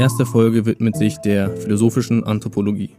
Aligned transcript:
erste 0.00 0.24
Folge 0.24 0.64
widmet 0.64 0.96
sich 0.96 1.18
der 1.18 1.50
philosophischen 1.50 2.24
Anthropologie, 2.24 2.96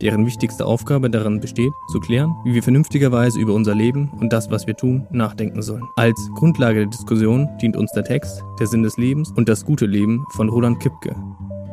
deren 0.00 0.24
wichtigste 0.24 0.64
Aufgabe 0.64 1.10
darin 1.10 1.40
besteht, 1.40 1.72
zu 1.90 1.98
klären, 1.98 2.32
wie 2.44 2.54
wir 2.54 2.62
vernünftigerweise 2.62 3.40
über 3.40 3.54
unser 3.54 3.74
Leben 3.74 4.08
und 4.20 4.32
das, 4.32 4.52
was 4.52 4.64
wir 4.68 4.76
tun, 4.76 5.04
nachdenken 5.10 5.62
sollen. 5.62 5.82
Als 5.96 6.16
Grundlage 6.36 6.78
der 6.80 6.90
Diskussion 6.90 7.48
dient 7.60 7.76
uns 7.76 7.90
der 7.90 8.04
Text 8.04 8.44
Der 8.60 8.68
Sinn 8.68 8.84
des 8.84 8.96
Lebens 8.96 9.32
und 9.34 9.48
das 9.48 9.64
gute 9.64 9.86
Leben 9.86 10.24
von 10.30 10.48
Roland 10.48 10.78
Kipke, 10.78 11.16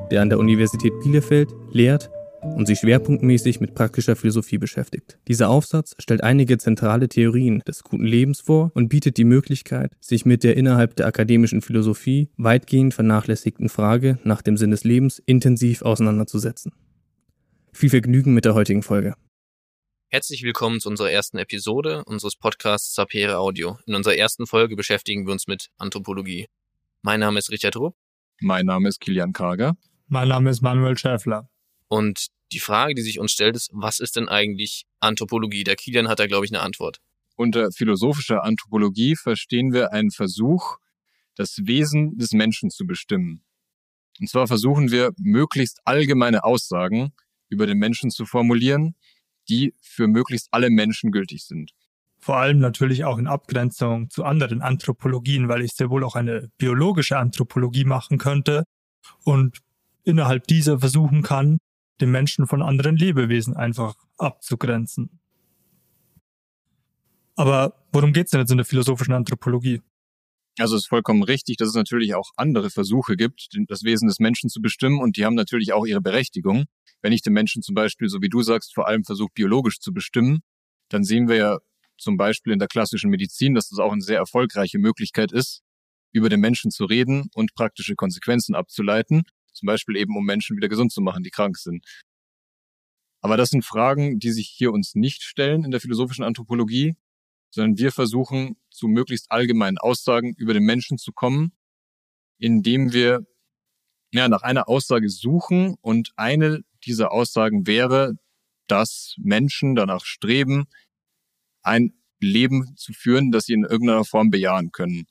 der 0.09 0.23
an 0.23 0.30
der 0.30 0.40
Universität 0.40 1.00
Bielefeld 1.02 1.54
lehrt 1.70 2.09
und 2.42 2.66
sich 2.66 2.80
schwerpunktmäßig 2.80 3.60
mit 3.60 3.76
praktischer 3.76 4.16
Philosophie 4.16 4.58
beschäftigt. 4.58 5.18
Dieser 5.28 5.50
Aufsatz 5.50 5.96
stellt 6.00 6.23
einige 6.23 6.58
zentrale 6.58 7.10
Theorien 7.10 7.59
des 7.67 7.84
guten 7.84 8.05
Lebens 8.05 8.41
vor 8.41 8.72
und 8.73 8.90
bietet 8.90 9.17
die 9.17 9.23
Möglichkeit, 9.23 9.91
sich 10.00 10.26
mit 10.26 10.44
der 10.44 10.58
innerhalb 10.58 10.95
der 10.95 11.08
akademischen 11.08 11.62
Philosophie 11.62 12.30
weitgehend 12.38 12.94
vernachlässigten 12.94 13.70
Frage 13.70 14.20
nach 14.23 14.41
dem 14.41 14.58
Sinn 14.58 14.72
des 14.72 14.84
Lebens 14.84 15.20
intensiv 15.26 15.81
auseinanderzusetzen. 15.81 16.73
Viel 17.73 17.90
Vergnügen 17.90 18.34
mit 18.34 18.45
der 18.45 18.53
heutigen 18.53 18.84
Folge. 18.84 19.16
Herzlich 20.09 20.44
willkommen 20.44 20.81
zu 20.81 20.89
unserer 20.89 21.09
ersten 21.09 21.38
Episode 21.38 22.03
unseres 22.05 22.36
Podcasts 22.36 22.94
Sapere 22.94 23.38
Audio. 23.38 23.78
In 23.86 23.95
unserer 23.95 24.17
ersten 24.17 24.45
Folge 24.45 24.76
beschäftigen 24.76 25.26
wir 25.26 25.31
uns 25.31 25.48
mit 25.48 25.70
Anthropologie. 25.78 26.48
Mein 27.02 27.22
Name 27.22 27.39
ist 27.39 27.50
Richard 27.50 27.78
Rupp. 27.78 27.95
Mein 28.42 28.66
Name 28.66 28.89
ist 28.89 29.00
Kilian 29.00 29.31
Karger. 29.31 29.78
Mein 30.08 30.28
Name 30.28 30.50
ist 30.50 30.62
Manuel 30.62 30.98
Schäffler. 30.98 31.48
Und 31.91 32.27
die 32.54 32.62
Frage, 32.62 32.95
die 32.95 33.02
sich 33.02 33.20
uns 33.20 33.34
stellt, 33.34 33.58
ist, 33.58 33.70
was 33.73 34.00
ist 34.00 34.16
denn 34.16 34.30
eigentlich 34.30 34.86
Anthropologie? 35.02 35.66
Der 35.66 35.76
Kilian 35.76 36.08
hat 36.08 36.20
da, 36.20 36.27
glaube 36.27 36.45
ich, 36.45 36.52
eine 36.54 36.62
Antwort. 36.62 37.00
Unter 37.36 37.70
philosophischer 37.73 38.45
Anthropologie 38.45 39.17
verstehen 39.17 39.73
wir 39.73 39.92
einen 39.92 40.09
Versuch, 40.09 40.78
das 41.36 41.58
Wesen 41.64 42.17
des 42.17 42.31
Menschen 42.31 42.69
zu 42.69 42.86
bestimmen. 42.86 43.44
Und 44.22 44.30
zwar 44.30 44.47
versuchen 44.47 44.89
wir, 44.89 45.12
möglichst 45.17 45.81
allgemeine 45.84 46.45
Aussagen 46.45 47.12
über 47.50 47.67
den 47.67 47.78
Menschen 47.78 48.09
zu 48.09 48.25
formulieren, 48.25 48.95
die 49.50 49.73
für 49.81 50.08
möglichst 50.08 50.47
alle 50.52 50.69
Menschen 50.69 51.12
gültig 51.12 51.44
sind. 51.44 51.72
Vor 52.19 52.38
allem 52.38 52.59
natürlich 52.59 53.03
auch 53.03 53.17
in 53.17 53.28
Abgrenzung 53.28 54.09
zu 54.09 54.23
anderen 54.23 54.62
Anthropologien, 54.62 55.50
weil 55.50 55.62
ich 55.62 55.73
sehr 55.73 55.89
wohl 55.89 56.06
auch 56.06 56.16
eine 56.16 56.50
biologische 56.58 57.17
Anthropologie 57.17 57.84
machen 57.84 58.17
könnte 58.17 58.64
und 59.25 59.59
innerhalb 60.06 60.47
dieser 60.47 60.80
versuchen 60.80 61.22
kann, 61.22 61.58
den 62.02 62.11
Menschen 62.11 62.47
von 62.47 62.61
anderen 62.61 62.95
Lebewesen 62.95 63.55
einfach 63.55 63.95
abzugrenzen. 64.17 65.19
Aber 67.35 67.73
worum 67.91 68.13
geht's 68.13 68.31
denn 68.31 68.41
jetzt 68.41 68.52
in 68.52 68.57
der 68.57 68.66
philosophischen 68.66 69.13
Anthropologie? 69.13 69.81
Also 70.59 70.75
es 70.75 70.83
ist 70.83 70.89
vollkommen 70.89 71.23
richtig, 71.23 71.57
dass 71.57 71.69
es 71.69 71.75
natürlich 71.75 72.13
auch 72.13 72.31
andere 72.35 72.69
Versuche 72.69 73.16
gibt, 73.16 73.47
das 73.67 73.83
Wesen 73.83 74.07
des 74.07 74.19
Menschen 74.19 74.49
zu 74.49 74.61
bestimmen 74.61 74.99
und 74.99 75.17
die 75.17 75.25
haben 75.25 75.35
natürlich 75.35 75.73
auch 75.73 75.85
ihre 75.85 76.02
Berechtigung. 76.02 76.66
Wenn 77.02 77.13
ich 77.13 77.22
den 77.22 77.33
Menschen 77.33 77.61
zum 77.61 77.73
Beispiel, 77.73 78.09
so 78.09 78.22
wie 78.22 78.29
du 78.29 78.41
sagst, 78.41 78.75
vor 78.75 78.88
allem 78.88 79.03
versuche 79.03 79.31
biologisch 79.33 79.79
zu 79.79 79.94
bestimmen, 79.94 80.41
dann 80.89 81.03
sehen 81.03 81.29
wir 81.29 81.35
ja 81.38 81.59
zum 81.97 82.17
Beispiel 82.17 82.52
in 82.53 82.59
der 82.59 82.67
klassischen 82.67 83.09
Medizin, 83.09 83.53
dass 83.53 83.69
das 83.69 83.79
auch 83.79 83.91
eine 83.91 84.02
sehr 84.02 84.17
erfolgreiche 84.17 84.77
Möglichkeit 84.77 85.31
ist, 85.31 85.61
über 86.11 86.29
den 86.29 86.41
Menschen 86.41 86.69
zu 86.69 86.85
reden 86.85 87.29
und 87.33 87.53
praktische 87.53 87.95
Konsequenzen 87.95 88.55
abzuleiten. 88.55 89.23
Zum 89.62 89.67
Beispiel 89.67 89.95
eben, 89.95 90.17
um 90.17 90.26
Menschen 90.26 90.58
wieder 90.58 90.70
gesund 90.70 90.92
zu 90.92 91.02
machen, 91.02 91.22
die 91.22 91.30
krank 91.30 91.56
sind. 91.56 91.86
Aber 93.22 93.38
das 93.38 93.50
sind 93.50 93.64
Fragen, 93.64 94.18
die 94.18 94.31
sich 94.31 94.48
hier 94.50 94.72
uns 94.72 94.95
nicht 94.95 95.22
stellen 95.22 95.64
in 95.64 95.70
der 95.70 95.80
philosophischen 95.80 96.26
Anthropologie, 96.26 96.95
sondern 97.52 97.78
wir 97.78 97.92
versuchen, 97.92 98.58
zu 98.72 98.88
möglichst 98.88 99.31
allgemeinen 99.31 99.78
Aussagen 99.78 100.34
über 100.36 100.56
den 100.56 100.64
Menschen 100.64 100.98
zu 100.98 101.12
kommen, 101.12 101.52
indem 102.40 102.92
wir 102.92 103.28
ja, 104.12 104.28
nach 104.30 104.41
einer 104.41 104.68
Aussage 104.68 105.12
suchen 105.12 105.75
und 105.81 106.12
eine 106.16 106.62
dieser 106.84 107.12
Aussagen 107.12 107.68
wäre, 107.68 108.16
dass 108.66 109.14
Menschen 109.19 109.75
danach 109.75 110.06
streben, 110.06 110.66
ein 111.62 111.94
Leben 112.19 112.75
zu 112.78 112.94
führen, 112.94 113.31
das 113.31 113.46
sie 113.46 113.53
in 113.53 113.64
irgendeiner 113.64 114.06
Form 114.06 114.31
bejahen 114.31 114.72
können. 114.72 115.06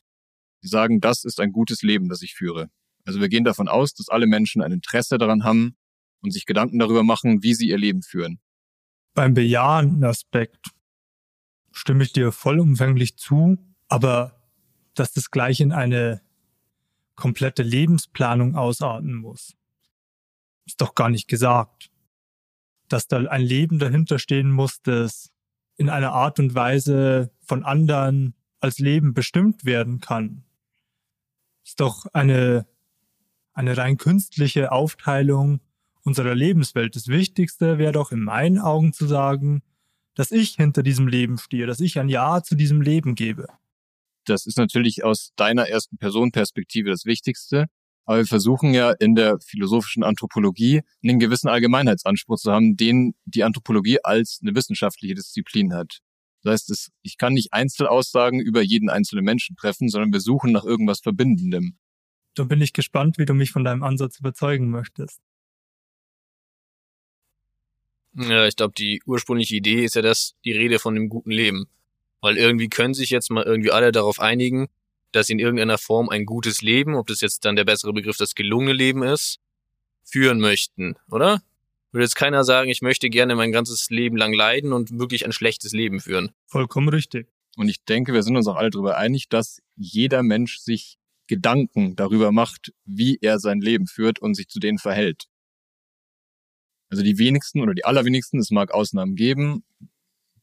Sie 0.60 0.68
sagen, 0.68 1.00
das 1.00 1.22
ist 1.22 1.38
ein 1.38 1.52
gutes 1.52 1.82
Leben, 1.82 2.08
das 2.08 2.22
ich 2.22 2.34
führe. 2.34 2.68
Also 3.10 3.20
wir 3.20 3.28
gehen 3.28 3.42
davon 3.42 3.66
aus, 3.66 3.92
dass 3.92 4.08
alle 4.08 4.28
Menschen 4.28 4.62
ein 4.62 4.70
Interesse 4.70 5.18
daran 5.18 5.42
haben 5.42 5.74
und 6.20 6.30
sich 6.30 6.46
Gedanken 6.46 6.78
darüber 6.78 7.02
machen, 7.02 7.42
wie 7.42 7.54
sie 7.54 7.66
ihr 7.66 7.76
Leben 7.76 8.02
führen. 8.02 8.38
Beim 9.14 9.34
bejahenden 9.34 10.04
Aspekt 10.04 10.70
stimme 11.72 12.04
ich 12.04 12.12
dir 12.12 12.30
vollumfänglich 12.30 13.16
zu, 13.16 13.58
aber 13.88 14.40
dass 14.94 15.12
das 15.12 15.32
gleich 15.32 15.58
in 15.58 15.72
eine 15.72 16.20
komplette 17.16 17.64
Lebensplanung 17.64 18.54
ausarten 18.54 19.16
muss, 19.16 19.56
ist 20.64 20.80
doch 20.80 20.94
gar 20.94 21.08
nicht 21.08 21.26
gesagt. 21.26 21.90
Dass 22.86 23.08
da 23.08 23.16
ein 23.24 23.42
Leben 23.42 23.80
dahinter 23.80 24.20
stehen 24.20 24.52
muss, 24.52 24.82
das 24.82 25.32
in 25.76 25.88
einer 25.88 26.12
Art 26.12 26.38
und 26.38 26.54
Weise 26.54 27.32
von 27.40 27.64
anderen 27.64 28.34
als 28.60 28.78
Leben 28.78 29.14
bestimmt 29.14 29.64
werden 29.64 29.98
kann, 29.98 30.44
ist 31.64 31.80
doch 31.80 32.06
eine 32.12 32.69
eine 33.52 33.76
rein 33.76 33.96
künstliche 33.96 34.72
Aufteilung 34.72 35.60
unserer 36.02 36.34
Lebenswelt. 36.34 36.96
Das 36.96 37.08
Wichtigste 37.08 37.78
wäre 37.78 37.92
doch 37.92 38.12
in 38.12 38.20
meinen 38.20 38.58
Augen 38.58 38.92
zu 38.92 39.06
sagen, 39.06 39.62
dass 40.14 40.32
ich 40.32 40.54
hinter 40.56 40.82
diesem 40.82 41.08
Leben 41.08 41.38
stehe, 41.38 41.66
dass 41.66 41.80
ich 41.80 41.98
ein 41.98 42.08
Ja 42.08 42.42
zu 42.42 42.54
diesem 42.54 42.80
Leben 42.80 43.14
gebe. 43.14 43.46
Das 44.24 44.46
ist 44.46 44.58
natürlich 44.58 45.04
aus 45.04 45.32
deiner 45.36 45.68
ersten 45.68 45.98
Personenperspektive 45.98 46.90
das 46.90 47.04
Wichtigste. 47.04 47.66
Aber 48.04 48.18
wir 48.18 48.26
versuchen 48.26 48.74
ja 48.74 48.90
in 48.90 49.14
der 49.14 49.38
philosophischen 49.40 50.02
Anthropologie 50.02 50.82
einen 51.02 51.20
gewissen 51.20 51.48
Allgemeinheitsanspruch 51.48 52.38
zu 52.38 52.50
haben, 52.50 52.76
den 52.76 53.14
die 53.24 53.44
Anthropologie 53.44 53.98
als 54.02 54.40
eine 54.42 54.54
wissenschaftliche 54.54 55.14
Disziplin 55.14 55.72
hat. 55.74 56.00
Das 56.42 56.52
heißt, 56.52 56.90
ich 57.02 57.18
kann 57.18 57.34
nicht 57.34 57.52
Einzelaussagen 57.52 58.40
über 58.40 58.62
jeden 58.62 58.90
einzelnen 58.90 59.24
Menschen 59.24 59.56
treffen, 59.56 59.88
sondern 59.88 60.12
wir 60.12 60.20
suchen 60.20 60.52
nach 60.52 60.64
irgendwas 60.64 61.00
Verbindendem. 61.00 61.76
Dann 62.40 62.48
bin 62.48 62.62
ich 62.62 62.72
gespannt, 62.72 63.18
wie 63.18 63.26
du 63.26 63.34
mich 63.34 63.50
von 63.50 63.64
deinem 63.64 63.82
Ansatz 63.82 64.18
überzeugen 64.18 64.70
möchtest. 64.70 65.20
Ja, 68.14 68.46
ich 68.46 68.56
glaube, 68.56 68.72
die 68.72 69.02
ursprüngliche 69.04 69.56
Idee 69.56 69.84
ist 69.84 69.94
ja 69.94 70.00
das, 70.00 70.36
die 70.46 70.52
Rede 70.52 70.78
von 70.78 70.94
dem 70.94 71.10
guten 71.10 71.32
Leben. 71.32 71.68
Weil 72.22 72.38
irgendwie 72.38 72.70
können 72.70 72.94
sich 72.94 73.10
jetzt 73.10 73.30
mal 73.30 73.44
irgendwie 73.44 73.72
alle 73.72 73.92
darauf 73.92 74.20
einigen, 74.20 74.68
dass 75.12 75.26
sie 75.26 75.34
in 75.34 75.38
irgendeiner 75.38 75.76
Form 75.76 76.08
ein 76.08 76.24
gutes 76.24 76.62
Leben, 76.62 76.94
ob 76.94 77.08
das 77.08 77.20
jetzt 77.20 77.44
dann 77.44 77.56
der 77.56 77.66
bessere 77.66 77.92
Begriff 77.92 78.16
das 78.16 78.34
gelungene 78.34 78.72
Leben 78.72 79.02
ist, 79.02 79.38
führen 80.02 80.40
möchten, 80.40 80.96
oder? 81.10 81.42
Würde 81.92 82.04
jetzt 82.04 82.16
keiner 82.16 82.42
sagen, 82.42 82.70
ich 82.70 82.80
möchte 82.80 83.10
gerne 83.10 83.34
mein 83.34 83.52
ganzes 83.52 83.90
Leben 83.90 84.16
lang 84.16 84.32
leiden 84.32 84.72
und 84.72 84.98
wirklich 84.98 85.26
ein 85.26 85.32
schlechtes 85.32 85.72
Leben 85.72 86.00
führen. 86.00 86.30
Vollkommen 86.46 86.88
richtig. 86.88 87.28
Und 87.58 87.68
ich 87.68 87.84
denke, 87.84 88.14
wir 88.14 88.22
sind 88.22 88.38
uns 88.38 88.48
auch 88.48 88.56
alle 88.56 88.70
darüber 88.70 88.96
einig, 88.96 89.28
dass 89.28 89.60
jeder 89.76 90.22
Mensch 90.22 90.56
sich 90.56 90.96
Gedanken 91.30 91.94
darüber 91.94 92.32
macht, 92.32 92.72
wie 92.84 93.16
er 93.22 93.38
sein 93.38 93.60
Leben 93.60 93.86
führt 93.86 94.18
und 94.18 94.34
sich 94.34 94.48
zu 94.48 94.58
denen 94.58 94.78
verhält. 94.78 95.26
Also 96.88 97.04
die 97.04 97.18
wenigsten 97.18 97.60
oder 97.60 97.72
die 97.72 97.84
allerwenigsten, 97.84 98.40
es 98.40 98.50
mag 98.50 98.72
Ausnahmen 98.72 99.14
geben, 99.14 99.62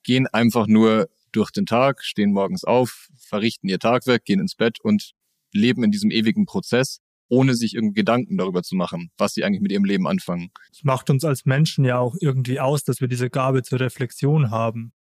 gehen 0.03 0.27
einfach 0.27 0.65
nur 0.65 1.09
durch 1.33 1.51
den 1.51 1.65
Tag, 1.65 2.05
stehen 2.05 2.31
morgens 2.31 2.63
auf, 2.63 3.09
verrichten 3.17 3.67
ihr 3.67 3.79
Tagwerk, 3.79 4.23
gehen 4.23 4.39
ins 4.39 4.55
Bett 4.55 4.79
und 4.79 5.11
leben 5.51 5.83
in 5.83 5.91
diesem 5.91 6.09
ewigen 6.09 6.45
Prozess, 6.45 7.01
ohne 7.27 7.53
sich 7.53 7.75
irgendwie 7.75 7.95
Gedanken 7.95 8.37
darüber 8.37 8.63
zu 8.63 8.77
machen, 8.77 9.11
was 9.17 9.33
sie 9.33 9.43
eigentlich 9.43 9.61
mit 9.61 9.73
ihrem 9.73 9.83
Leben 9.83 10.07
anfangen. 10.07 10.51
Es 10.71 10.85
macht 10.85 11.09
uns 11.09 11.25
als 11.25 11.43
Menschen 11.43 11.83
ja 11.83 11.99
auch 11.99 12.15
irgendwie 12.21 12.61
aus, 12.61 12.85
dass 12.85 13.01
wir 13.01 13.09
diese 13.09 13.29
Gabe 13.29 13.61
zur 13.61 13.81
Reflexion 13.81 14.51
haben. 14.51 14.93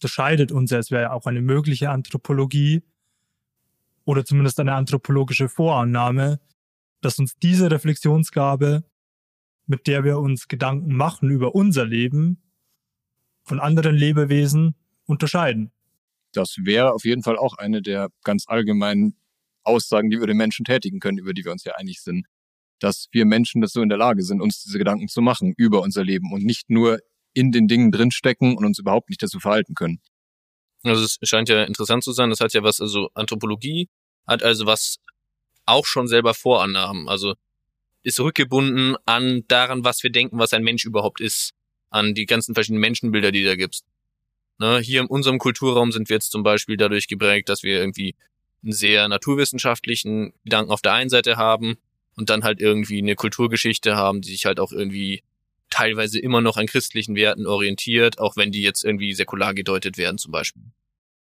Das 0.00 0.10
scheidet 0.10 0.52
uns 0.52 0.70
ja, 0.70 0.78
es 0.78 0.90
wäre 0.90 1.02
ja 1.02 1.12
auch 1.12 1.26
eine 1.26 1.42
mögliche 1.42 1.90
Anthropologie, 1.90 2.82
oder 4.08 4.24
zumindest 4.24 4.58
eine 4.58 4.72
anthropologische 4.72 5.50
Vorannahme, 5.50 6.40
dass 7.02 7.18
uns 7.18 7.36
diese 7.42 7.70
Reflexionsgabe, 7.70 8.82
mit 9.66 9.86
der 9.86 10.02
wir 10.02 10.18
uns 10.18 10.48
Gedanken 10.48 10.96
machen 10.96 11.28
über 11.28 11.54
unser 11.54 11.84
Leben, 11.84 12.42
von 13.44 13.60
anderen 13.60 13.94
Lebewesen 13.94 14.74
unterscheiden. 15.04 15.72
Das 16.32 16.56
wäre 16.62 16.94
auf 16.94 17.04
jeden 17.04 17.22
Fall 17.22 17.36
auch 17.36 17.58
eine 17.58 17.82
der 17.82 18.08
ganz 18.24 18.44
allgemeinen 18.46 19.14
Aussagen, 19.62 20.08
die 20.08 20.18
wir 20.18 20.26
den 20.26 20.38
Menschen 20.38 20.64
tätigen 20.64 21.00
können, 21.00 21.18
über 21.18 21.34
die 21.34 21.44
wir 21.44 21.52
uns 21.52 21.64
ja 21.64 21.74
einig 21.74 22.00
sind. 22.00 22.26
Dass 22.78 23.08
wir 23.12 23.26
Menschen 23.26 23.60
dazu 23.60 23.82
in 23.82 23.90
der 23.90 23.98
Lage 23.98 24.22
sind, 24.22 24.40
uns 24.40 24.62
diese 24.62 24.78
Gedanken 24.78 25.08
zu 25.08 25.20
machen 25.20 25.52
über 25.54 25.82
unser 25.82 26.02
Leben 26.02 26.32
und 26.32 26.44
nicht 26.44 26.70
nur 26.70 26.98
in 27.34 27.52
den 27.52 27.68
Dingen 27.68 27.92
drinstecken 27.92 28.56
und 28.56 28.64
uns 28.64 28.78
überhaupt 28.78 29.10
nicht 29.10 29.22
dazu 29.22 29.38
verhalten 29.38 29.74
können. 29.74 30.00
Also 30.82 31.04
es 31.04 31.18
scheint 31.28 31.50
ja 31.50 31.64
interessant 31.64 32.04
zu 32.04 32.12
sein. 32.12 32.30
Das 32.30 32.40
hat 32.40 32.54
ja 32.54 32.62
was, 32.62 32.80
also 32.80 33.10
Anthropologie 33.12 33.90
hat 34.28 34.42
also 34.44 34.66
was 34.66 34.98
auch 35.66 35.86
schon 35.86 36.06
selber 36.06 36.34
Vorannahmen. 36.34 37.08
Also 37.08 37.34
ist 38.04 38.20
rückgebunden 38.20 38.96
an 39.06 39.42
daran, 39.48 39.84
was 39.84 40.02
wir 40.02 40.10
denken, 40.10 40.38
was 40.38 40.52
ein 40.52 40.62
Mensch 40.62 40.84
überhaupt 40.84 41.20
ist. 41.20 41.52
An 41.90 42.14
die 42.14 42.26
ganzen 42.26 42.54
verschiedenen 42.54 42.82
Menschenbilder, 42.82 43.32
die 43.32 43.44
da 43.44 43.56
gibst. 43.56 43.84
Ne, 44.58 44.78
hier 44.78 45.00
in 45.00 45.06
unserem 45.06 45.38
Kulturraum 45.38 45.90
sind 45.90 46.08
wir 46.08 46.16
jetzt 46.16 46.30
zum 46.30 46.42
Beispiel 46.42 46.76
dadurch 46.76 47.08
geprägt, 47.08 47.48
dass 47.48 47.62
wir 47.62 47.80
irgendwie 47.80 48.14
einen 48.62 48.72
sehr 48.72 49.08
naturwissenschaftlichen 49.08 50.32
Gedanken 50.44 50.70
auf 50.70 50.82
der 50.82 50.92
einen 50.92 51.10
Seite 51.10 51.36
haben, 51.36 51.78
und 52.18 52.30
dann 52.30 52.42
halt 52.42 52.60
irgendwie 52.60 52.98
eine 52.98 53.14
Kulturgeschichte 53.14 53.96
haben, 53.96 54.20
die 54.20 54.30
sich 54.30 54.44
halt 54.44 54.58
auch 54.58 54.72
irgendwie 54.72 55.22
teilweise 55.70 56.18
immer 56.18 56.40
noch 56.40 56.56
an 56.56 56.66
christlichen 56.66 57.14
Werten 57.14 57.46
orientiert, 57.46 58.18
auch 58.18 58.36
wenn 58.36 58.50
die 58.50 58.62
jetzt 58.62 58.84
irgendwie 58.84 59.14
säkular 59.14 59.54
gedeutet 59.54 59.98
werden 59.98 60.18
zum 60.18 60.32
Beispiel. 60.32 60.62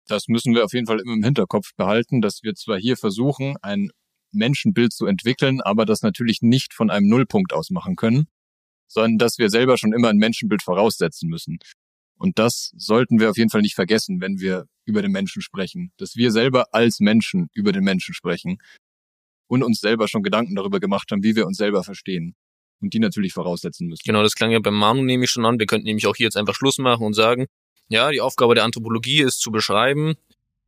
Das 0.09 0.29
müssen 0.29 0.55
wir 0.55 0.65
auf 0.65 0.73
jeden 0.73 0.87
Fall 0.87 1.01
immer 1.01 1.15
im 1.15 1.23
Hinterkopf 1.23 1.71
behalten, 1.77 2.21
dass 2.21 2.43
wir 2.43 2.55
zwar 2.55 2.79
hier 2.79 2.97
versuchen, 2.97 3.57
ein 3.63 3.91
Menschenbild 4.33 4.93
zu 4.93 5.07
entwickeln, 5.07 5.61
aber 5.61 5.87
das 5.87 6.03
natürlich 6.03 6.43
nicht 6.43 6.75
von 6.75 6.91
einem 6.91 7.09
Nullpunkt 7.09 7.53
aus 7.53 7.71
machen 7.71 7.97
können, 7.97 8.27
sondern 8.89 9.19
dass 9.19 9.39
wir 9.39 9.51
selber 9.51 9.79
schon 9.79 9.93
immer 9.93 10.09
ein 10.09 10.17
Menschenbild 10.17 10.63
voraussetzen 10.63 11.29
müssen. 11.29 11.59
Und 12.19 12.39
das 12.39 12.73
sollten 12.77 13.21
wir 13.21 13.31
auf 13.31 13.37
jeden 13.37 13.51
Fall 13.51 13.63
nicht 13.63 13.75
vergessen, 13.75 14.21
wenn 14.21 14.39
wir 14.39 14.67
über 14.85 15.03
den 15.03 15.13
Menschen 15.13 15.43
sprechen, 15.43 15.93
dass 15.97 16.17
wir 16.17 16.31
selber 16.31 16.67
als 16.73 17.01
Menschen 17.01 17.49
über 17.53 17.73
den 17.73 17.85
Menschen 17.85 18.15
sprechen 18.15 18.59
und 19.49 19.63
uns 19.63 19.81
selber 19.81 20.09
schon 20.09 20.23
Gedanken 20.23 20.55
darüber 20.55 20.81
gemacht 20.81 21.11
haben, 21.11 21.23
wie 21.23 21.37
wir 21.37 21.47
uns 21.47 21.57
selber 21.57 21.85
verstehen 21.85 22.35
und 22.81 22.95
die 22.95 22.99
natürlich 22.99 23.33
voraussetzen 23.33 23.89
müssen. 23.89 24.03
Genau, 24.05 24.23
das 24.23 24.35
klang 24.35 24.51
ja 24.51 24.61
beim 24.61 24.75
Manu 24.75 25.03
nämlich 25.03 25.31
schon 25.31 25.45
an. 25.45 25.59
Wir 25.59 25.67
könnten 25.67 25.87
nämlich 25.87 26.07
auch 26.07 26.17
hier 26.17 26.27
jetzt 26.27 26.37
einfach 26.37 26.55
Schluss 26.55 26.79
machen 26.79 27.05
und 27.05 27.15
sagen, 27.15 27.47
ja, 27.93 28.11
die 28.11 28.21
Aufgabe 28.21 28.55
der 28.55 28.65
Anthropologie 28.65 29.21
ist 29.21 29.41
zu 29.41 29.51
beschreiben, 29.53 30.17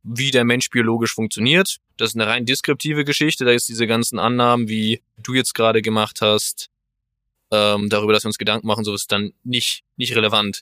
wie 0.03 0.31
der 0.31 0.45
Mensch 0.45 0.69
biologisch 0.69 1.13
funktioniert. 1.13 1.77
Das 1.97 2.11
ist 2.11 2.15
eine 2.15 2.27
rein 2.27 2.45
deskriptive 2.45 3.03
Geschichte. 3.03 3.45
Da 3.45 3.51
ist 3.51 3.67
diese 3.67 3.87
ganzen 3.87 4.19
Annahmen, 4.19 4.69
wie 4.69 5.01
du 5.17 5.33
jetzt 5.33 5.55
gerade 5.55 5.81
gemacht 5.81 6.21
hast, 6.21 6.69
ähm, 7.51 7.89
darüber, 7.89 8.13
dass 8.13 8.23
wir 8.23 8.27
uns 8.27 8.37
Gedanken 8.37 8.67
machen, 8.67 8.83
so 8.83 8.93
ist 8.93 9.11
dann 9.11 9.33
nicht, 9.43 9.83
nicht 9.97 10.15
relevant. 10.15 10.61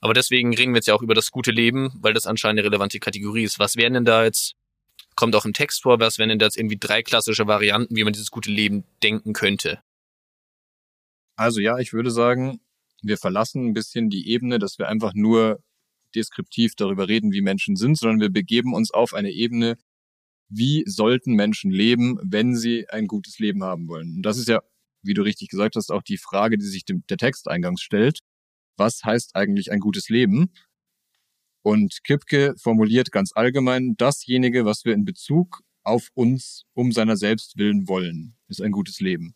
Aber 0.00 0.14
deswegen 0.14 0.54
reden 0.54 0.72
wir 0.72 0.78
jetzt 0.78 0.86
ja 0.86 0.94
auch 0.94 1.02
über 1.02 1.14
das 1.14 1.30
gute 1.30 1.52
Leben, 1.52 1.92
weil 2.00 2.14
das 2.14 2.26
anscheinend 2.26 2.58
eine 2.60 2.66
relevante 2.68 2.98
Kategorie 2.98 3.44
ist. 3.44 3.58
Was 3.58 3.76
wären 3.76 3.92
denn 3.92 4.04
da 4.04 4.24
jetzt, 4.24 4.56
kommt 5.14 5.36
auch 5.36 5.44
im 5.44 5.52
Text 5.52 5.82
vor, 5.82 6.00
was 6.00 6.18
wären 6.18 6.30
denn 6.30 6.38
da 6.38 6.46
jetzt 6.46 6.56
irgendwie 6.56 6.78
drei 6.78 7.02
klassische 7.02 7.46
Varianten, 7.46 7.94
wie 7.94 8.04
man 8.04 8.12
dieses 8.12 8.30
gute 8.30 8.50
Leben 8.50 8.84
denken 9.02 9.32
könnte? 9.32 9.80
Also 11.36 11.60
ja, 11.60 11.78
ich 11.78 11.92
würde 11.92 12.10
sagen, 12.10 12.60
wir 13.02 13.18
verlassen 13.18 13.68
ein 13.68 13.74
bisschen 13.74 14.10
die 14.10 14.28
Ebene, 14.30 14.58
dass 14.58 14.78
wir 14.78 14.88
einfach 14.88 15.12
nur 15.14 15.60
deskriptiv 16.14 16.74
darüber 16.76 17.08
reden, 17.08 17.32
wie 17.32 17.42
Menschen 17.42 17.76
sind, 17.76 17.98
sondern 17.98 18.20
wir 18.20 18.30
begeben 18.30 18.74
uns 18.74 18.90
auf 18.90 19.14
eine 19.14 19.30
Ebene, 19.30 19.76
wie 20.48 20.82
sollten 20.86 21.34
Menschen 21.34 21.70
leben, 21.70 22.18
wenn 22.22 22.56
sie 22.56 22.88
ein 22.88 23.06
gutes 23.06 23.38
Leben 23.38 23.62
haben 23.62 23.88
wollen. 23.88 24.16
Und 24.16 24.22
das 24.22 24.36
ist 24.36 24.48
ja, 24.48 24.62
wie 25.02 25.14
du 25.14 25.22
richtig 25.22 25.48
gesagt 25.48 25.76
hast, 25.76 25.90
auch 25.90 26.02
die 26.02 26.18
Frage, 26.18 26.58
die 26.58 26.66
sich 26.66 26.84
dem, 26.84 27.04
der 27.08 27.16
Text 27.16 27.48
eingangs 27.48 27.82
stellt. 27.82 28.20
Was 28.76 29.04
heißt 29.04 29.36
eigentlich 29.36 29.70
ein 29.70 29.80
gutes 29.80 30.08
Leben? 30.08 30.52
Und 31.62 32.02
Kipke 32.04 32.54
formuliert 32.58 33.12
ganz 33.12 33.32
allgemein, 33.34 33.94
dasjenige, 33.96 34.64
was 34.64 34.84
wir 34.84 34.94
in 34.94 35.04
Bezug 35.04 35.62
auf 35.82 36.08
uns 36.14 36.64
um 36.74 36.92
seiner 36.92 37.16
selbst 37.16 37.56
willen 37.58 37.88
wollen, 37.88 38.36
ist 38.48 38.62
ein 38.62 38.72
gutes 38.72 39.00
Leben. 39.00 39.34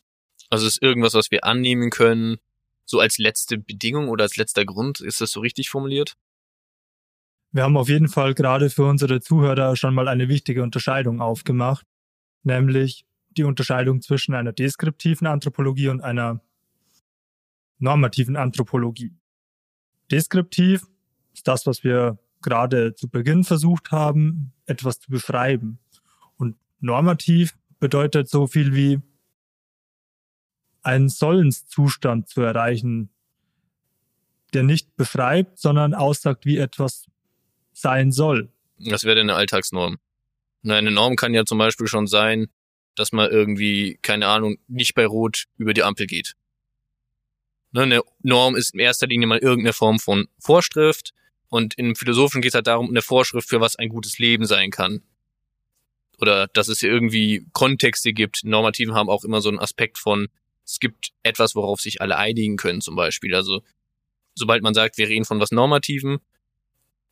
Also 0.50 0.66
ist 0.66 0.82
irgendwas, 0.82 1.14
was 1.14 1.30
wir 1.30 1.44
annehmen 1.44 1.90
können, 1.90 2.38
so 2.84 3.00
als 3.00 3.18
letzte 3.18 3.58
Bedingung 3.58 4.08
oder 4.08 4.24
als 4.24 4.36
letzter 4.36 4.64
Grund? 4.64 5.00
Ist 5.00 5.20
das 5.20 5.32
so 5.32 5.40
richtig 5.40 5.68
formuliert? 5.68 6.16
Wir 7.54 7.62
haben 7.62 7.76
auf 7.76 7.88
jeden 7.88 8.08
Fall 8.08 8.34
gerade 8.34 8.68
für 8.68 8.84
unsere 8.84 9.20
Zuhörer 9.20 9.76
schon 9.76 9.94
mal 9.94 10.08
eine 10.08 10.28
wichtige 10.28 10.64
Unterscheidung 10.64 11.20
aufgemacht, 11.20 11.86
nämlich 12.42 13.06
die 13.30 13.44
Unterscheidung 13.44 14.02
zwischen 14.02 14.34
einer 14.34 14.52
deskriptiven 14.52 15.28
Anthropologie 15.28 15.86
und 15.86 16.00
einer 16.00 16.40
normativen 17.78 18.34
Anthropologie. 18.34 19.12
Deskriptiv 20.10 20.88
ist 21.32 21.46
das, 21.46 21.64
was 21.64 21.84
wir 21.84 22.18
gerade 22.42 22.96
zu 22.96 23.08
Beginn 23.08 23.44
versucht 23.44 23.92
haben, 23.92 24.52
etwas 24.66 24.98
zu 24.98 25.12
beschreiben. 25.12 25.78
Und 26.36 26.56
normativ 26.80 27.56
bedeutet 27.78 28.28
so 28.28 28.48
viel 28.48 28.74
wie 28.74 29.00
einen 30.82 31.08
Sollenszustand 31.08 32.28
zu 32.28 32.40
erreichen, 32.40 33.10
der 34.54 34.64
nicht 34.64 34.96
beschreibt, 34.96 35.60
sondern 35.60 35.94
aussagt, 35.94 36.46
wie 36.46 36.58
etwas 36.58 37.06
sein 37.74 38.12
soll. 38.12 38.50
Das 38.78 39.04
wäre 39.04 39.20
eine 39.20 39.34
Alltagsnorm. 39.34 39.98
Eine 40.66 40.90
Norm 40.90 41.16
kann 41.16 41.34
ja 41.34 41.44
zum 41.44 41.58
Beispiel 41.58 41.86
schon 41.86 42.06
sein, 42.06 42.46
dass 42.94 43.12
man 43.12 43.30
irgendwie, 43.30 43.98
keine 44.02 44.28
Ahnung, 44.28 44.56
nicht 44.68 44.94
bei 44.94 45.06
Rot 45.06 45.44
über 45.58 45.74
die 45.74 45.82
Ampel 45.82 46.06
geht. 46.06 46.34
Ne, 47.72 47.82
eine 47.82 48.02
Norm 48.22 48.56
ist 48.56 48.72
in 48.72 48.80
erster 48.80 49.06
Linie 49.06 49.26
mal 49.26 49.38
irgendeine 49.38 49.72
Form 49.72 49.98
von 49.98 50.28
Vorschrift 50.38 51.12
und 51.48 51.76
im 51.76 51.96
Philosophischen 51.96 52.40
geht 52.40 52.50
es 52.50 52.54
halt 52.54 52.68
darum, 52.68 52.88
eine 52.88 53.02
Vorschrift 53.02 53.48
für 53.48 53.60
was 53.60 53.76
ein 53.76 53.88
gutes 53.88 54.18
Leben 54.18 54.46
sein 54.46 54.70
kann. 54.70 55.02
Oder 56.18 56.46
dass 56.46 56.68
es 56.68 56.80
hier 56.80 56.90
irgendwie 56.90 57.46
Kontexte 57.52 58.12
gibt. 58.12 58.44
Normativen 58.44 58.94
haben 58.94 59.10
auch 59.10 59.24
immer 59.24 59.40
so 59.40 59.48
einen 59.48 59.58
Aspekt 59.58 59.98
von, 59.98 60.28
es 60.64 60.78
gibt 60.78 61.12
etwas, 61.22 61.54
worauf 61.54 61.80
sich 61.80 62.00
alle 62.00 62.16
einigen 62.16 62.56
können, 62.56 62.80
zum 62.80 62.96
Beispiel. 62.96 63.34
Also, 63.34 63.62
sobald 64.34 64.62
man 64.62 64.74
sagt, 64.74 64.96
wir 64.96 65.08
reden 65.08 65.24
von 65.24 65.40
was 65.40 65.50
Normativen, 65.50 66.18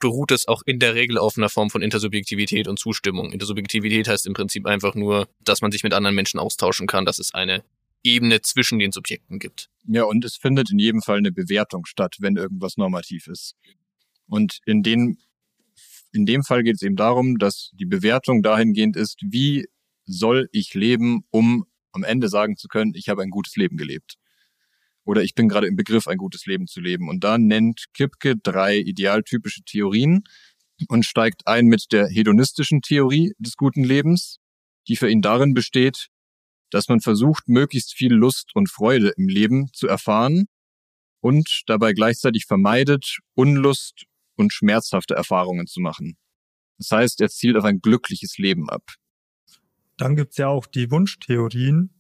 beruht 0.03 0.33
es 0.33 0.49
auch 0.49 0.63
in 0.67 0.81
der 0.81 0.97
Regel 0.97 1.17
auf 1.17 1.39
einer 1.39 1.49
Form 1.49 1.71
von 1.71 1.81
Intersubjektivität 1.81 2.67
und 2.67 2.77
Zustimmung. 2.77 3.31
Intersubjektivität 3.31 4.09
heißt 4.09 4.27
im 4.27 4.35
Prinzip 4.35 4.67
einfach 4.67 4.97
nur, 4.97 5.29
dass 5.41 5.63
man 5.63 5.71
sich 5.71 5.85
mit 5.85 5.95
anderen 5.95 6.17
Menschen 6.17 6.41
austauschen 6.41 6.89
kann, 6.89 7.07
dass 7.07 7.21
es 7.21 7.33
eine 7.35 7.63
Ebene 8.03 8.43
zwischen 8.43 8.81
den 8.81 8.91
Subjekten 8.91 9.39
gibt. 9.39 9.71
Ja, 9.87 10.03
und 10.03 10.25
es 10.25 10.37
findet 10.37 10.73
in 10.73 10.81
jedem 10.81 11.03
Fall 11.03 11.19
eine 11.19 11.31
Bewertung 11.31 11.87
statt, 11.87 12.17
wenn 12.19 12.37
irgendwas 12.37 12.77
normativ 12.77 13.29
ist. 13.29 13.55
Und 14.27 14.59
in 14.67 14.83
den 14.83 15.19
in 16.15 16.27
dem 16.27 16.43
Fall 16.43 16.63
geht 16.65 16.75
es 16.75 16.83
eben 16.83 16.97
darum, 16.97 17.39
dass 17.39 17.71
die 17.73 17.87
Bewertung 17.87 18.43
dahingehend 18.43 18.97
ist, 18.97 19.21
wie 19.23 19.67
soll 20.05 20.49
ich 20.53 20.75
leben, 20.75 21.25
um 21.31 21.65
am 21.93 22.03
Ende 22.03 22.29
sagen 22.29 22.57
zu 22.57 22.69
können, 22.69 22.93
ich 22.95 23.09
habe 23.09 23.23
ein 23.23 23.31
gutes 23.31 23.57
Leben 23.57 23.77
gelebt. 23.77 24.19
Oder 25.05 25.23
ich 25.23 25.35
bin 25.35 25.49
gerade 25.49 25.67
im 25.67 25.77
Begriff, 25.77 26.07
ein 26.07 26.19
gutes 26.19 26.47
Leben 26.47 26.67
zu 26.67 26.81
leben. 26.81 27.09
Und 27.09 27.25
da 27.25 27.39
nennt 27.39 27.87
Kipke 27.95 28.37
drei 28.37 28.77
idealtypische 28.77 29.63
Theorien 29.65 30.25
und 30.89 31.05
steigt 31.05 31.47
ein 31.47 31.67
mit 31.67 31.93
der 31.93 32.09
hedonistischen 32.09 32.83
Theorie 32.83 33.33
des 33.39 33.57
guten 33.57 33.85
Lebens, 33.85 34.39
die 34.89 34.97
für 34.97 35.11
ihn 35.11 35.23
darin 35.23 35.55
besteht, 35.55 36.09
dass 36.71 36.89
man 36.89 37.01
versucht, 37.01 37.49
möglichst 37.49 37.95
viel 37.95 38.13
Lust 38.13 38.55
und 38.55 38.71
Freude 38.71 39.13
im 39.17 39.29
Leben 39.29 39.73
zu 39.73 39.87
erfahren 39.87 40.47
und 41.21 41.63
dabei 41.67 41.93
gleichzeitig 41.93 42.47
vermeidet, 42.47 43.19
Unlust 43.35 44.05
und 44.37 44.53
schmerzhafte 44.53 45.15
Erfahrungen 45.15 45.67
zu 45.67 45.81
machen. 45.81 46.17
Das 46.79 46.91
heißt, 46.91 47.21
er 47.21 47.29
zielt 47.29 47.57
auf 47.57 47.65
ein 47.65 47.81
glückliches 47.81 48.39
Leben 48.39 48.69
ab. 48.71 48.83
Dann 49.97 50.17
gibt's 50.17 50.39
ja 50.39 50.49
auch 50.49 50.67
die 50.67 50.91
Wunschtheorien, 50.91 51.91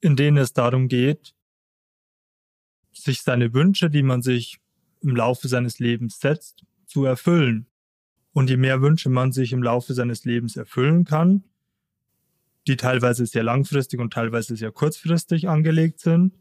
in 0.00 0.16
denen 0.16 0.38
es 0.38 0.52
darum 0.52 0.88
geht, 0.88 1.34
sich 3.02 3.22
seine 3.22 3.52
Wünsche, 3.54 3.90
die 3.90 4.02
man 4.02 4.22
sich 4.22 4.58
im 5.02 5.16
Laufe 5.16 5.48
seines 5.48 5.78
Lebens 5.78 6.20
setzt, 6.20 6.64
zu 6.86 7.04
erfüllen. 7.04 7.66
Und 8.32 8.50
je 8.50 8.56
mehr 8.56 8.80
Wünsche 8.80 9.08
man 9.08 9.32
sich 9.32 9.52
im 9.52 9.62
Laufe 9.62 9.94
seines 9.94 10.24
Lebens 10.24 10.56
erfüllen 10.56 11.04
kann, 11.04 11.44
die 12.66 12.76
teilweise 12.76 13.26
sehr 13.26 13.42
langfristig 13.42 14.00
und 14.00 14.12
teilweise 14.12 14.56
sehr 14.56 14.70
kurzfristig 14.70 15.48
angelegt 15.48 16.00
sind, 16.00 16.34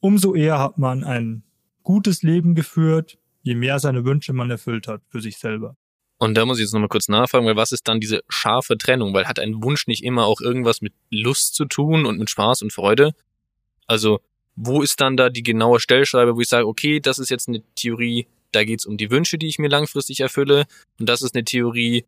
umso 0.00 0.34
eher 0.34 0.58
hat 0.58 0.78
man 0.78 1.04
ein 1.04 1.44
gutes 1.82 2.22
Leben 2.22 2.54
geführt, 2.54 3.18
je 3.42 3.54
mehr 3.54 3.78
seine 3.78 4.04
Wünsche 4.04 4.32
man 4.32 4.50
erfüllt 4.50 4.88
hat 4.88 5.02
für 5.08 5.20
sich 5.20 5.38
selber. 5.38 5.76
Und 6.18 6.34
da 6.34 6.46
muss 6.46 6.58
ich 6.58 6.62
jetzt 6.62 6.72
nochmal 6.72 6.88
kurz 6.88 7.08
nachfragen, 7.08 7.46
weil 7.46 7.56
was 7.56 7.72
ist 7.72 7.88
dann 7.88 7.98
diese 7.98 8.22
scharfe 8.28 8.78
Trennung? 8.78 9.12
Weil 9.12 9.26
hat 9.26 9.40
ein 9.40 9.62
Wunsch 9.64 9.88
nicht 9.88 10.04
immer 10.04 10.26
auch 10.26 10.40
irgendwas 10.40 10.80
mit 10.80 10.92
Lust 11.10 11.54
zu 11.54 11.64
tun 11.64 12.06
und 12.06 12.18
mit 12.18 12.30
Spaß 12.30 12.62
und 12.62 12.72
Freude? 12.72 13.12
Also, 13.88 14.20
wo 14.54 14.82
ist 14.82 15.00
dann 15.00 15.16
da 15.16 15.30
die 15.30 15.42
genaue 15.42 15.80
Stellschreibe, 15.80 16.36
wo 16.36 16.40
ich 16.40 16.48
sage, 16.48 16.66
okay, 16.66 17.00
das 17.00 17.18
ist 17.18 17.30
jetzt 17.30 17.48
eine 17.48 17.62
Theorie, 17.74 18.26
da 18.52 18.64
geht's 18.64 18.86
um 18.86 18.96
die 18.96 19.10
Wünsche, 19.10 19.38
die 19.38 19.48
ich 19.48 19.58
mir 19.58 19.68
langfristig 19.68 20.20
erfülle, 20.20 20.66
und 20.98 21.08
das 21.08 21.22
ist 21.22 21.34
eine 21.34 21.44
Theorie, 21.44 22.04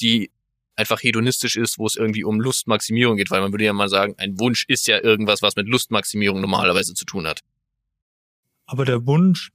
die 0.00 0.30
einfach 0.76 1.02
hedonistisch 1.02 1.56
ist, 1.56 1.78
wo 1.78 1.86
es 1.86 1.96
irgendwie 1.96 2.24
um 2.24 2.40
Lustmaximierung 2.40 3.16
geht, 3.16 3.30
weil 3.30 3.40
man 3.40 3.52
würde 3.52 3.64
ja 3.64 3.72
mal 3.72 3.88
sagen, 3.88 4.14
ein 4.18 4.38
Wunsch 4.38 4.64
ist 4.68 4.86
ja 4.86 5.02
irgendwas, 5.02 5.42
was 5.42 5.56
mit 5.56 5.66
Lustmaximierung 5.66 6.40
normalerweise 6.40 6.94
zu 6.94 7.04
tun 7.04 7.26
hat. 7.26 7.40
Aber 8.66 8.84
der 8.84 9.06
Wunsch 9.06 9.50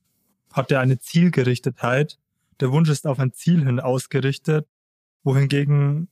hat 0.52 0.72
ja 0.72 0.82
eine 0.82 1.00
Zielgerichtetheit 1.00 2.18
der 2.60 2.72
Wunsch 2.72 2.90
ist 2.90 3.08
auf 3.08 3.20
ein 3.20 3.34
Ziel 3.34 3.66
hin 3.66 3.80
ausgerichtet, 3.80 4.68
wohingegen 5.24 6.08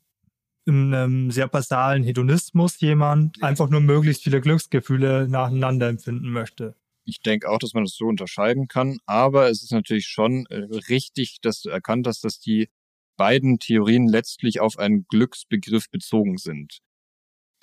in 0.66 0.94
einem 0.94 1.32
sehr 1.32 1.48
basalen 1.48 2.04
Hedonismus 2.04 2.80
jemand 2.80 3.42
einfach 3.42 3.70
nur 3.70 3.82
möglichst 3.82 4.24
viele 4.24 4.42
Glücksgefühle 4.42 5.28
nacheinander 5.28 5.90
empfinden 5.90 6.30
möchte. 6.32 6.76
Ich 7.04 7.22
denke 7.22 7.50
auch, 7.50 7.58
dass 7.58 7.74
man 7.74 7.84
das 7.84 7.96
so 7.96 8.06
unterscheiden 8.06 8.68
kann, 8.68 9.00
aber 9.06 9.50
es 9.50 9.64
ist 9.64 9.72
natürlich 9.72 10.06
schon 10.06 10.46
äh, 10.48 10.68
richtig, 10.90 11.40
dass 11.42 11.62
du 11.62 11.70
erkannt 11.70 12.06
hast, 12.06 12.24
dass 12.24 12.40
die 12.40 12.70
beiden 13.18 13.60
Theorien 13.60 14.08
letztlich 14.08 14.60
auf 14.60 14.78
einen 14.78 15.06
Glücksbegriff 15.08 15.90
bezogen 15.90 16.38
sind. 16.38 16.80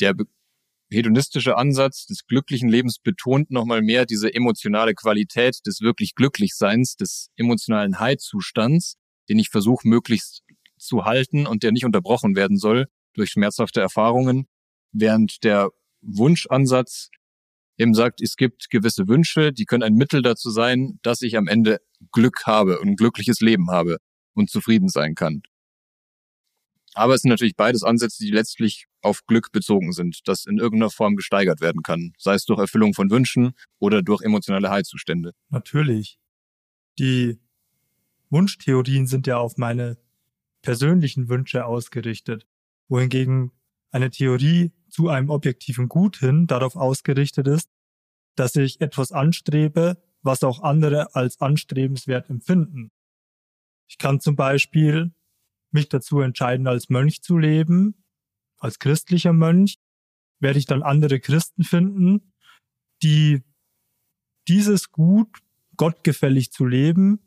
Der 0.01 0.15
hedonistische 0.91 1.57
Ansatz 1.57 2.07
des 2.07 2.27
glücklichen 2.27 2.69
Lebens 2.69 2.99
betont 2.99 3.51
nochmal 3.51 3.83
mehr 3.83 4.07
diese 4.07 4.33
emotionale 4.33 4.95
Qualität 4.95 5.61
des 5.67 5.81
wirklich 5.81 6.15
Glücklichseins, 6.15 6.97
des 6.97 7.31
emotionalen 7.37 7.99
High-Zustands, 8.01 8.97
den 9.29 9.39
ich 9.39 9.51
versuche 9.51 9.87
möglichst 9.87 10.43
zu 10.79 11.05
halten 11.05 11.47
und 11.47 11.63
der 11.63 11.73
nicht 11.73 11.85
unterbrochen 11.85 12.37
werden 12.37 12.59
soll 12.59 12.87
durch 13.15 13.31
schmerzhafte 13.31 13.81
Erfahrungen. 13.81 14.47
während 14.93 15.45
der 15.45 15.69
Wunschansatz 16.01 17.11
eben 17.77 17.95
sagt, 17.95 18.21
es 18.23 18.37
gibt 18.37 18.71
gewisse 18.71 19.07
Wünsche, 19.07 19.53
die 19.53 19.65
können 19.65 19.83
ein 19.83 19.95
Mittel 19.95 20.23
dazu 20.23 20.51
sein, 20.51 20.99
dass 21.03 21.23
ich 21.23 21.37
am 21.37 21.47
Ende 21.47 21.79
Glück 22.13 22.47
habe 22.47 22.81
und 22.81 22.89
ein 22.89 22.97
glückliches 22.97 23.41
Leben 23.41 23.71
habe 23.71 23.99
und 24.35 24.51
zufrieden 24.51 24.89
sein 24.89 25.15
kann. 25.15 25.43
Aber 26.95 27.15
es 27.15 27.23
sind 27.23 27.31
natürlich 27.31 27.55
beides 27.55 27.85
Ansätze, 27.85 28.25
die 28.25 28.31
letztlich 28.31 28.87
auf 29.03 29.25
Glück 29.27 29.53
bezogen 29.53 29.93
sind, 29.93 30.21
das 30.27 30.47
in 30.47 30.59
irgendeiner 30.59 30.91
Form 30.91 31.15
gesteigert 31.15 31.61
werden 31.61 31.83
kann, 31.83 32.13
sei 32.19 32.35
es 32.35 32.45
durch 32.45 32.59
Erfüllung 32.59 32.95
von 32.95 33.11
Wünschen 33.11 33.53
oder 33.79 34.03
durch 34.03 34.23
emotionale 34.23 34.71
Heilzustände. 34.71 35.33
Natürlich. 35.51 36.19
Die 36.99 37.39
Wunschtheorien 38.31 39.07
sind 39.07 39.27
ja 39.29 39.39
auf 39.39 39.57
meine 39.57 39.97
persönlichen 40.63 41.29
Wünsche 41.29 41.65
ausgerichtet, 41.65 42.47
wohingegen 42.89 43.53
eine 43.91 44.11
Theorie 44.11 44.73
zu 44.89 45.09
einem 45.09 45.31
objektiven 45.31 45.89
Gut 45.89 46.19
hin 46.19 46.47
darauf 46.47 46.77
ausgerichtet 46.77 47.47
ist, 47.47 47.71
dass 48.35 48.57
ich 48.57 48.81
etwas 48.81 49.13
anstrebe, 49.13 50.03
was 50.23 50.43
auch 50.43 50.63
andere 50.63 51.15
als 51.15 51.41
anstrebenswert 51.41 52.31
empfinden. 52.31 52.91
Ich 53.89 53.99
kann 53.99 54.21
zum 54.21 54.37
Beispiel 54.37 55.13
mich 55.71 55.89
dazu 55.89 56.21
entscheiden, 56.21 56.67
als 56.67 56.89
Mönch 56.89 57.23
zu 57.23 57.39
leben, 57.39 58.05
als 58.59 58.79
christlicher 58.79 59.33
Mönch, 59.33 59.79
werde 60.41 60.59
ich 60.59 60.67
dann 60.67 60.83
andere 60.83 61.21
Christen 61.21 61.65
finden, 61.65 62.33
die 63.03 63.43
dieses 64.47 64.93
Gut, 64.93 65.39
gottgefällig 65.77 66.53
zu 66.53 66.65
leben, 66.65 67.21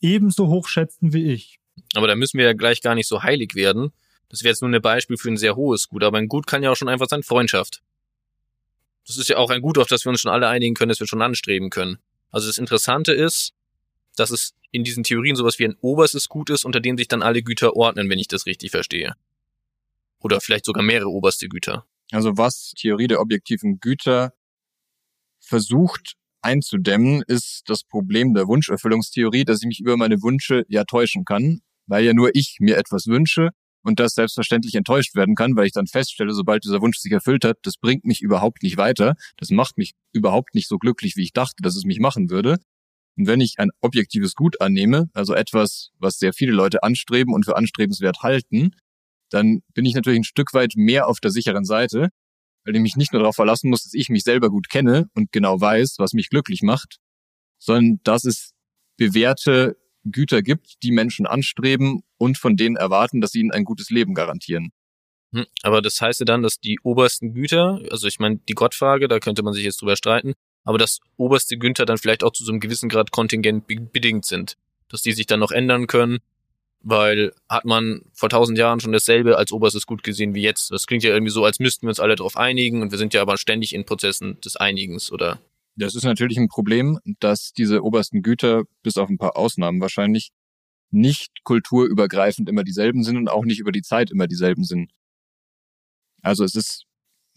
ebenso 0.00 0.48
hoch 0.48 0.68
schätzen 0.68 1.12
wie 1.12 1.32
ich. 1.32 1.59
Aber 1.94 2.06
da 2.06 2.14
müssen 2.14 2.38
wir 2.38 2.46
ja 2.46 2.52
gleich 2.52 2.82
gar 2.82 2.94
nicht 2.94 3.08
so 3.08 3.22
heilig 3.22 3.54
werden. 3.54 3.92
Das 4.28 4.42
wäre 4.42 4.52
jetzt 4.52 4.62
nur 4.62 4.70
ein 4.70 4.82
Beispiel 4.82 5.16
für 5.16 5.28
ein 5.28 5.36
sehr 5.36 5.56
hohes 5.56 5.88
Gut, 5.88 6.04
aber 6.04 6.18
ein 6.18 6.28
Gut 6.28 6.46
kann 6.46 6.62
ja 6.62 6.70
auch 6.70 6.76
schon 6.76 6.88
einfach 6.88 7.08
sein 7.08 7.22
Freundschaft. 7.22 7.82
Das 9.06 9.16
ist 9.16 9.28
ja 9.28 9.38
auch 9.38 9.50
ein 9.50 9.60
Gut, 9.60 9.78
auf 9.78 9.88
das 9.88 10.04
wir 10.04 10.10
uns 10.10 10.20
schon 10.20 10.30
alle 10.30 10.48
einigen 10.48 10.74
können, 10.74 10.90
das 10.90 11.00
wir 11.00 11.08
schon 11.08 11.22
anstreben 11.22 11.70
können. 11.70 11.98
Also 12.30 12.46
das 12.46 12.58
Interessante 12.58 13.12
ist, 13.12 13.52
dass 14.16 14.30
es 14.30 14.54
in 14.70 14.84
diesen 14.84 15.02
Theorien 15.02 15.34
sowas 15.34 15.58
wie 15.58 15.64
ein 15.64 15.76
oberstes 15.80 16.28
Gut 16.28 16.50
ist, 16.50 16.64
unter 16.64 16.80
dem 16.80 16.96
sich 16.96 17.08
dann 17.08 17.22
alle 17.22 17.42
Güter 17.42 17.74
ordnen, 17.74 18.08
wenn 18.08 18.20
ich 18.20 18.28
das 18.28 18.46
richtig 18.46 18.70
verstehe. 18.70 19.14
Oder 20.20 20.40
vielleicht 20.40 20.64
sogar 20.64 20.84
mehrere 20.84 21.08
oberste 21.08 21.48
Güter. 21.48 21.86
Also 22.12 22.36
was 22.36 22.72
Theorie 22.76 23.08
der 23.08 23.20
objektiven 23.20 23.80
Güter 23.80 24.32
versucht 25.40 26.16
einzudämmen, 26.42 27.22
ist 27.26 27.62
das 27.66 27.84
Problem 27.84 28.34
der 28.34 28.46
Wunscherfüllungstheorie, 28.46 29.44
dass 29.44 29.62
ich 29.62 29.66
mich 29.66 29.80
über 29.80 29.96
meine 29.96 30.22
Wünsche 30.22 30.64
ja 30.68 30.84
täuschen 30.84 31.24
kann, 31.24 31.60
weil 31.86 32.04
ja 32.04 32.14
nur 32.14 32.30
ich 32.34 32.56
mir 32.60 32.76
etwas 32.76 33.06
wünsche 33.06 33.50
und 33.82 34.00
das 34.00 34.14
selbstverständlich 34.14 34.74
enttäuscht 34.74 35.14
werden 35.14 35.34
kann, 35.34 35.56
weil 35.56 35.66
ich 35.66 35.72
dann 35.72 35.86
feststelle, 35.86 36.32
sobald 36.32 36.64
dieser 36.64 36.80
Wunsch 36.80 36.98
sich 36.98 37.12
erfüllt 37.12 37.44
hat, 37.44 37.58
das 37.62 37.76
bringt 37.76 38.04
mich 38.04 38.20
überhaupt 38.20 38.62
nicht 38.62 38.76
weiter, 38.76 39.14
das 39.36 39.50
macht 39.50 39.78
mich 39.78 39.92
überhaupt 40.12 40.54
nicht 40.54 40.68
so 40.68 40.78
glücklich, 40.78 41.16
wie 41.16 41.22
ich 41.22 41.32
dachte, 41.32 41.62
dass 41.62 41.76
es 41.76 41.84
mich 41.84 42.00
machen 42.00 42.30
würde. 42.30 42.58
Und 43.16 43.26
wenn 43.26 43.40
ich 43.40 43.58
ein 43.58 43.70
objektives 43.80 44.34
Gut 44.34 44.60
annehme, 44.60 45.10
also 45.12 45.34
etwas, 45.34 45.90
was 45.98 46.18
sehr 46.18 46.32
viele 46.32 46.52
Leute 46.52 46.82
anstreben 46.82 47.34
und 47.34 47.44
für 47.44 47.56
anstrebenswert 47.56 48.22
halten, 48.22 48.72
dann 49.30 49.60
bin 49.74 49.84
ich 49.84 49.94
natürlich 49.94 50.20
ein 50.20 50.24
Stück 50.24 50.52
weit 50.54 50.72
mehr 50.76 51.06
auf 51.06 51.20
der 51.20 51.30
sicheren 51.30 51.64
Seite, 51.64 52.08
weil 52.64 52.76
ich 52.76 52.82
mich 52.82 52.96
nicht 52.96 53.12
nur 53.12 53.20
darauf 53.20 53.36
verlassen 53.36 53.70
muss, 53.70 53.84
dass 53.84 53.94
ich 53.94 54.08
mich 54.08 54.22
selber 54.22 54.50
gut 54.50 54.68
kenne 54.68 55.08
und 55.14 55.32
genau 55.32 55.60
weiß, 55.60 55.96
was 55.98 56.12
mich 56.12 56.28
glücklich 56.28 56.62
macht, 56.62 56.98
sondern 57.58 58.00
dass 58.04 58.24
es 58.24 58.52
bewährte 58.96 59.76
Güter 60.04 60.42
gibt, 60.42 60.82
die 60.82 60.92
Menschen 60.92 61.26
anstreben 61.26 62.02
und 62.16 62.38
von 62.38 62.56
denen 62.56 62.76
erwarten, 62.76 63.20
dass 63.20 63.32
sie 63.32 63.40
ihnen 63.40 63.52
ein 63.52 63.64
gutes 63.64 63.90
Leben 63.90 64.14
garantieren. 64.14 64.72
Hm, 65.32 65.46
aber 65.62 65.82
das 65.82 66.00
heißt 66.00 66.20
ja 66.20 66.26
dann, 66.26 66.42
dass 66.42 66.58
die 66.58 66.80
obersten 66.82 67.34
Güter, 67.34 67.80
also 67.90 68.08
ich 68.08 68.18
meine, 68.18 68.40
die 68.48 68.54
Gottfrage, 68.54 69.08
da 69.08 69.20
könnte 69.20 69.42
man 69.42 69.52
sich 69.52 69.64
jetzt 69.64 69.80
drüber 69.80 69.96
streiten, 69.96 70.34
aber 70.64 70.78
dass 70.78 71.00
oberste 71.16 71.56
Günther 71.56 71.86
dann 71.86 71.98
vielleicht 71.98 72.24
auch 72.24 72.32
zu 72.32 72.44
so 72.44 72.52
einem 72.52 72.60
gewissen 72.60 72.88
Grad 72.88 73.10
kontingent 73.10 73.66
bedingt 73.66 74.24
sind. 74.24 74.56
Dass 74.88 75.02
die 75.02 75.12
sich 75.12 75.26
dann 75.26 75.40
noch 75.40 75.52
ändern 75.52 75.86
können, 75.86 76.18
weil 76.82 77.32
hat 77.48 77.64
man 77.64 78.02
vor 78.12 78.28
tausend 78.28 78.58
Jahren 78.58 78.80
schon 78.80 78.92
dasselbe 78.92 79.36
als 79.36 79.52
oberstes 79.52 79.86
Gut 79.86 80.02
gesehen 80.02 80.34
wie 80.34 80.42
jetzt. 80.42 80.70
Das 80.70 80.86
klingt 80.86 81.02
ja 81.02 81.10
irgendwie 81.10 81.32
so, 81.32 81.44
als 81.44 81.58
müssten 81.58 81.82
wir 81.86 81.90
uns 81.90 82.00
alle 82.00 82.16
darauf 82.16 82.36
einigen 82.36 82.82
und 82.82 82.90
wir 82.90 82.98
sind 82.98 83.14
ja 83.14 83.22
aber 83.22 83.36
ständig 83.36 83.74
in 83.74 83.84
Prozessen 83.84 84.40
des 84.40 84.56
Einigens, 84.56 85.12
oder? 85.12 85.40
Das 85.76 85.94
ist 85.94 86.04
natürlich 86.04 86.38
ein 86.38 86.48
Problem, 86.48 86.98
dass 87.20 87.52
diese 87.52 87.82
obersten 87.82 88.22
Güter, 88.22 88.64
bis 88.82 88.96
auf 88.96 89.08
ein 89.08 89.18
paar 89.18 89.36
Ausnahmen 89.36 89.80
wahrscheinlich, 89.80 90.30
nicht 90.90 91.44
kulturübergreifend 91.44 92.48
immer 92.48 92.64
dieselben 92.64 93.04
sind 93.04 93.16
und 93.16 93.28
auch 93.28 93.44
nicht 93.44 93.60
über 93.60 93.72
die 93.72 93.82
Zeit 93.82 94.10
immer 94.10 94.26
dieselben 94.26 94.64
sind. 94.64 94.90
Also 96.22 96.44
es 96.44 96.54
ist 96.54 96.86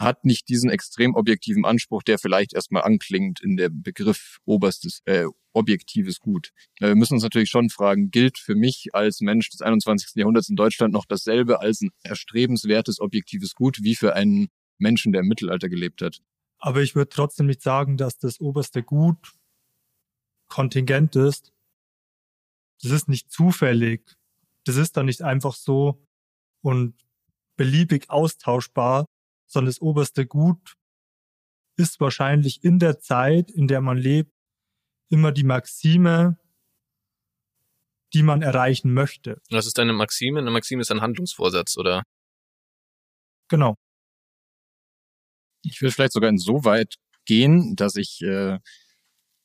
hat 0.03 0.25
nicht 0.25 0.49
diesen 0.49 0.69
extrem 0.69 1.15
objektiven 1.15 1.65
Anspruch, 1.65 2.03
der 2.03 2.19
vielleicht 2.19 2.53
erstmal 2.53 2.83
anklingt 2.83 3.41
in 3.41 3.57
der 3.57 3.69
Begriff 3.69 4.39
oberstes, 4.45 5.01
äh, 5.05 5.25
objektives 5.53 6.19
Gut. 6.19 6.51
Wir 6.79 6.95
müssen 6.95 7.13
uns 7.13 7.23
natürlich 7.23 7.49
schon 7.49 7.69
fragen, 7.69 8.11
gilt 8.11 8.37
für 8.37 8.55
mich 8.55 8.89
als 8.93 9.21
Mensch 9.21 9.49
des 9.49 9.61
21. 9.61 10.15
Jahrhunderts 10.15 10.49
in 10.49 10.55
Deutschland 10.55 10.93
noch 10.93 11.05
dasselbe 11.05 11.61
als 11.61 11.81
ein 11.81 11.91
erstrebenswertes 12.03 12.99
objektives 12.99 13.55
Gut 13.55 13.79
wie 13.81 13.95
für 13.95 14.15
einen 14.15 14.49
Menschen, 14.77 15.11
der 15.11 15.21
im 15.21 15.27
Mittelalter 15.27 15.69
gelebt 15.69 16.01
hat? 16.01 16.21
Aber 16.59 16.81
ich 16.81 16.95
würde 16.95 17.09
trotzdem 17.09 17.47
nicht 17.47 17.61
sagen, 17.61 17.97
dass 17.97 18.17
das 18.17 18.39
oberste 18.39 18.83
Gut 18.83 19.33
kontingent 20.47 21.15
ist. 21.15 21.53
Das 22.81 22.91
ist 22.91 23.09
nicht 23.09 23.31
zufällig. 23.31 24.15
Das 24.65 24.77
ist 24.77 24.97
dann 24.97 25.05
nicht 25.05 25.21
einfach 25.21 25.55
so 25.55 26.05
und 26.61 26.95
beliebig 27.55 28.09
austauschbar, 28.09 29.05
sondern 29.53 29.69
das 29.69 29.81
oberste 29.81 30.25
Gut 30.25 30.75
ist 31.77 31.99
wahrscheinlich 31.99 32.63
in 32.63 32.79
der 32.79 32.99
Zeit, 32.99 33.49
in 33.51 33.67
der 33.67 33.81
man 33.81 33.97
lebt, 33.97 34.31
immer 35.09 35.31
die 35.31 35.43
Maxime, 35.43 36.37
die 38.13 38.23
man 38.23 38.41
erreichen 38.41 38.93
möchte. 38.93 39.41
Was 39.49 39.65
ist 39.65 39.79
eine 39.79 39.93
Maxime? 39.93 40.39
Eine 40.39 40.51
Maxime 40.51 40.81
ist 40.81 40.91
ein 40.91 41.01
Handlungsvorsatz, 41.01 41.77
oder? 41.77 42.03
Genau. 43.49 43.75
Ich 45.63 45.81
würde 45.81 45.93
vielleicht 45.93 46.13
sogar 46.13 46.29
insoweit 46.29 46.95
gehen, 47.25 47.75
dass 47.75 47.95
ich 47.95 48.21
äh, 48.21 48.59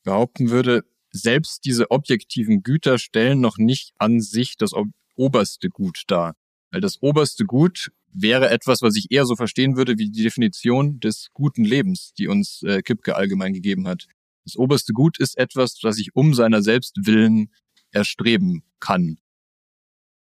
behaupten 0.03 0.49
würde, 0.49 0.83
selbst 1.11 1.65
diese 1.65 1.89
objektiven 1.91 2.61
Güter 2.61 2.99
stellen 2.99 3.39
noch 3.41 3.57
nicht 3.57 3.93
an 3.97 4.19
sich 4.19 4.57
das 4.57 4.73
oberste 5.15 5.69
Gut 5.69 6.03
dar. 6.07 6.35
Weil 6.71 6.81
das 6.81 7.01
oberste 7.01 7.45
Gut 7.45 7.91
wäre 8.13 8.49
etwas, 8.49 8.81
was 8.81 8.95
ich 8.95 9.11
eher 9.11 9.25
so 9.25 9.35
verstehen 9.35 9.75
würde 9.75 9.97
wie 9.97 10.09
die 10.09 10.23
Definition 10.23 10.99
des 10.99 11.29
guten 11.33 11.63
Lebens, 11.63 12.13
die 12.17 12.27
uns 12.27 12.63
äh, 12.63 12.81
Kipke 12.81 13.15
allgemein 13.15 13.53
gegeben 13.53 13.87
hat. 13.87 14.07
Das 14.45 14.55
oberste 14.55 14.93
Gut 14.93 15.19
ist 15.19 15.37
etwas, 15.37 15.75
das 15.75 15.97
ich 15.99 16.15
um 16.15 16.33
seiner 16.33 16.61
selbst 16.61 16.95
willen 17.05 17.51
erstreben 17.91 18.63
kann. 18.79 19.19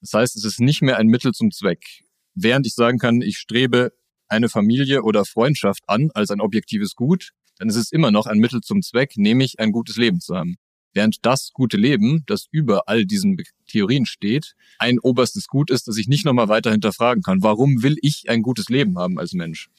Das 0.02 0.14
heißt, 0.14 0.36
es 0.36 0.46
ist 0.46 0.60
nicht 0.60 0.82
mehr 0.82 0.98
ein 0.98 1.08
Mittel 1.08 1.32
zum 1.32 1.52
Zweck. 1.52 2.04
Während 2.34 2.66
ich 2.66 2.74
sagen 2.74 2.98
kann, 2.98 3.22
ich 3.22 3.38
strebe 3.38 3.94
eine 4.28 4.50
Familie 4.50 5.04
oder 5.04 5.26
Freundschaft 5.26 5.84
an 5.88 6.10
als 6.14 6.32
ein 6.32 6.42
objektives 6.42 6.96
Gut, 6.96 7.32
dann 7.58 7.70
ist 7.70 7.76
es 7.76 7.92
immer 7.92 8.12
noch 8.12 8.26
ein 8.26 8.40
Mittel 8.40 8.62
zum 8.62 8.82
Zweck, 8.82 9.18
nämlich 9.18 9.60
ein 9.60 9.72
gutes 9.72 9.98
Leben 9.98 10.20
zu 10.20 10.36
haben. 10.36 10.56
Während 10.94 11.26
das 11.26 11.52
gute 11.54 11.78
Leben, 11.78 12.24
das 12.26 12.48
über 12.52 12.88
all 12.88 13.06
diesen 13.06 13.36
Theorien 13.72 14.06
steht, 14.06 14.56
ein 14.80 15.00
oberstes 15.00 15.48
Gut 15.48 15.72
ist, 15.72 15.88
das 15.88 15.98
ich 15.98 16.08
nicht 16.08 16.26
nochmal 16.26 16.50
weiter 16.50 16.72
hinterfragen 16.72 17.24
kann. 17.24 17.44
Warum 17.44 17.84
will 17.84 17.98
ich 18.02 18.30
ein 18.30 18.42
gutes 18.42 18.70
Leben 18.70 18.98
haben 18.98 19.18
als 19.18 19.34
Mensch? 19.34 19.70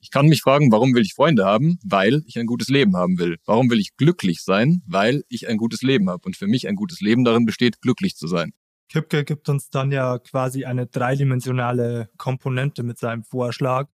Ich 0.00 0.10
kann 0.10 0.26
mich 0.26 0.42
fragen, 0.42 0.72
warum 0.72 0.94
will 0.94 1.02
ich 1.02 1.14
Freunde 1.14 1.44
haben? 1.44 1.78
Weil 1.84 2.22
ich 2.26 2.36
ein 2.38 2.46
gutes 2.46 2.68
Leben 2.68 2.96
haben 2.96 3.18
will. 3.18 3.38
Warum 3.44 3.70
will 3.70 3.78
ich 3.78 3.96
glücklich 3.96 4.42
sein? 4.42 4.82
Weil 4.86 5.22
ich 5.28 5.48
ein 5.48 5.58
gutes 5.58 5.82
Leben 5.82 6.10
habe. 6.10 6.22
Und 6.26 6.36
für 6.36 6.48
mich 6.48 6.66
ein 6.66 6.74
gutes 6.74 7.00
Leben 7.00 7.22
darin 7.22 7.44
besteht, 7.44 7.80
glücklich 7.80 8.16
zu 8.16 8.26
sein. 8.26 8.52
Kipke 8.88 9.24
gibt 9.24 9.48
uns 9.48 9.70
dann 9.70 9.92
ja 9.92 10.18
quasi 10.18 10.64
eine 10.64 10.86
dreidimensionale 10.86 12.10
Komponente 12.18 12.82
mit 12.82 12.98
seinem 12.98 13.22
Vorschlag, 13.22 13.88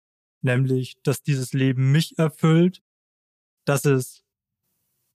nämlich, 0.43 0.97
dass 1.03 1.23
dieses 1.23 1.53
Leben 1.53 1.91
mich 1.91 2.19
erfüllt, 2.19 2.83
dass 3.65 3.87
es 3.87 4.25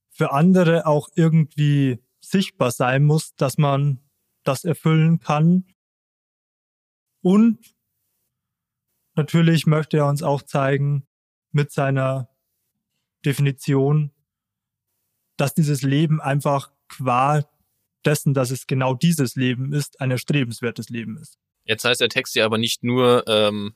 für 0.09 0.33
andere 0.33 0.85
auch 0.85 1.07
irgendwie 1.15 1.99
sichtbar 2.19 2.71
sein 2.71 3.05
muss, 3.05 3.35
dass 3.35 3.57
man 3.57 4.01
das 4.49 4.65
erfüllen 4.65 5.19
kann. 5.19 5.63
Und 7.21 7.59
natürlich 9.15 9.67
möchte 9.67 9.97
er 9.97 10.07
uns 10.07 10.23
auch 10.23 10.41
zeigen 10.41 11.07
mit 11.51 11.71
seiner 11.71 12.29
Definition, 13.23 14.11
dass 15.37 15.53
dieses 15.53 15.83
Leben 15.83 16.19
einfach 16.19 16.71
qua 16.87 17.47
dessen, 18.05 18.33
dass 18.33 18.49
es 18.49 18.65
genau 18.65 18.95
dieses 18.95 19.35
Leben 19.35 19.71
ist, 19.71 20.01
ein 20.01 20.09
erstrebenswertes 20.09 20.89
Leben 20.89 21.17
ist. 21.17 21.37
Jetzt 21.65 21.85
heißt 21.85 22.01
der 22.01 22.09
Text 22.09 22.35
ja 22.35 22.45
aber 22.45 22.57
nicht 22.57 22.83
nur, 22.83 23.27
ähm, 23.27 23.75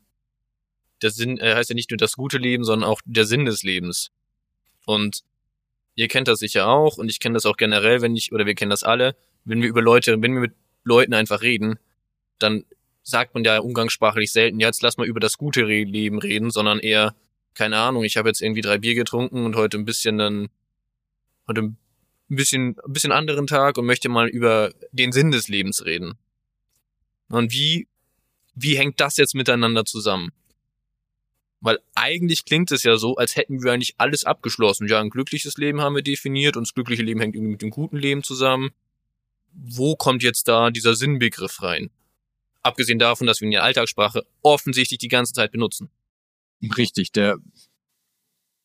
der 1.04 1.12
Sinn, 1.12 1.38
äh, 1.38 1.54
heißt 1.54 1.70
ja 1.70 1.76
nicht 1.76 1.92
nur 1.92 1.98
das 1.98 2.14
gute 2.14 2.40
Leben, 2.40 2.64
sondern 2.64 2.90
auch 2.90 3.02
der 3.06 3.26
Sinn 3.26 3.46
des 3.46 3.62
Lebens. 3.62 4.12
Und 4.86 5.24
ihr 5.94 6.08
kennt 6.08 6.28
das 6.28 6.40
sicher 6.40 6.68
auch 6.68 6.98
und 6.98 7.10
ich 7.10 7.20
kenne 7.20 7.34
das 7.34 7.46
auch 7.46 7.58
generell, 7.58 8.02
wenn 8.02 8.16
ich, 8.16 8.32
oder 8.32 8.46
wir 8.48 8.56
kennen 8.56 8.72
das 8.72 8.84
alle, 8.84 9.16
wenn 9.46 9.62
wir 9.62 9.70
über 9.70 9.82
Leute, 9.82 10.22
wenn 10.22 10.34
wir 10.34 10.42
mit 10.42 10.56
Leuten 10.84 11.14
einfach 11.14 11.42
reden, 11.42 11.80
dann 12.40 12.66
sagt 13.04 13.34
man 13.34 13.44
ja 13.44 13.60
umgangssprachlich 13.60 14.32
selten, 14.32 14.60
jetzt 14.60 14.82
lass 14.82 14.98
mal 14.98 15.08
über 15.08 15.20
das 15.20 15.38
gute 15.38 15.64
Leben 15.64 16.20
reden, 16.20 16.52
sondern 16.52 16.80
eher, 16.80 17.16
keine 17.54 17.78
Ahnung, 17.78 18.04
ich 18.04 18.18
habe 18.18 18.30
jetzt 18.30 18.42
irgendwie 18.42 18.62
drei 18.62 18.78
Bier 18.78 18.96
getrunken 18.96 19.46
und 19.46 19.56
heute 19.56 19.78
ein 19.78 19.86
bisschen 19.86 20.18
dann, 20.18 20.50
heute 21.48 21.62
ein 21.62 21.78
bisschen, 22.30 22.78
ein 22.86 22.94
bisschen 22.94 23.12
anderen 23.12 23.48
Tag 23.48 23.78
und 23.78 23.86
möchte 23.86 24.10
mal 24.10 24.28
über 24.28 24.74
den 24.92 25.12
Sinn 25.12 25.32
des 25.32 25.50
Lebens 25.50 25.86
reden. 25.86 26.18
Und 27.30 27.52
wie, 27.52 27.88
wie 28.56 28.78
hängt 28.78 29.00
das 29.00 29.18
jetzt 29.18 29.36
miteinander 29.36 29.86
zusammen? 29.86 30.32
Weil 31.60 31.80
eigentlich 31.96 32.46
klingt 32.46 32.72
es 32.72 32.84
ja 32.84 32.98
so, 32.98 33.16
als 33.16 33.36
hätten 33.36 33.64
wir 33.64 33.72
eigentlich 33.72 33.96
alles 33.98 34.26
abgeschlossen. 34.26 34.88
Ja, 34.88 35.00
ein 35.00 35.10
glückliches 35.10 35.58
Leben 35.58 35.82
haben 35.82 35.96
wir 35.96 36.02
definiert 36.02 36.58
und 36.58 36.68
das 36.68 36.74
glückliche 36.74 37.04
Leben 37.04 37.22
hängt 37.22 37.36
irgendwie 37.36 37.54
mit 37.54 37.62
dem 37.62 37.70
guten 37.70 37.98
Leben 37.98 38.24
zusammen. 38.24 38.72
Wo 39.54 39.96
kommt 39.96 40.24
jetzt 40.24 40.48
da 40.48 40.72
dieser 40.72 40.96
Sinnbegriff 40.96 41.62
rein? 41.62 41.90
Abgesehen 42.62 43.00
davon, 43.00 43.28
dass 43.28 43.42
wir 43.42 43.46
in 43.46 43.52
der 43.52 43.64
Alltagssprache 43.64 44.26
offensichtlich 44.42 45.00
die 45.00 45.10
ganze 45.10 45.34
Zeit 45.34 45.52
benutzen. 45.52 45.90
Richtig, 46.78 47.12
der 47.12 47.38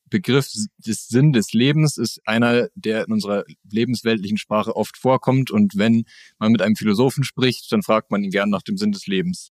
Begriff 0.09 0.51
des 0.79 1.09
Sinn 1.09 1.33
des 1.33 1.53
Lebens 1.53 1.99
ist 1.99 2.21
einer, 2.27 2.69
der 2.75 3.05
in 3.05 3.13
unserer 3.13 3.45
lebensweltlichen 3.71 4.39
Sprache 4.39 4.75
oft 4.75 4.97
vorkommt. 4.97 5.51
Und 5.51 5.77
wenn 5.77 6.05
man 6.39 6.53
mit 6.53 6.63
einem 6.63 6.77
Philosophen 6.77 7.25
spricht, 7.25 7.71
dann 7.73 7.83
fragt 7.83 8.11
man 8.11 8.23
ihn 8.23 8.31
gern 8.31 8.51
nach 8.51 8.63
dem 8.63 8.77
Sinn 8.77 8.93
des 8.93 9.07
Lebens. 9.07 9.51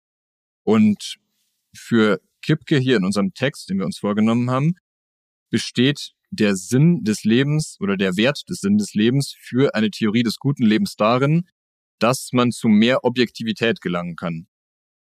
Und 0.63 1.17
für 1.75 2.21
Kipke 2.41 2.77
hier 2.77 2.97
in 2.97 3.05
unserem 3.05 3.33
Text, 3.33 3.69
den 3.69 3.77
wir 3.77 3.85
uns 3.85 3.99
vorgenommen 3.99 4.49
haben, 4.49 4.75
besteht 5.49 6.13
der 6.29 6.55
Sinn 6.55 7.03
des 7.03 7.23
Lebens 7.23 7.77
oder 7.79 7.97
der 7.97 8.17
Wert 8.17 8.43
des 8.49 8.59
Sinn 8.59 8.77
des 8.77 8.93
Lebens 8.93 9.35
für 9.39 9.75
eine 9.75 9.89
Theorie 9.89 10.23
des 10.23 10.37
guten 10.37 10.65
Lebens 10.65 10.95
darin, 10.95 11.47
dass 11.99 12.29
man 12.33 12.51
zu 12.51 12.67
mehr 12.67 13.03
Objektivität 13.03 13.81
gelangen 13.81 14.15
kann. 14.15 14.47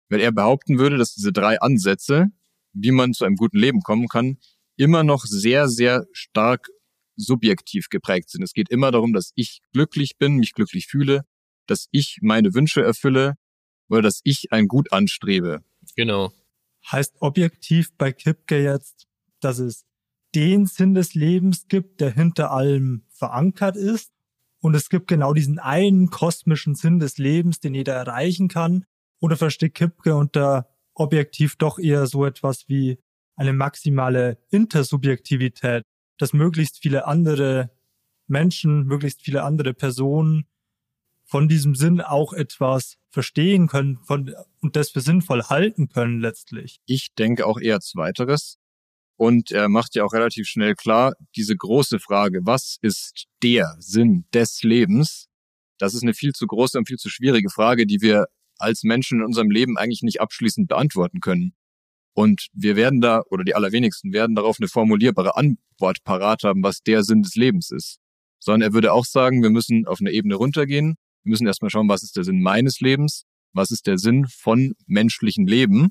Wenn 0.08 0.20
er 0.20 0.32
behaupten 0.32 0.78
würde, 0.78 0.96
dass 0.96 1.14
diese 1.14 1.32
drei 1.32 1.60
Ansätze, 1.60 2.26
wie 2.72 2.90
man 2.92 3.14
zu 3.14 3.24
einem 3.24 3.36
guten 3.36 3.58
Leben 3.58 3.80
kommen 3.80 4.08
kann, 4.08 4.38
immer 4.76 5.02
noch 5.02 5.24
sehr, 5.24 5.68
sehr 5.68 6.06
stark 6.12 6.68
subjektiv 7.16 7.88
geprägt 7.88 8.30
sind. 8.30 8.42
Es 8.42 8.52
geht 8.52 8.70
immer 8.70 8.90
darum, 8.90 9.12
dass 9.12 9.32
ich 9.34 9.60
glücklich 9.72 10.18
bin, 10.18 10.36
mich 10.36 10.52
glücklich 10.52 10.86
fühle, 10.86 11.24
dass 11.66 11.88
ich 11.92 12.18
meine 12.22 12.54
Wünsche 12.54 12.82
erfülle 12.82 13.34
oder 13.88 14.02
dass 14.02 14.20
ich 14.24 14.52
ein 14.52 14.66
Gut 14.66 14.92
anstrebe. 14.92 15.62
Genau. 15.96 16.32
Heißt 16.90 17.14
objektiv 17.20 17.96
bei 17.96 18.12
Kipke 18.12 18.62
jetzt, 18.62 19.06
dass 19.40 19.58
es 19.58 19.84
den 20.34 20.66
Sinn 20.66 20.94
des 20.94 21.14
Lebens 21.14 21.68
gibt, 21.68 22.00
der 22.00 22.10
hinter 22.10 22.50
allem 22.50 23.04
verankert 23.10 23.76
ist. 23.76 24.12
Und 24.60 24.74
es 24.74 24.88
gibt 24.88 25.08
genau 25.08 25.34
diesen 25.34 25.58
einen 25.58 26.10
kosmischen 26.10 26.74
Sinn 26.74 26.98
des 26.98 27.18
Lebens, 27.18 27.60
den 27.60 27.74
jeder 27.74 27.94
erreichen 27.94 28.48
kann. 28.48 28.84
Oder 29.20 29.36
versteht 29.36 29.74
Kipke 29.74 30.14
unter 30.16 30.68
objektiv 30.94 31.56
doch 31.56 31.78
eher 31.78 32.06
so 32.06 32.24
etwas 32.24 32.68
wie 32.68 32.98
eine 33.36 33.52
maximale 33.52 34.38
Intersubjektivität, 34.50 35.82
dass 36.18 36.32
möglichst 36.32 36.78
viele 36.78 37.06
andere 37.06 37.70
Menschen, 38.26 38.84
möglichst 38.86 39.22
viele 39.22 39.42
andere 39.42 39.74
Personen 39.74 40.46
von 41.24 41.48
diesem 41.48 41.74
Sinn 41.74 42.00
auch 42.00 42.32
etwas 42.32 42.96
verstehen 43.10 43.66
können 43.66 43.98
von, 44.04 44.34
und 44.60 44.76
das 44.76 44.90
für 44.90 45.00
sinnvoll 45.00 45.42
halten 45.44 45.88
können 45.88 46.20
letztlich. 46.20 46.80
Ich 46.86 47.14
denke 47.14 47.46
auch 47.46 47.58
eher 47.58 47.80
zweiteres. 47.80 48.58
Und 49.16 49.52
er 49.52 49.68
macht 49.68 49.94
ja 49.94 50.04
auch 50.04 50.12
relativ 50.12 50.46
schnell 50.46 50.74
klar, 50.74 51.14
diese 51.36 51.56
große 51.56 52.00
Frage, 52.00 52.40
was 52.42 52.78
ist 52.82 53.26
der 53.42 53.76
Sinn 53.78 54.24
des 54.34 54.62
Lebens? 54.62 55.28
Das 55.78 55.94
ist 55.94 56.02
eine 56.02 56.14
viel 56.14 56.32
zu 56.32 56.46
große 56.46 56.78
und 56.78 56.88
viel 56.88 56.98
zu 56.98 57.08
schwierige 57.08 57.50
Frage, 57.50 57.86
die 57.86 58.00
wir 58.00 58.26
als 58.58 58.82
Menschen 58.82 59.20
in 59.20 59.26
unserem 59.26 59.50
Leben 59.50 59.76
eigentlich 59.76 60.02
nicht 60.02 60.20
abschließend 60.20 60.68
beantworten 60.68 61.20
können. 61.20 61.54
Und 62.12 62.48
wir 62.52 62.76
werden 62.76 63.00
da, 63.00 63.22
oder 63.30 63.44
die 63.44 63.54
allerwenigsten 63.54 64.12
werden 64.12 64.36
darauf 64.36 64.56
eine 64.60 64.68
formulierbare 64.68 65.36
Antwort 65.36 66.04
parat 66.04 66.42
haben, 66.44 66.62
was 66.62 66.80
der 66.82 67.02
Sinn 67.02 67.22
des 67.22 67.34
Lebens 67.34 67.70
ist. 67.70 67.98
Sondern 68.38 68.70
er 68.70 68.74
würde 68.74 68.92
auch 68.92 69.04
sagen, 69.04 69.42
wir 69.42 69.50
müssen 69.50 69.86
auf 69.86 70.00
eine 70.00 70.12
Ebene 70.12 70.36
runtergehen 70.36 70.96
wir 71.24 71.30
müssen 71.30 71.46
erstmal 71.46 71.70
schauen, 71.70 71.88
was 71.88 72.02
ist 72.02 72.16
der 72.16 72.24
Sinn 72.24 72.42
meines 72.42 72.80
Lebens, 72.80 73.24
was 73.54 73.70
ist 73.70 73.86
der 73.86 73.96
Sinn 73.98 74.26
von 74.28 74.74
menschlichen 74.86 75.46
Leben 75.46 75.90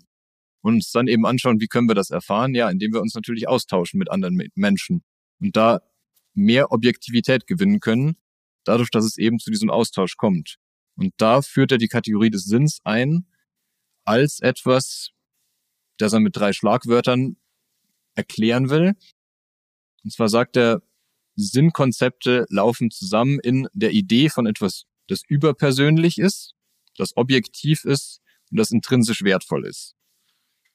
und 0.64 0.76
uns 0.76 0.92
dann 0.92 1.08
eben 1.08 1.26
anschauen, 1.26 1.60
wie 1.60 1.68
können 1.68 1.90
wir 1.90 1.96
das 1.96 2.10
erfahren? 2.10 2.56
Ja, 2.56 2.70
indem 2.70 2.94
wir 2.94 3.02
uns 3.02 3.14
natürlich 3.14 3.48
austauschen 3.48 4.00
mit 4.00 4.10
anderen 4.10 4.42
Menschen 4.56 5.04
und 5.40 5.56
da 5.56 5.82
mehr 6.34 6.72
Objektivität 6.72 7.46
gewinnen 7.46 7.80
können, 7.80 8.16
dadurch, 8.64 8.90
dass 8.90 9.06
es 9.06 9.18
eben 9.18 9.40
zu 9.40 9.52
diesem 9.52 9.70
Austausch 9.70 10.16
kommt. 10.18 10.58
Und 10.96 11.14
da 11.18 11.42
führt 11.42 11.72
er 11.74 11.78
die 11.78 11.90
Kategorie 11.90 12.30
des 12.30 12.46
Sinns 12.46 12.80
ein 12.84 13.28
als 14.06 14.40
etwas, 14.40 15.12
das 15.98 16.14
er 16.14 16.22
mit 16.22 16.36
drei 16.36 16.54
Schlagwörtern 16.54 17.38
erklären 18.16 18.70
will. 18.70 18.94
Und 20.04 20.14
zwar 20.14 20.30
sagt 20.30 20.56
er, 20.58 20.82
Sinnkonzepte 21.36 22.46
laufen 22.50 22.90
zusammen 22.90 23.40
in 23.40 23.68
der 23.74 23.92
Idee 23.92 24.30
von 24.30 24.46
etwas 24.46 24.86
das 25.08 25.24
überpersönlich 25.28 26.18
ist, 26.18 26.54
das 26.98 27.18
objektiv 27.18 27.84
ist 27.84 28.22
und 28.50 28.58
das 28.60 28.72
intrinsisch 28.72 29.24
wertvoll 29.24 29.66
ist. 29.66 29.96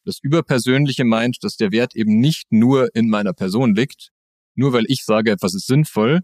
Das 0.09 0.21
Überpersönliche 0.23 1.05
meint, 1.05 1.44
dass 1.44 1.59
der 1.59 1.71
Wert 1.71 1.94
eben 1.94 2.18
nicht 2.18 2.51
nur 2.51 2.88
in 2.97 3.11
meiner 3.11 3.35
Person 3.35 3.75
liegt, 3.75 4.09
nur 4.55 4.73
weil 4.73 4.87
ich 4.88 5.05
sage, 5.05 5.31
etwas 5.31 5.53
ist 5.53 5.66
sinnvoll, 5.66 6.21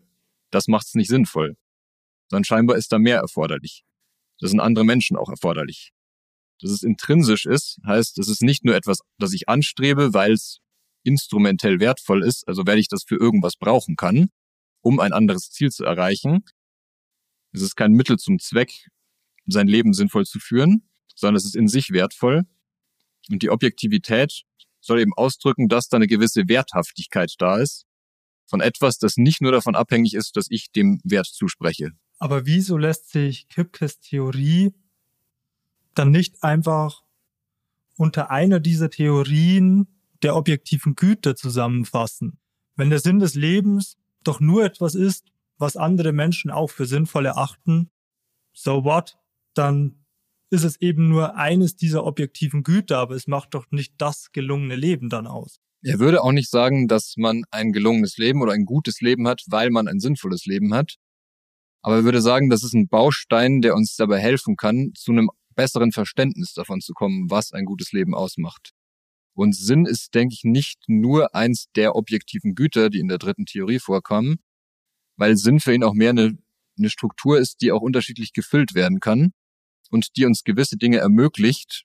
das 0.51 0.69
macht 0.69 0.87
es 0.87 0.95
nicht 0.95 1.09
sinnvoll. 1.09 1.59
Sondern 2.31 2.45
scheinbar 2.45 2.79
ist 2.79 2.93
da 2.93 2.99
mehr 2.99 3.19
erforderlich. 3.19 3.85
Das 4.41 4.53
sind 4.53 4.61
andere 4.61 4.87
Menschen 4.87 5.19
auch 5.19 5.29
erforderlich. 5.29 5.93
Dass 6.61 6.71
es 6.71 6.83
intrinsisch 6.83 7.45
ist, 7.45 7.79
heißt, 7.87 8.17
es 8.17 8.29
ist 8.29 8.41
nicht 8.41 8.65
nur 8.65 8.75
etwas, 8.75 9.01
das 9.19 9.35
ich 9.35 9.51
anstrebe, 9.51 10.15
weil 10.15 10.33
es 10.33 10.61
instrumentell 11.03 11.79
wertvoll 11.79 12.25
ist, 12.25 12.49
also 12.49 12.63
weil 12.65 12.79
ich 12.79 12.89
das 12.89 13.05
für 13.05 13.17
irgendwas 13.17 13.57
brauchen 13.57 13.97
kann, 13.97 14.31
um 14.81 14.99
ein 14.99 15.13
anderes 15.13 15.51
Ziel 15.51 15.71
zu 15.71 15.85
erreichen, 15.85 16.43
es 17.53 17.61
ist 17.61 17.77
kein 17.77 17.93
Mittel 17.93 18.17
zum 18.19 18.39
Zweck, 18.39 18.89
sein 19.45 19.69
Leben 19.69 19.93
sinnvoll 19.93 20.25
zu 20.25 20.41
führen, 20.41 20.89
sondern 21.15 21.37
es 21.37 21.45
ist 21.45 21.55
in 21.55 21.69
sich 21.69 21.91
wertvoll. 21.91 22.47
Und 23.31 23.43
die 23.43 23.51
Objektivität 23.51 24.43
soll 24.81 25.01
eben 25.01 25.15
ausdrücken, 25.15 25.69
dass 25.69 25.89
da 25.89 25.97
eine 25.97 26.07
gewisse 26.07 26.49
Werthaftigkeit 26.49 27.35
da 27.39 27.59
ist 27.59 27.87
von 28.47 28.61
etwas, 28.61 28.99
das 28.99 29.17
nicht 29.17 29.41
nur 29.41 29.53
davon 29.53 29.75
abhängig 29.75 30.15
ist, 30.15 30.37
dass 30.37 30.47
ich 30.51 30.71
dem 30.71 31.01
Wert 31.05 31.27
zuspreche. 31.27 31.93
Aber 32.19 32.47
wieso 32.47 32.77
lässt 32.77 33.11
sich 33.11 33.49
Kipkes 33.49 34.01
Theorie 34.01 34.75
dann 35.95 36.11
nicht 36.11 36.43
einfach 36.43 37.03
unter 37.97 38.31
einer 38.31 38.61
dieser 38.61 38.91
Theorien 38.91 39.89
der 40.23 40.37
objektiven 40.37 40.95
Güte 40.95 41.35
zusammenfassen? 41.35 42.39
Wenn 42.77 42.91
der 42.91 43.01
Sinn 43.01 43.19
des 43.19 43.35
Lebens 43.35 43.97
doch 44.23 44.41
nur 44.41 44.65
etwas 44.65 44.95
ist, 44.95 45.27
was 45.59 45.77
andere 45.77 46.13
Menschen 46.13 46.51
auch 46.51 46.71
für 46.71 46.87
sinnvoll 46.87 47.27
erachten, 47.27 47.91
so 48.53 48.85
what, 48.85 49.19
dann 49.55 50.04
ist 50.55 50.65
es 50.65 50.81
eben 50.81 51.09
nur 51.09 51.37
eines 51.37 51.77
dieser 51.77 52.05
objektiven 52.05 52.63
Güter, 52.63 52.99
aber 52.99 53.15
es 53.15 53.27
macht 53.27 53.55
doch 53.55 53.67
nicht 53.71 53.95
das 53.99 54.33
gelungene 54.33 54.77
Leben 54.77 55.11
dann 55.11 55.27
aus. 55.27 55.59
Er 55.83 55.99
würde 55.99 56.23
auch 56.23 56.33
nicht 56.33 56.49
sagen, 56.49 56.89
dass 56.89 57.15
man 57.19 57.45
ein 57.51 57.73
gelungenes 57.73 58.17
Leben 58.17 58.41
oder 58.41 58.53
ein 58.53 58.65
gutes 58.65 59.03
Leben 59.03 59.29
hat, 59.29 59.43
weil 59.49 59.71
man 59.71 59.87
ein 59.87 60.01
sinnvolles 60.01 60.47
Leben 60.47 60.73
hat. 60.73 60.95
Aber 61.83 61.97
er 61.97 62.05
würde 62.05 62.23
sagen, 62.23 62.49
das 62.49 62.65
ist 62.65 62.73
ein 62.73 62.89
Baustein, 62.89 63.61
der 63.61 63.75
uns 63.75 63.97
dabei 63.97 64.19
helfen 64.19 64.57
kann, 64.57 64.93
zu 64.95 65.13
einem 65.13 65.29
besseren 65.55 65.93
Verständnis 65.93 66.55
davon 66.55 66.81
zu 66.81 66.95
kommen, 66.95 67.31
was 67.31 67.53
ein 67.53 67.67
gutes 67.67 67.93
Leben 67.93 68.15
ausmacht. 68.15 68.71
Und 69.37 69.55
Sinn 69.55 69.85
ist, 69.85 70.15
denke 70.15 70.35
ich, 70.35 70.45
nicht 70.45 70.85
nur 70.87 71.35
eins 71.35 71.67
der 71.77 71.97
objektiven 71.97 72.55
Güter, 72.55 72.89
die 72.89 73.01
in 73.01 73.09
der 73.09 73.19
dritten 73.19 73.45
Theorie 73.45 73.81
vorkommen, 73.81 74.37
weil 75.17 75.37
Sinn 75.37 75.61
für 75.61 75.75
ihn 75.75 75.85
auch 75.85 75.95
mehr 75.95 76.11
eine, 76.11 76.39
eine 76.79 76.89
Struktur 76.89 77.39
ist, 77.39 77.61
die 77.61 77.73
auch 77.73 77.83
unterschiedlich 77.83 78.33
gefüllt 78.33 78.75
werden 78.75 79.01
kann 79.01 79.33
und 79.91 80.17
die 80.17 80.25
uns 80.25 80.45
gewisse 80.45 80.77
Dinge 80.77 80.99
ermöglicht 80.99 81.85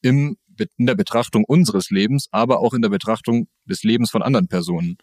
im, 0.00 0.36
in 0.76 0.86
der 0.86 0.94
Betrachtung 0.94 1.44
unseres 1.44 1.90
Lebens, 1.90 2.28
aber 2.30 2.60
auch 2.60 2.74
in 2.74 2.82
der 2.82 2.88
Betrachtung 2.88 3.48
des 3.64 3.82
Lebens 3.82 4.10
von 4.10 4.22
anderen 4.22 4.48
Personen. 4.48 4.96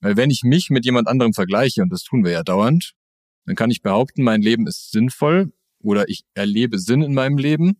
Weil 0.00 0.16
wenn 0.16 0.30
ich 0.30 0.42
mich 0.42 0.70
mit 0.70 0.84
jemand 0.84 1.08
anderem 1.08 1.32
vergleiche, 1.32 1.82
und 1.82 1.90
das 1.90 2.02
tun 2.02 2.24
wir 2.24 2.32
ja 2.32 2.42
dauernd, 2.42 2.94
dann 3.46 3.56
kann 3.56 3.70
ich 3.70 3.82
behaupten, 3.82 4.22
mein 4.22 4.42
Leben 4.42 4.66
ist 4.66 4.90
sinnvoll 4.90 5.52
oder 5.80 6.08
ich 6.08 6.24
erlebe 6.34 6.78
Sinn 6.78 7.02
in 7.02 7.14
meinem 7.14 7.38
Leben 7.38 7.76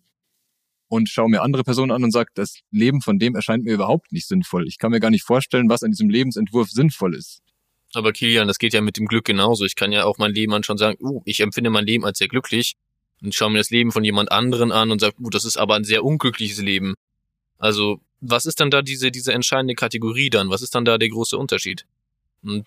und 0.88 1.08
schaue 1.08 1.30
mir 1.30 1.42
andere 1.42 1.64
Personen 1.64 1.90
an 1.90 2.04
und 2.04 2.10
sage, 2.10 2.30
das 2.34 2.60
Leben 2.70 3.00
von 3.00 3.18
dem 3.18 3.34
erscheint 3.34 3.64
mir 3.64 3.72
überhaupt 3.72 4.12
nicht 4.12 4.28
sinnvoll. 4.28 4.66
Ich 4.68 4.78
kann 4.78 4.90
mir 4.90 5.00
gar 5.00 5.10
nicht 5.10 5.24
vorstellen, 5.24 5.68
was 5.68 5.82
an 5.82 5.90
diesem 5.90 6.10
Lebensentwurf 6.10 6.70
sinnvoll 6.70 7.14
ist. 7.14 7.40
Aber 7.94 8.12
Kilian, 8.12 8.48
das 8.48 8.58
geht 8.58 8.72
ja 8.72 8.80
mit 8.80 8.96
dem 8.96 9.06
Glück 9.06 9.24
genauso. 9.24 9.64
Ich 9.64 9.74
kann 9.74 9.92
ja 9.92 10.04
auch 10.04 10.18
mein 10.18 10.32
Leben 10.32 10.52
an 10.54 10.62
schon 10.62 10.78
sagen, 10.78 10.98
uh, 11.00 11.22
ich 11.24 11.40
empfinde 11.40 11.70
mein 11.70 11.86
Leben 11.86 12.04
als 12.04 12.18
sehr 12.18 12.28
glücklich 12.28 12.74
und 13.22 13.34
schaue 13.34 13.50
mir 13.50 13.58
das 13.58 13.70
Leben 13.70 13.92
von 13.92 14.04
jemand 14.04 14.32
anderen 14.32 14.72
an 14.72 14.90
und 14.90 15.00
sage, 15.00 15.14
uh, 15.20 15.30
das 15.30 15.44
ist 15.44 15.56
aber 15.56 15.76
ein 15.76 15.84
sehr 15.84 16.04
unglückliches 16.04 16.58
Leben. 16.58 16.94
Also, 17.58 18.00
was 18.20 18.46
ist 18.46 18.60
dann 18.60 18.70
da 18.70 18.82
diese, 18.82 19.10
diese 19.10 19.32
entscheidende 19.32 19.74
Kategorie 19.74 20.30
dann? 20.30 20.50
Was 20.50 20.62
ist 20.62 20.74
dann 20.74 20.84
da 20.84 20.98
der 20.98 21.08
große 21.08 21.36
Unterschied? 21.36 21.86
Und 22.42 22.66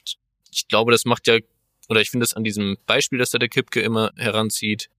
ich 0.51 0.67
glaube, 0.67 0.91
das 0.91 1.05
macht 1.05 1.27
ja, 1.27 1.39
oder 1.89 2.01
ich 2.01 2.09
finde 2.09 2.23
es 2.23 2.33
an 2.33 2.43
diesem 2.43 2.77
Beispiel, 2.85 3.19
das 3.19 3.31
da 3.31 3.37
der 3.37 3.49
Kipke 3.49 3.81
immer 3.81 4.11
heranzieht, 4.15 4.89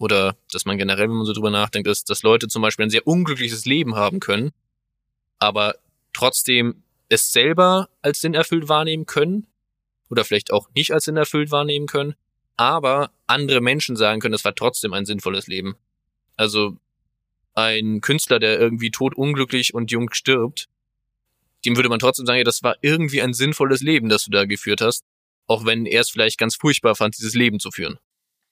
oder 0.00 0.34
dass 0.50 0.64
man 0.64 0.78
generell, 0.78 1.08
wenn 1.08 1.16
man 1.16 1.26
so 1.26 1.34
drüber 1.34 1.50
nachdenkt, 1.50 1.86
ist, 1.86 2.08
dass 2.08 2.22
Leute 2.22 2.48
zum 2.48 2.62
Beispiel 2.62 2.86
ein 2.86 2.90
sehr 2.90 3.06
unglückliches 3.06 3.66
Leben 3.66 3.96
haben 3.96 4.18
können, 4.18 4.50
aber 5.38 5.74
trotzdem 6.14 6.82
es 7.10 7.32
selber 7.32 7.90
als 8.00 8.20
sinnerfüllt 8.20 8.68
wahrnehmen 8.68 9.04
können 9.04 9.46
oder 10.08 10.24
vielleicht 10.24 10.52
auch 10.52 10.70
nicht 10.74 10.92
als 10.92 11.04
sinnerfüllt 11.04 11.50
wahrnehmen 11.50 11.86
können, 11.86 12.14
aber 12.60 13.10
andere 13.26 13.62
Menschen 13.62 13.96
sagen 13.96 14.20
können, 14.20 14.34
es 14.34 14.44
war 14.44 14.54
trotzdem 14.54 14.92
ein 14.92 15.06
sinnvolles 15.06 15.46
Leben. 15.46 15.76
Also 16.36 16.76
ein 17.54 18.02
Künstler, 18.02 18.38
der 18.38 18.60
irgendwie 18.60 18.90
tot 18.90 19.14
unglücklich 19.14 19.72
und 19.72 19.90
jung 19.90 20.12
stirbt, 20.12 20.68
dem 21.64 21.76
würde 21.76 21.88
man 21.88 21.98
trotzdem 21.98 22.26
sagen, 22.26 22.36
ja, 22.36 22.44
das 22.44 22.62
war 22.62 22.76
irgendwie 22.82 23.22
ein 23.22 23.32
sinnvolles 23.32 23.80
Leben, 23.80 24.10
das 24.10 24.24
du 24.24 24.30
da 24.30 24.44
geführt 24.44 24.82
hast, 24.82 25.04
auch 25.46 25.64
wenn 25.64 25.86
er 25.86 26.02
es 26.02 26.10
vielleicht 26.10 26.36
ganz 26.36 26.54
furchtbar 26.54 26.94
fand, 26.96 27.16
dieses 27.16 27.32
Leben 27.32 27.60
zu 27.60 27.70
führen. 27.70 27.98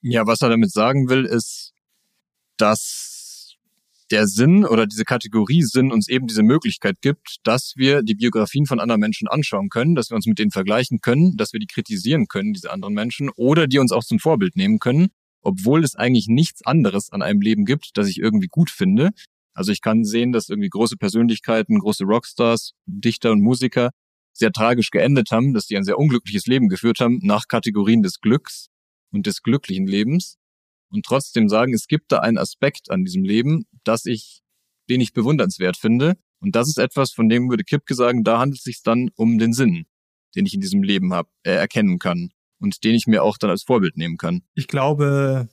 Ja, 0.01 0.25
was 0.25 0.41
er 0.41 0.49
damit 0.49 0.71
sagen 0.71 1.07
will, 1.07 1.25
ist, 1.25 1.75
dass 2.57 3.08
der 4.11 4.27
Sinn 4.27 4.65
oder 4.65 4.87
diese 4.87 5.05
Kategorie 5.05 5.63
Sinn 5.63 5.91
uns 5.91 6.07
eben 6.07 6.27
diese 6.27 6.43
Möglichkeit 6.43 7.01
gibt, 7.01 7.37
dass 7.43 7.73
wir 7.75 8.01
die 8.01 8.15
Biografien 8.15 8.65
von 8.65 8.79
anderen 8.79 9.01
Menschen 9.01 9.27
anschauen 9.27 9.69
können, 9.69 9.95
dass 9.95 10.09
wir 10.09 10.15
uns 10.15 10.25
mit 10.25 10.39
denen 10.39 10.51
vergleichen 10.51 10.99
können, 11.01 11.37
dass 11.37 11.53
wir 11.53 11.59
die 11.59 11.67
kritisieren 11.67 12.27
können, 12.27 12.53
diese 12.53 12.71
anderen 12.71 12.93
Menschen, 12.93 13.29
oder 13.35 13.67
die 13.67 13.79
uns 13.79 13.91
auch 13.91 14.03
zum 14.03 14.19
Vorbild 14.19 14.55
nehmen 14.55 14.79
können, 14.79 15.09
obwohl 15.41 15.83
es 15.83 15.95
eigentlich 15.95 16.27
nichts 16.27 16.65
anderes 16.65 17.11
an 17.11 17.21
einem 17.21 17.41
Leben 17.41 17.65
gibt, 17.65 17.91
das 17.95 18.07
ich 18.07 18.17
irgendwie 18.17 18.47
gut 18.47 18.69
finde. 18.69 19.11
Also 19.53 19.71
ich 19.71 19.81
kann 19.81 20.03
sehen, 20.03 20.31
dass 20.31 20.49
irgendwie 20.49 20.69
große 20.69 20.97
Persönlichkeiten, 20.97 21.79
große 21.79 22.05
Rockstars, 22.05 22.73
Dichter 22.85 23.31
und 23.31 23.41
Musiker 23.41 23.91
sehr 24.33 24.51
tragisch 24.51 24.89
geendet 24.89 25.31
haben, 25.31 25.53
dass 25.53 25.65
die 25.65 25.77
ein 25.77 25.83
sehr 25.83 25.97
unglückliches 25.97 26.45
Leben 26.45 26.69
geführt 26.69 26.99
haben 26.99 27.19
nach 27.21 27.47
Kategorien 27.47 28.01
des 28.01 28.21
Glücks 28.21 28.67
und 29.11 29.27
des 29.27 29.41
glücklichen 29.41 29.85
Lebens 29.85 30.38
und 30.91 31.05
trotzdem 31.05 31.49
sagen, 31.49 31.73
es 31.73 31.87
gibt 31.87 32.11
da 32.11 32.19
einen 32.19 32.37
Aspekt 32.37 32.91
an 32.91 33.05
diesem 33.05 33.23
Leben, 33.23 33.65
dass 33.83 34.05
ich, 34.05 34.41
den 34.89 35.01
ich 35.01 35.13
bewundernswert 35.13 35.77
finde. 35.77 36.17
Und 36.39 36.55
das 36.55 36.67
ist 36.67 36.77
etwas, 36.77 37.11
von 37.11 37.29
dem 37.29 37.49
würde 37.49 37.63
Kipke 37.63 37.93
sagen, 37.95 38.23
da 38.23 38.39
handelt 38.39 38.59
es 38.59 38.63
sich 38.63 38.81
dann 38.81 39.09
um 39.15 39.37
den 39.37 39.53
Sinn, 39.53 39.85
den 40.35 40.45
ich 40.45 40.53
in 40.53 40.61
diesem 40.61 40.83
Leben 40.83 41.13
hab, 41.13 41.29
äh, 41.43 41.51
erkennen 41.51 41.99
kann 41.99 42.31
und 42.59 42.83
den 42.83 42.95
ich 42.95 43.07
mir 43.07 43.23
auch 43.23 43.37
dann 43.37 43.49
als 43.49 43.63
Vorbild 43.63 43.97
nehmen 43.97 44.17
kann. 44.17 44.43
Ich 44.53 44.67
glaube, 44.67 45.49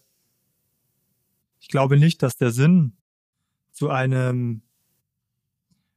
ich 1.58 1.68
glaube 1.68 1.98
nicht, 1.98 2.22
dass 2.22 2.36
der 2.36 2.50
Sinn 2.50 2.96
zu 3.72 3.90
einem 3.90 4.62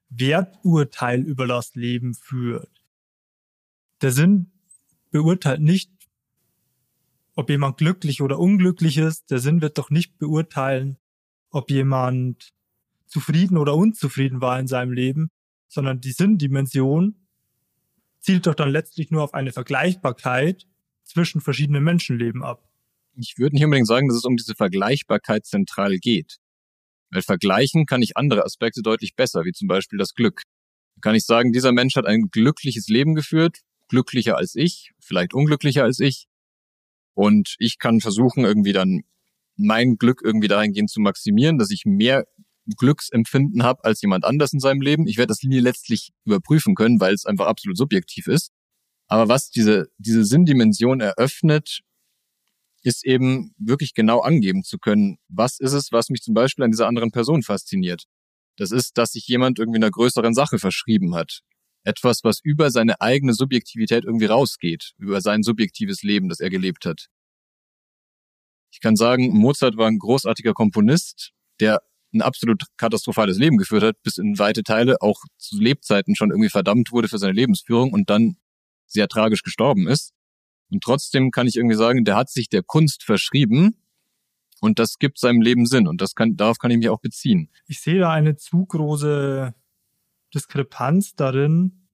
Werturteil 0.10 1.21
über 1.21 1.47
das 1.47 1.75
Leben 1.75 2.13
führt. 2.13 2.84
Der 4.02 4.12
Sinn 4.12 4.52
beurteilt 5.12 5.62
nicht, 5.62 5.91
ob 7.39 7.49
jemand 7.49 7.78
glücklich 7.78 8.21
oder 8.21 8.38
unglücklich 8.38 8.97
ist. 8.97 9.32
Der 9.32 9.39
Sinn 9.39 9.62
wird 9.62 9.78
doch 9.78 9.89
nicht 9.89 10.17
beurteilen, 10.17 10.97
ob 11.49 11.71
jemand 11.71 12.49
zufrieden 13.08 13.58
oder 13.58 13.75
unzufrieden 13.75 14.41
war 14.41 14.60
in 14.60 14.67
seinem 14.67 14.91
Leben, 14.91 15.30
sondern 15.69 16.02
die 16.02 16.12
Sinndimension 16.12 17.15
zielt 18.19 18.45
doch 18.45 18.56
dann 18.56 18.69
letztlich 18.69 19.10
nur 19.10 19.23
auf 19.23 19.34
eine 19.34 19.54
Vergleichbarkeit 19.54 20.67
zwischen 21.06 21.39
verschiedenen 21.39 21.84
Menschenleben 21.84 22.43
ab. 22.43 22.67
Ich 23.15 23.38
würde 23.38 23.56
nicht 23.56 23.63
unbedingt 23.63 23.88
sagen, 23.88 24.10
dass 24.10 24.17
es 24.17 24.25
um 24.25 24.36
diese 24.36 24.56
Vergleichbarkeit 24.56 25.45
zentral 25.45 25.97
geht. 25.97 26.38
Weil 27.10 27.21
vergleichen 27.21 27.86
kann 27.86 28.02
ich 28.02 28.17
andere 28.17 28.43
Aspekte 28.43 28.82
deutlich 28.82 29.15
besser, 29.15 29.45
wie 29.45 29.54
zum 29.54 29.67
Beispiel 29.67 29.97
das 29.97 30.13
Glück. 30.13 30.43
Da 30.95 30.99
kann 31.02 31.15
ich 31.15 31.25
sagen, 31.25 31.54
dieser 31.54 31.71
Mensch 31.71 31.95
hat 31.95 32.06
ein 32.06 32.30
glückliches 32.30 32.89
Leben 32.89 33.15
geführt, 33.15 33.60
glücklicher 33.88 34.38
als 34.38 34.56
ich, 34.56 34.91
vielleicht 34.99 35.34
unglücklicher 35.34 35.84
als 35.84 35.99
ich. 35.99 36.28
Und 37.13 37.55
ich 37.59 37.79
kann 37.79 37.99
versuchen, 37.99 38.45
irgendwie 38.45 38.73
dann 38.73 39.01
mein 39.55 39.97
Glück 39.97 40.21
irgendwie 40.23 40.47
dahingehend 40.47 40.89
zu 40.89 41.01
maximieren, 41.01 41.57
dass 41.57 41.71
ich 41.71 41.85
mehr 41.85 42.25
Glücksempfinden 42.77 43.63
habe 43.63 43.83
als 43.83 44.01
jemand 44.01 44.25
anders 44.25 44.53
in 44.53 44.59
seinem 44.59 44.81
Leben. 44.81 45.07
Ich 45.07 45.17
werde 45.17 45.29
das 45.29 45.43
nie 45.43 45.59
letztlich 45.59 46.11
überprüfen 46.25 46.75
können, 46.75 46.99
weil 46.99 47.13
es 47.13 47.25
einfach 47.25 47.47
absolut 47.47 47.77
subjektiv 47.77 48.27
ist. 48.27 48.51
Aber 49.07 49.27
was 49.27 49.49
diese, 49.49 49.89
diese 49.97 50.23
Sinndimension 50.23 51.01
eröffnet, 51.01 51.81
ist 52.83 53.05
eben 53.05 53.53
wirklich 53.57 53.93
genau 53.93 54.21
angeben 54.21 54.63
zu 54.63 54.77
können, 54.77 55.17
was 55.27 55.59
ist 55.59 55.73
es, 55.73 55.91
was 55.91 56.09
mich 56.09 56.21
zum 56.21 56.33
Beispiel 56.33 56.63
an 56.63 56.71
dieser 56.71 56.87
anderen 56.87 57.11
Person 57.11 57.43
fasziniert. 57.43 58.05
Das 58.55 58.71
ist, 58.71 58.97
dass 58.97 59.13
sich 59.13 59.27
jemand 59.27 59.59
irgendwie 59.59 59.77
einer 59.77 59.91
größeren 59.91 60.33
Sache 60.33 60.59
verschrieben 60.59 61.15
hat. 61.15 61.41
Etwas, 61.83 62.23
was 62.23 62.39
über 62.43 62.71
seine 62.71 63.01
eigene 63.01 63.33
Subjektivität 63.33 64.03
irgendwie 64.03 64.25
rausgeht, 64.25 64.93
über 64.97 65.21
sein 65.21 65.43
subjektives 65.43 66.03
Leben, 66.03 66.29
das 66.29 66.39
er 66.39 66.49
gelebt 66.49 66.85
hat. 66.85 67.07
Ich 68.71 68.81
kann 68.81 68.95
sagen, 68.95 69.29
Mozart 69.29 69.77
war 69.77 69.87
ein 69.87 69.99
großartiger 69.99 70.53
Komponist, 70.53 71.31
der 71.59 71.81
ein 72.13 72.21
absolut 72.21 72.63
katastrophales 72.77 73.37
Leben 73.37 73.57
geführt 73.57 73.83
hat, 73.83 74.01
bis 74.03 74.17
in 74.17 74.39
weite 74.39 74.63
Teile 74.63 75.01
auch 75.01 75.21
zu 75.37 75.59
Lebzeiten 75.59 76.15
schon 76.15 76.31
irgendwie 76.31 76.49
verdammt 76.49 76.91
wurde 76.91 77.07
für 77.07 77.17
seine 77.17 77.33
Lebensführung 77.33 77.93
und 77.93 78.09
dann 78.09 78.37
sehr 78.87 79.07
tragisch 79.07 79.43
gestorben 79.43 79.87
ist. 79.87 80.13
Und 80.71 80.83
trotzdem 80.83 81.31
kann 81.31 81.47
ich 81.47 81.55
irgendwie 81.55 81.75
sagen, 81.75 82.05
der 82.05 82.15
hat 82.15 82.29
sich 82.29 82.49
der 82.49 82.63
Kunst 82.63 83.03
verschrieben 83.03 83.75
und 84.61 84.79
das 84.79 84.97
gibt 84.99 85.19
seinem 85.19 85.41
Leben 85.41 85.65
Sinn 85.65 85.87
und 85.87 86.01
das 86.01 86.15
kann, 86.15 86.35
darauf 86.35 86.57
kann 86.57 86.71
ich 86.71 86.77
mich 86.77 86.89
auch 86.89 86.99
beziehen. 86.99 87.49
Ich 87.67 87.81
sehe 87.81 87.99
da 87.99 88.11
eine 88.11 88.35
zu 88.35 88.65
große 88.65 89.53
Diskrepanz 90.33 91.15
darin, 91.15 91.87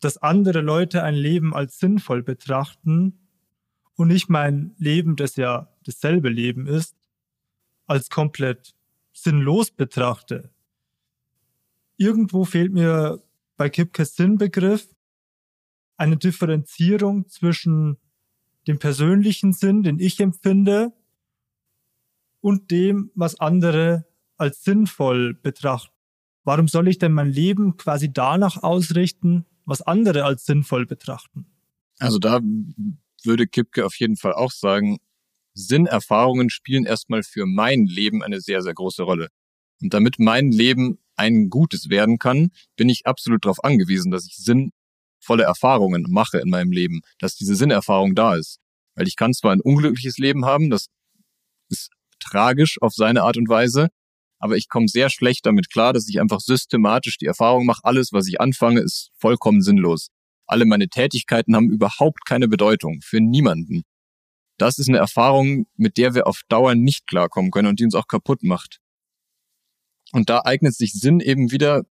dass 0.00 0.18
andere 0.18 0.60
Leute 0.60 1.02
ein 1.02 1.14
Leben 1.14 1.54
als 1.54 1.78
sinnvoll 1.78 2.22
betrachten 2.22 3.18
und 3.96 4.10
ich 4.10 4.28
mein 4.28 4.74
Leben, 4.78 5.16
das 5.16 5.36
ja 5.36 5.72
dasselbe 5.84 6.28
Leben 6.28 6.66
ist, 6.66 6.96
als 7.86 8.10
komplett 8.10 8.74
sinnlos 9.12 9.70
betrachte. 9.70 10.50
Irgendwo 11.96 12.44
fehlt 12.44 12.72
mir 12.72 13.22
bei 13.56 13.70
Kipkes 13.70 14.16
Sinnbegriff 14.16 14.94
eine 15.96 16.16
Differenzierung 16.16 17.28
zwischen 17.28 17.98
dem 18.66 18.78
persönlichen 18.78 19.52
Sinn, 19.52 19.82
den 19.82 20.00
ich 20.00 20.18
empfinde, 20.20 20.92
und 22.40 22.70
dem, 22.70 23.10
was 23.14 23.40
andere 23.40 24.06
als 24.36 24.64
sinnvoll 24.64 25.32
betrachten. 25.32 25.93
Warum 26.44 26.68
soll 26.68 26.88
ich 26.88 26.98
denn 26.98 27.12
mein 27.12 27.30
Leben 27.30 27.76
quasi 27.76 28.12
danach 28.12 28.62
ausrichten, 28.62 29.46
was 29.64 29.82
andere 29.82 30.24
als 30.24 30.44
sinnvoll 30.44 30.86
betrachten? 30.86 31.46
Also 31.98 32.18
da 32.18 32.40
würde 33.24 33.46
Kipke 33.46 33.86
auf 33.86 33.94
jeden 33.96 34.16
Fall 34.16 34.34
auch 34.34 34.52
sagen, 34.52 34.98
Sinnerfahrungen 35.54 36.50
spielen 36.50 36.84
erstmal 36.84 37.22
für 37.22 37.46
mein 37.46 37.86
Leben 37.86 38.22
eine 38.22 38.40
sehr, 38.40 38.62
sehr 38.62 38.74
große 38.74 39.02
Rolle. 39.02 39.28
Und 39.80 39.94
damit 39.94 40.18
mein 40.18 40.50
Leben 40.50 40.98
ein 41.16 41.48
gutes 41.48 41.88
werden 41.88 42.18
kann, 42.18 42.50
bin 42.76 42.88
ich 42.88 43.06
absolut 43.06 43.44
darauf 43.44 43.62
angewiesen, 43.62 44.10
dass 44.10 44.26
ich 44.26 44.36
Sinn 44.36 44.72
volle 45.20 45.44
Erfahrungen 45.44 46.06
mache 46.08 46.38
in 46.38 46.50
meinem 46.50 46.72
Leben, 46.72 47.00
dass 47.18 47.36
diese 47.36 47.54
Sinnerfahrung 47.54 48.14
da 48.14 48.34
ist. 48.34 48.58
Weil 48.94 49.08
ich 49.08 49.16
kann 49.16 49.32
zwar 49.32 49.52
ein 49.52 49.60
unglückliches 49.60 50.18
Leben 50.18 50.44
haben, 50.44 50.70
das 50.70 50.88
ist 51.68 51.90
tragisch 52.20 52.80
auf 52.82 52.94
seine 52.94 53.22
Art 53.22 53.36
und 53.36 53.48
Weise, 53.48 53.88
aber 54.38 54.56
ich 54.56 54.68
komme 54.68 54.88
sehr 54.88 55.10
schlecht 55.10 55.46
damit 55.46 55.70
klar, 55.70 55.92
dass 55.92 56.08
ich 56.08 56.20
einfach 56.20 56.40
systematisch 56.40 57.18
die 57.18 57.26
Erfahrung 57.26 57.66
mache, 57.66 57.80
alles, 57.84 58.12
was 58.12 58.28
ich 58.28 58.40
anfange, 58.40 58.80
ist 58.80 59.10
vollkommen 59.16 59.62
sinnlos. 59.62 60.08
Alle 60.46 60.66
meine 60.66 60.88
Tätigkeiten 60.88 61.56
haben 61.56 61.70
überhaupt 61.70 62.26
keine 62.26 62.48
Bedeutung 62.48 63.00
für 63.02 63.20
niemanden. 63.20 63.82
Das 64.58 64.78
ist 64.78 64.88
eine 64.88 64.98
Erfahrung, 64.98 65.66
mit 65.76 65.96
der 65.96 66.14
wir 66.14 66.26
auf 66.26 66.42
Dauer 66.48 66.74
nicht 66.74 67.06
klarkommen 67.06 67.50
können 67.50 67.68
und 67.68 67.80
die 67.80 67.84
uns 67.84 67.94
auch 67.94 68.06
kaputt 68.06 68.42
macht. 68.42 68.78
Und 70.12 70.30
da 70.30 70.42
eignet 70.44 70.74
sich 70.74 70.92
Sinn 70.92 71.20
eben 71.20 71.50
wieder 71.50 71.82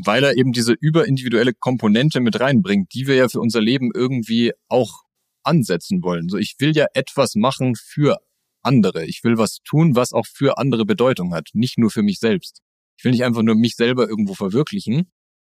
weil 0.00 0.24
er 0.24 0.36
eben 0.36 0.52
diese 0.52 0.72
überindividuelle 0.72 1.52
Komponente 1.54 2.20
mit 2.20 2.40
reinbringt, 2.40 2.92
die 2.94 3.06
wir 3.06 3.16
ja 3.16 3.28
für 3.28 3.40
unser 3.40 3.60
Leben 3.60 3.90
irgendwie 3.94 4.52
auch 4.68 5.02
ansetzen 5.42 6.02
wollen. 6.02 6.28
So, 6.28 6.38
ich 6.38 6.56
will 6.58 6.74
ja 6.74 6.86
etwas 6.94 7.34
machen 7.34 7.74
für 7.76 8.18
andere. 8.62 9.04
Ich 9.06 9.24
will 9.24 9.38
was 9.38 9.62
tun, 9.62 9.96
was 9.96 10.12
auch 10.12 10.26
für 10.26 10.58
andere 10.58 10.84
Bedeutung 10.84 11.34
hat, 11.34 11.50
nicht 11.52 11.78
nur 11.78 11.90
für 11.90 12.02
mich 12.02 12.18
selbst. 12.18 12.62
Ich 12.96 13.04
will 13.04 13.12
nicht 13.12 13.24
einfach 13.24 13.42
nur 13.42 13.54
mich 13.54 13.76
selber 13.76 14.08
irgendwo 14.08 14.34
verwirklichen. 14.34 15.10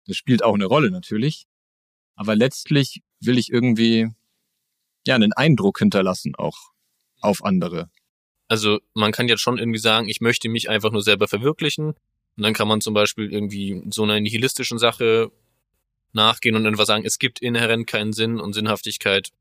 Das 0.06 0.17
spielt 0.17 0.43
auch 0.43 0.56
eine 0.56 0.65
Rolle 0.65 0.91
natürlich. 0.91 1.46
Aber 2.15 2.36
letztlich 2.36 3.02
will 3.20 3.38
ich 3.38 3.52
irgendwie, 3.52 4.10
ja, 5.06 5.15
einen 5.15 5.34
Eindruck 5.34 5.80
hinterlassen 5.80 6.36
auch 6.36 6.72
auf 7.22 7.43
andere. 7.43 7.89
Also 8.48 8.80
man 8.93 9.12
kann 9.12 9.28
jetzt 9.28 9.41
schon 9.41 9.58
irgendwie 9.58 9.80
sagen, 9.80 10.08
ich 10.08 10.22
möchte 10.22 10.50
mich 10.50 10.70
einfach 10.70 10.91
nur 10.91 11.02
selber 11.02 11.28
verwirklichen 11.28 11.88
und 12.38 12.43
dann 12.43 12.54
kann 12.54 12.67
man 12.67 12.82
zum 12.82 12.93
Beispiel 12.93 13.32
irgendwie 13.32 13.82
so 13.89 14.04
einer 14.04 14.20
nihilistischen 14.20 14.80
Sache 14.80 15.32
nachgehen 16.13 16.56
und 16.56 16.65
einfach 16.65 16.86
sagen, 16.86 17.06
es 17.06 17.20
gibt 17.20 17.39
inhärent 17.39 17.88
keinen 17.88 18.13
Sinn 18.13 18.39
und 18.39 18.54
Sinnhaftigkeit 18.54 19.32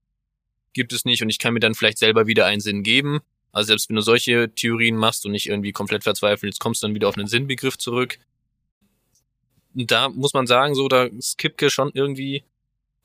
gibt 0.72 0.92
es 0.92 1.04
nicht 1.04 1.22
und 1.22 1.30
ich 1.30 1.38
kann 1.38 1.54
mir 1.54 1.60
dann 1.60 1.74
vielleicht 1.74 1.98
selber 1.98 2.26
wieder 2.26 2.46
einen 2.46 2.60
Sinn 2.60 2.82
geben. 2.82 3.20
Also 3.56 3.68
selbst 3.68 3.88
wenn 3.88 3.96
du 3.96 4.02
solche 4.02 4.54
Theorien 4.54 4.96
machst 4.96 5.24
und 5.24 5.32
nicht 5.32 5.46
irgendwie 5.46 5.72
komplett 5.72 6.02
verzweifelst, 6.02 6.60
kommst 6.60 6.82
du 6.82 6.88
dann 6.88 6.94
wieder 6.94 7.08
auf 7.08 7.16
einen 7.16 7.26
Sinnbegriff 7.26 7.78
zurück. 7.78 8.18
Und 9.74 9.90
da 9.90 10.10
muss 10.10 10.34
man 10.34 10.46
sagen, 10.46 10.74
so, 10.74 10.88
da 10.88 11.04
ist 11.04 11.38
Kipke 11.38 11.70
schon 11.70 11.90
irgendwie, 11.94 12.44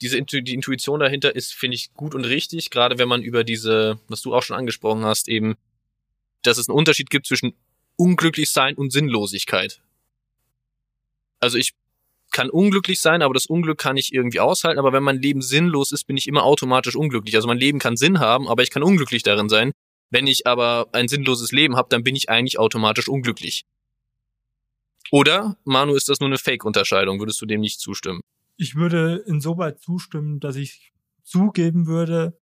diese 0.01 0.21
die 0.21 0.53
Intuition 0.53 0.99
dahinter 0.99 1.33
ist, 1.33 1.53
finde 1.53 1.75
ich, 1.75 1.93
gut 1.93 2.13
und 2.15 2.25
richtig, 2.25 2.69
gerade 2.69 2.97
wenn 2.97 3.07
man 3.07 3.21
über 3.21 3.45
diese, 3.45 3.97
was 4.09 4.23
du 4.23 4.35
auch 4.35 4.43
schon 4.43 4.57
angesprochen 4.57 5.05
hast, 5.05 5.29
eben 5.29 5.55
dass 6.41 6.57
es 6.57 6.67
einen 6.67 6.77
Unterschied 6.77 7.09
gibt 7.09 7.27
zwischen 7.27 7.53
unglücklich 7.95 8.49
sein 8.49 8.75
und 8.75 8.91
Sinnlosigkeit. 8.91 9.81
Also 11.39 11.57
ich 11.57 11.71
kann 12.31 12.49
unglücklich 12.49 12.99
sein, 12.99 13.21
aber 13.21 13.33
das 13.33 13.45
Unglück 13.45 13.77
kann 13.77 13.95
ich 13.95 14.13
irgendwie 14.13 14.41
aushalten. 14.41 14.79
Aber 14.79 14.91
wenn 14.91 15.03
mein 15.03 15.21
Leben 15.21 15.41
sinnlos 15.41 15.93
ist, 15.93 16.07
bin 16.07 16.17
ich 16.17 16.27
immer 16.27 16.43
automatisch 16.43 16.97
unglücklich. 16.97 17.35
Also 17.35 17.47
mein 17.47 17.57
Leben 17.57 17.79
kann 17.79 17.95
Sinn 17.95 18.19
haben, 18.19 18.49
aber 18.49 18.63
ich 18.63 18.69
kann 18.69 18.83
unglücklich 18.83 19.23
darin 19.23 19.47
sein. 19.47 19.71
Wenn 20.11 20.27
ich 20.27 20.45
aber 20.45 20.89
ein 20.91 21.07
sinnloses 21.07 21.51
Leben 21.51 21.77
habe, 21.77 21.89
dann 21.89 22.03
bin 22.03 22.15
ich 22.15 22.29
eigentlich 22.29 22.59
automatisch 22.59 23.07
unglücklich. 23.07 23.65
Oder, 25.09 25.57
Manu, 25.63 25.95
ist 25.95 26.09
das 26.09 26.19
nur 26.19 26.27
eine 26.27 26.37
Fake-Unterscheidung? 26.37 27.19
Würdest 27.19 27.41
du 27.41 27.45
dem 27.45 27.61
nicht 27.61 27.79
zustimmen? 27.79 28.21
Ich 28.57 28.75
würde 28.75 29.23
insoweit 29.25 29.81
zustimmen, 29.81 30.39
dass 30.39 30.55
ich 30.57 30.93
zugeben 31.23 31.87
würde, 31.87 32.37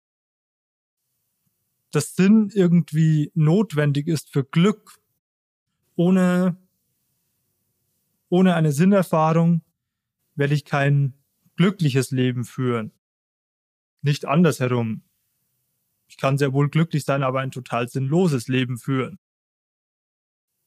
dass 1.91 2.17
Sinn 2.17 2.51
irgendwie 2.53 3.31
notwendig 3.35 4.09
ist 4.09 4.33
für 4.33 4.45
Glück. 4.45 4.99
Ohne, 5.95 6.57
ohne 8.29 8.55
eine 8.55 8.73
Sinnerfahrung 8.73 9.63
werde 10.35 10.55
ich 10.55 10.65
kein 10.65 11.15
glückliches 11.57 12.11
Leben 12.13 12.45
führen. 12.45 12.93
Nicht 14.03 14.27
andersherum. 14.27 15.03
Ich 16.09 16.17
kann 16.17 16.39
sehr 16.39 16.53
wohl 16.53 16.69
glücklich 16.69 17.05
sein, 17.05 17.23
aber 17.23 17.41
ein 17.41 17.51
total 17.51 17.89
sinnloses 17.89 18.49
Leben 18.49 18.79
führen. 18.79 19.19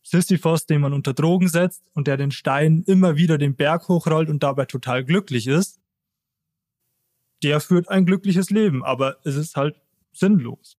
Sisyphos, 0.03 0.65
den 0.65 0.81
man 0.81 0.93
unter 0.93 1.13
Drogen 1.13 1.47
setzt 1.47 1.83
und 1.93 2.07
der 2.07 2.17
den 2.17 2.31
Stein 2.31 2.83
immer 2.87 3.17
wieder 3.17 3.37
den 3.37 3.55
Berg 3.55 3.87
hochrollt 3.87 4.29
und 4.29 4.41
dabei 4.43 4.65
total 4.65 5.03
glücklich 5.03 5.47
ist, 5.47 5.79
der 7.43 7.59
führt 7.59 7.89
ein 7.89 8.05
glückliches 8.05 8.49
Leben, 8.49 8.83
aber 8.83 9.17
es 9.25 9.35
ist 9.35 9.55
halt 9.55 9.79
sinnlos. 10.13 10.77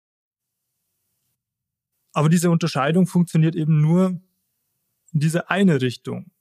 Aber 2.13 2.29
diese 2.29 2.51
Unterscheidung 2.51 3.07
funktioniert 3.07 3.55
eben 3.55 3.81
nur 3.81 4.21
in 5.13 5.19
diese 5.19 5.49
eine 5.49 5.81
Richtung. 5.81 6.31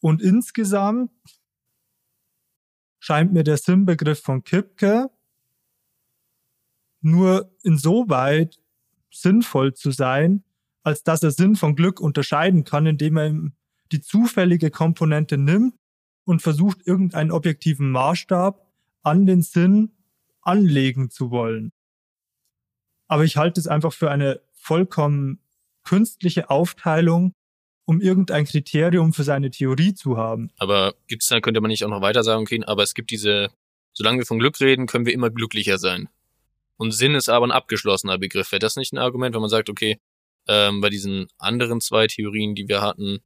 Und 0.00 0.20
insgesamt 0.20 1.10
scheint 2.98 3.32
mir 3.32 3.44
der 3.44 3.56
Sinnbegriff 3.56 4.20
von 4.20 4.44
Kipke 4.44 5.10
nur 7.00 7.50
insoweit 7.62 8.58
sinnvoll 9.10 9.74
zu 9.74 9.90
sein, 9.90 10.44
als 10.82 11.02
dass 11.02 11.22
er 11.22 11.30
Sinn 11.30 11.56
von 11.56 11.74
Glück 11.74 12.00
unterscheiden 12.00 12.64
kann, 12.64 12.86
indem 12.86 13.16
er 13.16 13.34
die 13.92 14.00
zufällige 14.00 14.70
Komponente 14.70 15.38
nimmt 15.38 15.74
und 16.24 16.42
versucht, 16.42 16.86
irgendeinen 16.86 17.30
objektiven 17.30 17.90
Maßstab 17.90 18.66
an 19.02 19.26
den 19.26 19.42
Sinn 19.42 19.92
anlegen 20.42 21.10
zu 21.10 21.30
wollen. 21.30 21.72
Aber 23.08 23.24
ich 23.24 23.36
halte 23.36 23.60
es 23.60 23.68
einfach 23.68 23.92
für 23.92 24.10
eine 24.10 24.40
vollkommen 24.52 25.40
künstliche 25.84 26.50
Aufteilung, 26.50 27.32
um 27.84 28.00
irgendein 28.00 28.44
Kriterium 28.44 29.12
für 29.12 29.22
seine 29.22 29.50
Theorie 29.50 29.94
zu 29.94 30.16
haben. 30.16 30.50
Aber 30.58 30.94
gibt's 31.06 31.28
da, 31.28 31.40
könnte 31.40 31.60
man 31.60 31.68
nicht 31.68 31.84
auch 31.84 31.90
noch 31.90 32.00
weiter 32.00 32.24
sagen, 32.24 32.42
okay, 32.42 32.60
aber 32.66 32.82
es 32.82 32.94
gibt 32.94 33.10
diese, 33.10 33.50
solange 33.92 34.18
wir 34.18 34.26
von 34.26 34.40
Glück 34.40 34.60
reden, 34.60 34.86
können 34.86 35.06
wir 35.06 35.12
immer 35.12 35.30
glücklicher 35.30 35.78
sein. 35.78 36.08
Und 36.76 36.92
Sinn 36.92 37.14
ist 37.14 37.28
aber 37.28 37.46
ein 37.46 37.52
abgeschlossener 37.52 38.18
Begriff. 38.18 38.52
Wäre 38.52 38.60
das 38.60 38.76
nicht 38.76 38.92
ein 38.92 38.98
Argument, 38.98 39.34
wenn 39.34 39.40
man 39.40 39.50
sagt, 39.50 39.70
okay, 39.70 39.98
ähm, 40.48 40.80
bei 40.80 40.90
diesen 40.90 41.28
anderen 41.38 41.80
zwei 41.80 42.06
Theorien, 42.06 42.54
die 42.54 42.68
wir 42.68 42.82
hatten, 42.82 43.20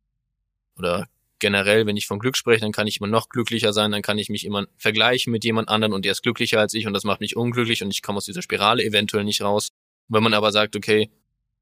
oder 0.77 1.09
generell, 1.41 1.87
wenn 1.87 1.97
ich 1.97 2.07
von 2.07 2.19
Glück 2.19 2.37
spreche, 2.37 2.61
dann 2.61 2.73
kann 2.73 2.87
ich 2.87 2.99
immer 2.99 3.09
noch 3.09 3.29
glücklicher 3.29 3.73
sein, 3.73 3.91
dann 3.91 4.03
kann 4.03 4.19
ich 4.19 4.29
mich 4.29 4.45
immer 4.45 4.67
vergleichen 4.77 5.33
mit 5.33 5.45
jemand 5.45 5.69
anderen 5.69 5.93
und 5.95 6.05
der 6.05 6.13
ist 6.13 6.23
glücklicher 6.23 6.61
als 6.61 6.75
ich 6.75 6.87
und 6.87 6.93
das 6.93 7.05
macht 7.05 7.21
mich 7.21 7.37
unglücklich 7.37 7.83
und 7.83 7.91
ich 7.91 8.03
komme 8.03 8.19
aus 8.19 8.27
dieser 8.27 8.43
Spirale 8.43 8.85
eventuell 8.85 9.25
nicht 9.25 9.43
raus. 9.43 9.71
wenn 10.09 10.23
man 10.23 10.35
aber 10.35 10.51
sagt, 10.51 10.75
okay, 10.75 11.09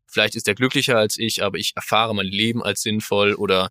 vielleicht 0.07 0.35
ist 0.35 0.48
er 0.48 0.55
glücklicher 0.55 0.96
als 0.96 1.18
ich, 1.18 1.42
aber 1.42 1.59
ich 1.59 1.74
erfahre 1.77 2.14
mein 2.14 2.27
Leben 2.27 2.62
als 2.62 2.83
sinnvoll 2.83 3.35
oder 3.35 3.70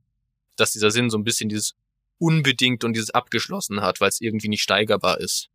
dass 0.55 0.71
dieser 0.71 0.91
Sinn 0.91 1.09
so 1.09 1.17
ein 1.17 1.23
bisschen 1.23 1.49
dieses 1.49 1.75
unbedingt 2.19 2.83
und 2.83 2.93
dieses 2.93 3.09
abgeschlossen 3.09 3.81
hat, 3.81 4.01
weil 4.01 4.09
es 4.09 4.21
irgendwie 4.21 4.49
nicht 4.49 4.61
steigerbar 4.61 5.19
ist. 5.19 5.49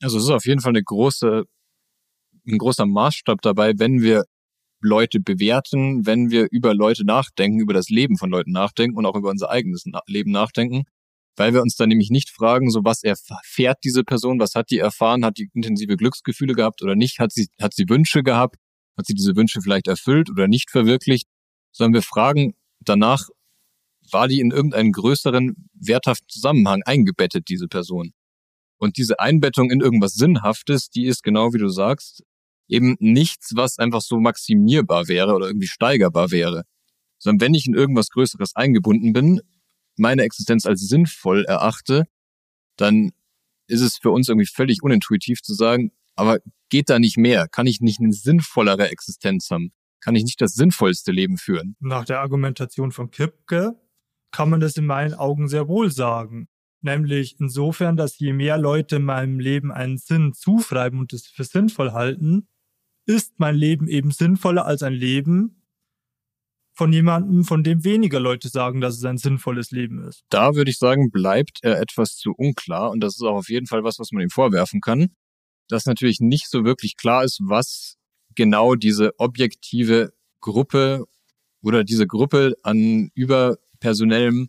Also 0.00 0.18
es 0.18 0.24
ist 0.24 0.30
auf 0.30 0.46
jeden 0.46 0.60
Fall 0.60 0.70
eine 0.70 0.82
große, 0.82 1.44
ein 2.48 2.58
großer 2.58 2.86
Maßstab 2.86 3.42
dabei, 3.42 3.78
wenn 3.78 4.00
wir 4.00 4.24
Leute 4.80 5.20
bewerten, 5.20 6.06
wenn 6.06 6.30
wir 6.30 6.48
über 6.50 6.74
Leute 6.74 7.04
nachdenken, 7.04 7.60
über 7.60 7.74
das 7.74 7.88
Leben 7.88 8.16
von 8.16 8.30
Leuten 8.30 8.52
nachdenken 8.52 8.96
und 8.96 9.06
auch 9.06 9.16
über 9.16 9.30
unser 9.30 9.50
eigenes 9.50 9.84
Leben 10.06 10.30
nachdenken, 10.30 10.84
weil 11.36 11.52
wir 11.52 11.62
uns 11.62 11.76
dann 11.76 11.88
nämlich 11.88 12.10
nicht 12.10 12.30
fragen, 12.30 12.70
so 12.70 12.84
was 12.84 13.02
erfährt 13.02 13.78
diese 13.84 14.04
Person, 14.04 14.38
was 14.38 14.54
hat 14.54 14.70
die 14.70 14.78
erfahren, 14.78 15.24
hat 15.24 15.38
die 15.38 15.48
intensive 15.52 15.96
Glücksgefühle 15.96 16.54
gehabt 16.54 16.82
oder 16.82 16.94
nicht, 16.94 17.18
hat 17.18 17.32
sie, 17.32 17.48
hat 17.60 17.74
sie 17.74 17.88
Wünsche 17.88 18.22
gehabt, 18.22 18.56
hat 18.96 19.06
sie 19.06 19.14
diese 19.14 19.36
Wünsche 19.36 19.60
vielleicht 19.60 19.88
erfüllt 19.88 20.30
oder 20.30 20.48
nicht 20.48 20.70
verwirklicht, 20.70 21.28
sondern 21.72 21.94
wir 21.94 22.02
fragen 22.02 22.54
danach, 22.80 23.28
war 24.10 24.28
die 24.28 24.40
in 24.40 24.50
irgendeinen 24.50 24.92
größeren 24.92 25.68
werthaften 25.74 26.28
Zusammenhang 26.28 26.82
eingebettet, 26.84 27.48
diese 27.48 27.68
Person? 27.68 28.12
Und 28.78 28.96
diese 28.96 29.18
Einbettung 29.20 29.70
in 29.70 29.80
irgendwas 29.80 30.14
Sinnhaftes, 30.14 30.88
die 30.88 31.04
ist 31.04 31.22
genau 31.22 31.52
wie 31.52 31.58
du 31.58 31.68
sagst, 31.68 32.22
eben 32.68 32.96
nichts, 33.00 33.52
was 33.54 33.78
einfach 33.78 34.00
so 34.00 34.20
maximierbar 34.20 35.08
wäre 35.08 35.34
oder 35.34 35.46
irgendwie 35.46 35.66
steigerbar 35.66 36.30
wäre. 36.30 36.64
Sondern 37.18 37.40
wenn 37.40 37.54
ich 37.54 37.66
in 37.66 37.74
irgendwas 37.74 38.10
Größeres 38.10 38.54
eingebunden 38.54 39.12
bin, 39.12 39.40
meine 39.96 40.22
Existenz 40.22 40.66
als 40.66 40.80
sinnvoll 40.86 41.44
erachte, 41.44 42.04
dann 42.76 43.10
ist 43.66 43.80
es 43.80 43.98
für 43.98 44.10
uns 44.10 44.28
irgendwie 44.28 44.46
völlig 44.46 44.82
unintuitiv 44.82 45.42
zu 45.42 45.54
sagen, 45.54 45.92
aber 46.14 46.38
geht 46.68 46.90
da 46.90 46.98
nicht 46.98 47.16
mehr? 47.16 47.48
Kann 47.48 47.66
ich 47.66 47.80
nicht 47.80 48.00
eine 48.00 48.12
sinnvollere 48.12 48.90
Existenz 48.90 49.50
haben? 49.50 49.72
Kann 50.00 50.14
ich 50.14 50.24
nicht 50.24 50.40
das 50.40 50.54
sinnvollste 50.54 51.12
Leben 51.12 51.38
führen? 51.38 51.76
Nach 51.80 52.04
der 52.04 52.20
Argumentation 52.20 52.92
von 52.92 53.10
Kipke 53.10 53.74
kann 54.30 54.50
man 54.50 54.60
das 54.60 54.76
in 54.76 54.86
meinen 54.86 55.14
Augen 55.14 55.48
sehr 55.48 55.68
wohl 55.68 55.90
sagen. 55.90 56.48
Nämlich 56.80 57.36
insofern, 57.40 57.96
dass 57.96 58.18
je 58.18 58.32
mehr 58.32 58.56
Leute 58.56 59.00
meinem 59.00 59.40
Leben 59.40 59.72
einen 59.72 59.98
Sinn 59.98 60.32
zuschreiben 60.32 61.00
und 61.00 61.12
es 61.12 61.26
für 61.26 61.44
sinnvoll 61.44 61.92
halten, 61.92 62.46
ist 63.08 63.40
mein 63.40 63.56
Leben 63.56 63.88
eben 63.88 64.10
sinnvoller 64.10 64.66
als 64.66 64.82
ein 64.82 64.92
Leben 64.92 65.62
von 66.74 66.92
jemandem, 66.92 67.42
von 67.42 67.64
dem 67.64 67.82
weniger 67.82 68.20
Leute 68.20 68.50
sagen, 68.50 68.82
dass 68.82 68.96
es 68.96 69.04
ein 69.04 69.16
sinnvolles 69.16 69.70
Leben 69.70 70.06
ist. 70.06 70.24
Da 70.28 70.54
würde 70.54 70.70
ich 70.70 70.78
sagen, 70.78 71.10
bleibt 71.10 71.58
er 71.62 71.80
etwas 71.80 72.16
zu 72.16 72.32
unklar 72.32 72.90
und 72.90 73.00
das 73.00 73.14
ist 73.14 73.22
auch 73.22 73.34
auf 73.34 73.48
jeden 73.48 73.66
Fall 73.66 73.82
was, 73.82 73.98
was 73.98 74.12
man 74.12 74.22
ihm 74.22 74.28
vorwerfen 74.28 74.82
kann, 74.82 75.08
dass 75.68 75.86
natürlich 75.86 76.20
nicht 76.20 76.50
so 76.50 76.64
wirklich 76.64 76.96
klar 76.96 77.24
ist, 77.24 77.40
was 77.42 77.96
genau 78.36 78.74
diese 78.74 79.18
objektive 79.18 80.12
Gruppe 80.40 81.06
oder 81.62 81.84
diese 81.84 82.06
Gruppe 82.06 82.54
an 82.62 83.10
überpersonellem, 83.14 84.48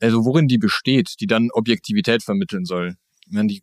also 0.00 0.24
worin 0.24 0.48
die 0.48 0.58
besteht, 0.58 1.14
die 1.20 1.28
dann 1.28 1.50
Objektivität 1.52 2.24
vermitteln 2.24 2.64
soll. 2.64 2.96
Wenn 3.28 3.46
die 3.46 3.62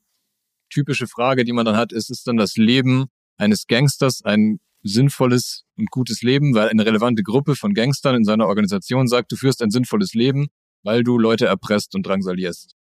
typische 0.69 1.07
Frage, 1.07 1.43
die 1.43 1.53
man 1.53 1.65
dann 1.65 1.75
hat, 1.75 1.91
ist, 1.91 2.09
ist 2.09 2.25
dann 2.25 2.37
das 2.37 2.55
Leben 2.55 3.07
eines 3.37 3.67
Gangsters 3.67 4.23
ein 4.23 4.59
sinnvolles 4.83 5.65
und 5.77 5.89
gutes 5.89 6.21
Leben, 6.21 6.53
weil 6.53 6.69
eine 6.69 6.85
relevante 6.85 7.23
Gruppe 7.23 7.55
von 7.55 7.73
Gangstern 7.73 8.15
in 8.15 8.23
seiner 8.23 8.47
Organisation 8.47 9.07
sagt, 9.07 9.31
du 9.31 9.35
führst 9.35 9.61
ein 9.61 9.71
sinnvolles 9.71 10.13
Leben, 10.13 10.47
weil 10.83 11.03
du 11.03 11.17
Leute 11.17 11.47
erpresst 11.47 11.95
und 11.95 12.05
drangsalierst. 12.05 12.75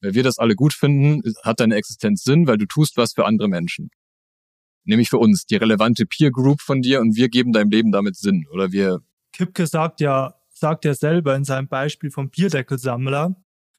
Weil 0.00 0.14
wir 0.14 0.22
das 0.22 0.38
alle 0.38 0.54
gut 0.54 0.72
finden, 0.72 1.22
hat 1.42 1.60
deine 1.60 1.76
Existenz 1.76 2.24
Sinn, 2.24 2.46
weil 2.46 2.56
du 2.56 2.66
tust 2.66 2.96
was 2.96 3.12
für 3.12 3.26
andere 3.26 3.48
Menschen. 3.48 3.90
Nämlich 4.84 5.10
für 5.10 5.18
uns, 5.18 5.44
die 5.44 5.56
relevante 5.56 6.06
Peer 6.06 6.30
Group 6.30 6.62
von 6.62 6.80
dir 6.80 7.00
und 7.00 7.16
wir 7.16 7.28
geben 7.28 7.52
deinem 7.52 7.70
Leben 7.70 7.92
damit 7.92 8.16
Sinn. 8.16 8.46
Oder 8.50 8.72
wir. 8.72 9.00
Kipke 9.32 9.66
sagt 9.66 10.00
ja, 10.00 10.34
sagt 10.48 10.86
ja 10.86 10.94
selber 10.94 11.36
in 11.36 11.44
seinem 11.44 11.68
Beispiel 11.68 12.10
vom 12.10 12.30
Bierdeckelsammler, 12.30 13.36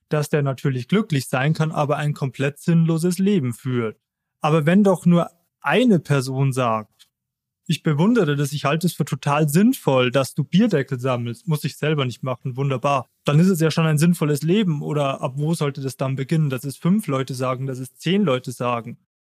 dass 0.10 0.30
der 0.30 0.44
natürlich 0.44 0.88
glücklich 0.88 1.28
sein 1.28 1.54
kann, 1.54 1.72
aber 1.72 1.98
ein 1.98 2.14
komplett 2.14 2.60
sinnloses 2.60 3.18
Leben 3.18 3.54
führt. 3.54 3.98
Aber 4.42 4.68
wenn 4.68 4.84
doch 4.84 5.08
nur 5.08 5.32
eine 5.62 6.00
Person 6.00 6.52
sagt, 6.54 7.08
ich 7.68 7.84
bewundere 7.84 8.36
das, 8.36 8.52
ich 8.52 8.66
halte 8.66 8.88
es 8.88 8.94
für 8.94 9.06
total 9.06 9.48
sinnvoll, 9.48 10.12
dass 10.12 10.34
du 10.34 10.44
Bierdeckel 10.44 11.00
sammelst, 11.00 11.48
muss 11.48 11.64
ich 11.64 11.78
selber 11.78 12.06
nicht 12.06 12.22
machen, 12.24 12.58
wunderbar. 12.58 13.08
Dann 13.24 13.40
ist 13.40 13.48
es 13.48 13.62
ja 13.62 13.72
schon 13.72 13.86
ein 13.86 13.98
sinnvolles 13.98 14.42
Leben 14.42 14.82
oder 14.82 15.22
ab 15.22 15.34
wo 15.38 15.54
sollte 15.54 15.82
das 15.82 15.96
dann 15.96 16.16
beginnen, 16.16 16.50
dass 16.50 16.64
es 16.64 16.76
fünf 16.78 17.08
Leute 17.08 17.34
sagen, 17.34 17.68
dass 17.68 17.80
es 17.80 17.96
zehn 17.96 18.24
Leute 18.24 18.52
sagen. 18.52 18.98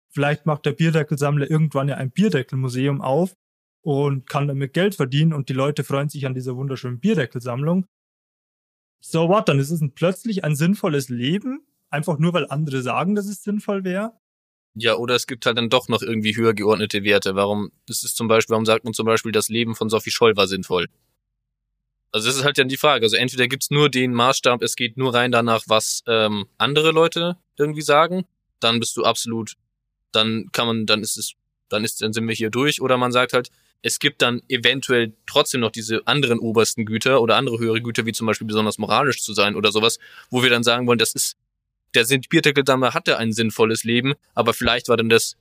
Vielleicht 0.09 0.47
macht 0.47 0.65
der 0.67 0.73
Bierdeckelsammler 0.73 1.51
irgendwann 1.51 1.89
ja 1.89 1.97
ein 1.97 2.11
Bierdeckelmuseum 2.11 3.01
auf 3.01 3.35
und 3.83 4.29
kann 4.29 4.49
damit 4.49 4.73
Geld 4.73 4.95
verdienen 4.95 5.33
und 5.33 5.49
die 5.49 5.55
Leute 5.55 5.85
freuen 5.85 6.09
sich 6.09 6.25
an 6.25 6.35
dieser 6.35 6.57
wunderschönen 6.57 7.01
Bierdeckelsammlung. 7.01 7.87
So 9.01 9.29
what, 9.29 9.49
dann 9.49 9.59
ist 9.59 9.71
es 9.71 9.81
ein, 9.81 9.95
plötzlich 9.95 10.45
ein 10.45 10.55
sinnvolles 10.55 11.09
Leben, 11.09 11.67
einfach 11.91 12.19
nur 12.19 12.33
weil 12.33 12.47
andere 12.49 12.83
sagen, 12.83 13.15
dass 13.15 13.27
es 13.27 13.43
sinnvoll 13.43 13.85
wäre. 13.85 14.13
Ja, 14.75 14.97
oder 14.97 15.15
es 15.15 15.27
gibt 15.27 15.45
halt 15.45 15.59
dann 15.59 15.69
doch 15.69 15.89
noch 15.89 16.03
irgendwie 16.03 16.37
höher 16.37 16.55
geordnete 16.55 17.05
Werte. 17.05 17.35
Warum, 17.35 17.73
das 17.87 18.05
ist 18.05 18.17
zum 18.17 18.29
Beispiel, 18.29 18.55
warum 18.55 18.65
sagt 18.65 18.85
man 18.85 18.95
zum 18.95 19.07
Beispiel, 19.07 19.33
das 19.33 19.49
Leben 19.49 19.75
von 19.75 19.91
Sophie 19.91 20.11
Scholl 20.11 20.37
war 20.37 20.49
sinnvoll? 20.49 20.87
Also 22.11 22.27
das 22.27 22.37
ist 22.37 22.45
halt 22.45 22.59
dann 22.59 22.69
die 22.69 22.77
Frage. 22.77 23.05
Also 23.05 23.17
entweder 23.17 23.49
gibt's 23.49 23.71
nur 23.71 23.91
den 23.91 24.13
Maßstab, 24.15 24.63
es 24.63 24.77
geht 24.77 24.97
nur 24.97 25.15
rein 25.15 25.33
danach, 25.33 25.65
was 25.67 26.03
ähm, 26.07 26.47
andere 26.59 26.91
Leute 26.91 27.37
irgendwie 27.59 27.83
sagen, 27.83 28.25
dann 28.61 28.81
bist 28.81 28.97
du 28.97 29.05
absolut, 29.05 29.55
dann 30.13 30.49
kann 30.53 30.67
man, 30.67 30.87
dann 30.87 31.01
ist 31.03 31.17
es 31.17 31.35
dann 31.73 31.85
ist, 31.85 32.03
dann 32.03 32.13
sind 32.13 32.29
wir 32.29 32.35
hier 32.35 32.51
durch. 32.51 32.81
Oder 32.81 32.97
man 32.97 33.13
sagt 33.13 33.33
halt, 33.33 33.51
es 33.83 33.99
gibt 33.99 34.23
dann 34.23 34.43
eventuell 34.49 35.15
trotzdem 35.27 35.61
noch 35.61 35.73
diese 35.73 36.07
anderen 36.07 36.39
obersten 36.39 36.87
Güter 36.87 37.21
oder 37.21 37.37
andere 37.37 37.59
höhere 37.59 37.81
Güter, 37.81 38.07
wie 38.07 38.13
zum 38.13 38.27
Beispiel 38.27 38.47
besonders 38.47 38.79
moralisch 38.79 39.23
zu 39.23 39.33
sein 39.35 39.57
oder 39.57 39.73
sowas, 39.73 39.99
wo 40.31 40.43
wir 40.43 40.51
dann 40.51 40.63
sagen 40.63 40.87
wollen, 40.87 40.99
das 40.99 41.15
ist, 41.15 41.37
der 41.95 42.05
Bierteckeldamme 42.29 42.95
hatte 42.95 43.19
ein 43.19 43.33
sinnvolles 43.33 43.85
Leben, 43.85 44.15
aber 44.35 44.55
vielleicht 44.55 44.89
war 44.89 44.97
dann 44.97 45.09
das 45.09 45.37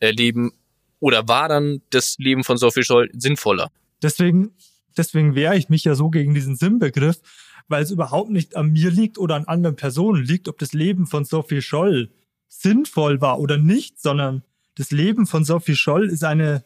äh, 0.00 0.10
Leben 0.10 0.52
oder 1.00 1.28
war 1.28 1.48
dann 1.48 1.82
das 1.90 2.16
Leben 2.18 2.44
von 2.44 2.56
Sophie 2.56 2.84
Scholl 2.84 3.10
sinnvoller? 3.12 3.70
Deswegen, 4.02 4.52
deswegen 4.96 5.34
wehre 5.34 5.56
ich 5.56 5.68
mich 5.68 5.84
ja 5.84 5.94
so 5.94 6.10
gegen 6.10 6.34
diesen 6.34 6.56
Sinnbegriff, 6.56 7.20
weil 7.68 7.82
es 7.82 7.90
überhaupt 7.90 8.30
nicht 8.30 8.56
an 8.56 8.72
mir 8.72 8.90
liegt 8.90 9.18
oder 9.18 9.34
an 9.34 9.44
anderen 9.44 9.76
Personen 9.76 10.24
liegt, 10.24 10.48
ob 10.48 10.58
das 10.58 10.72
Leben 10.72 11.06
von 11.06 11.24
Sophie 11.24 11.62
Scholl 11.62 12.10
sinnvoll 12.48 13.20
war 13.20 13.40
oder 13.40 13.56
nicht, 13.56 14.00
sondern 14.00 14.42
das 14.76 14.90
Leben 14.90 15.26
von 15.26 15.44
Sophie 15.44 15.76
Scholl 15.76 16.08
ist 16.08 16.24
eine 16.24 16.64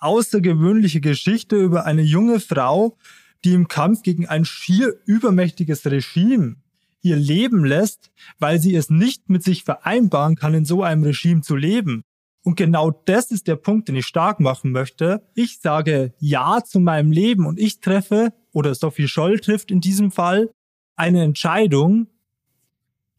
außergewöhnliche 0.00 1.00
Geschichte 1.00 1.56
über 1.56 1.86
eine 1.86 2.02
junge 2.02 2.40
Frau, 2.40 2.96
die 3.44 3.52
im 3.52 3.68
Kampf 3.68 4.02
gegen 4.02 4.26
ein 4.26 4.44
schier 4.44 4.94
übermächtiges 5.06 5.86
Regime 5.86 6.56
ihr 7.04 7.16
Leben 7.16 7.64
lässt, 7.64 8.10
weil 8.38 8.58
sie 8.60 8.74
es 8.74 8.90
nicht 8.90 9.28
mit 9.28 9.42
sich 9.42 9.64
vereinbaren 9.64 10.36
kann, 10.36 10.54
in 10.54 10.64
so 10.64 10.82
einem 10.82 11.04
Regime 11.04 11.42
zu 11.42 11.56
leben. 11.56 12.02
Und 12.42 12.56
genau 12.56 12.90
das 12.90 13.30
ist 13.30 13.46
der 13.46 13.56
Punkt, 13.56 13.88
den 13.88 13.96
ich 13.96 14.06
stark 14.06 14.40
machen 14.40 14.70
möchte. 14.70 15.26
Ich 15.34 15.60
sage 15.60 16.12
Ja 16.18 16.62
zu 16.64 16.80
meinem 16.80 17.10
Leben 17.10 17.46
und 17.46 17.58
ich 17.58 17.80
treffe, 17.80 18.32
oder 18.52 18.74
Sophie 18.74 19.08
Scholl 19.08 19.40
trifft 19.40 19.70
in 19.70 19.80
diesem 19.80 20.10
Fall, 20.10 20.50
eine 20.96 21.22
Entscheidung, 21.22 22.08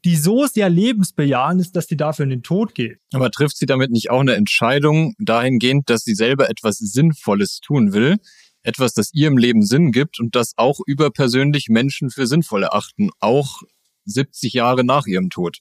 die 0.06 0.16
so 0.16 0.46
sehr 0.46 0.70
lebensbejahend 0.70 1.60
ist, 1.60 1.76
dass 1.76 1.88
sie 1.88 1.98
dafür 1.98 2.24
in 2.24 2.30
den 2.30 2.44
Tod 2.44 2.76
geht. 2.76 3.00
Aber 3.12 3.32
trifft 3.32 3.58
sie 3.58 3.66
damit 3.66 3.90
nicht 3.90 4.12
auch 4.12 4.20
eine 4.20 4.36
Entscheidung 4.36 5.16
dahingehend, 5.18 5.90
dass 5.90 6.04
sie 6.04 6.14
selber 6.14 6.48
etwas 6.50 6.78
Sinnvolles 6.78 7.60
tun 7.60 7.92
will? 7.92 8.18
Etwas, 8.62 8.94
das 8.94 9.14
ihrem 9.14 9.38
Leben 9.38 9.64
Sinn 9.64 9.92
gibt 9.92 10.20
und 10.20 10.36
das 10.36 10.54
auch 10.58 10.80
überpersönlich 10.86 11.70
Menschen 11.70 12.12
für 12.12 12.28
sinnvoll 12.28 12.64
erachten, 12.64 13.10
auch 13.20 13.64
70 14.06 14.54
Jahre 14.54 14.84
nach 14.84 15.06
ihrem 15.06 15.30
Tod. 15.30 15.58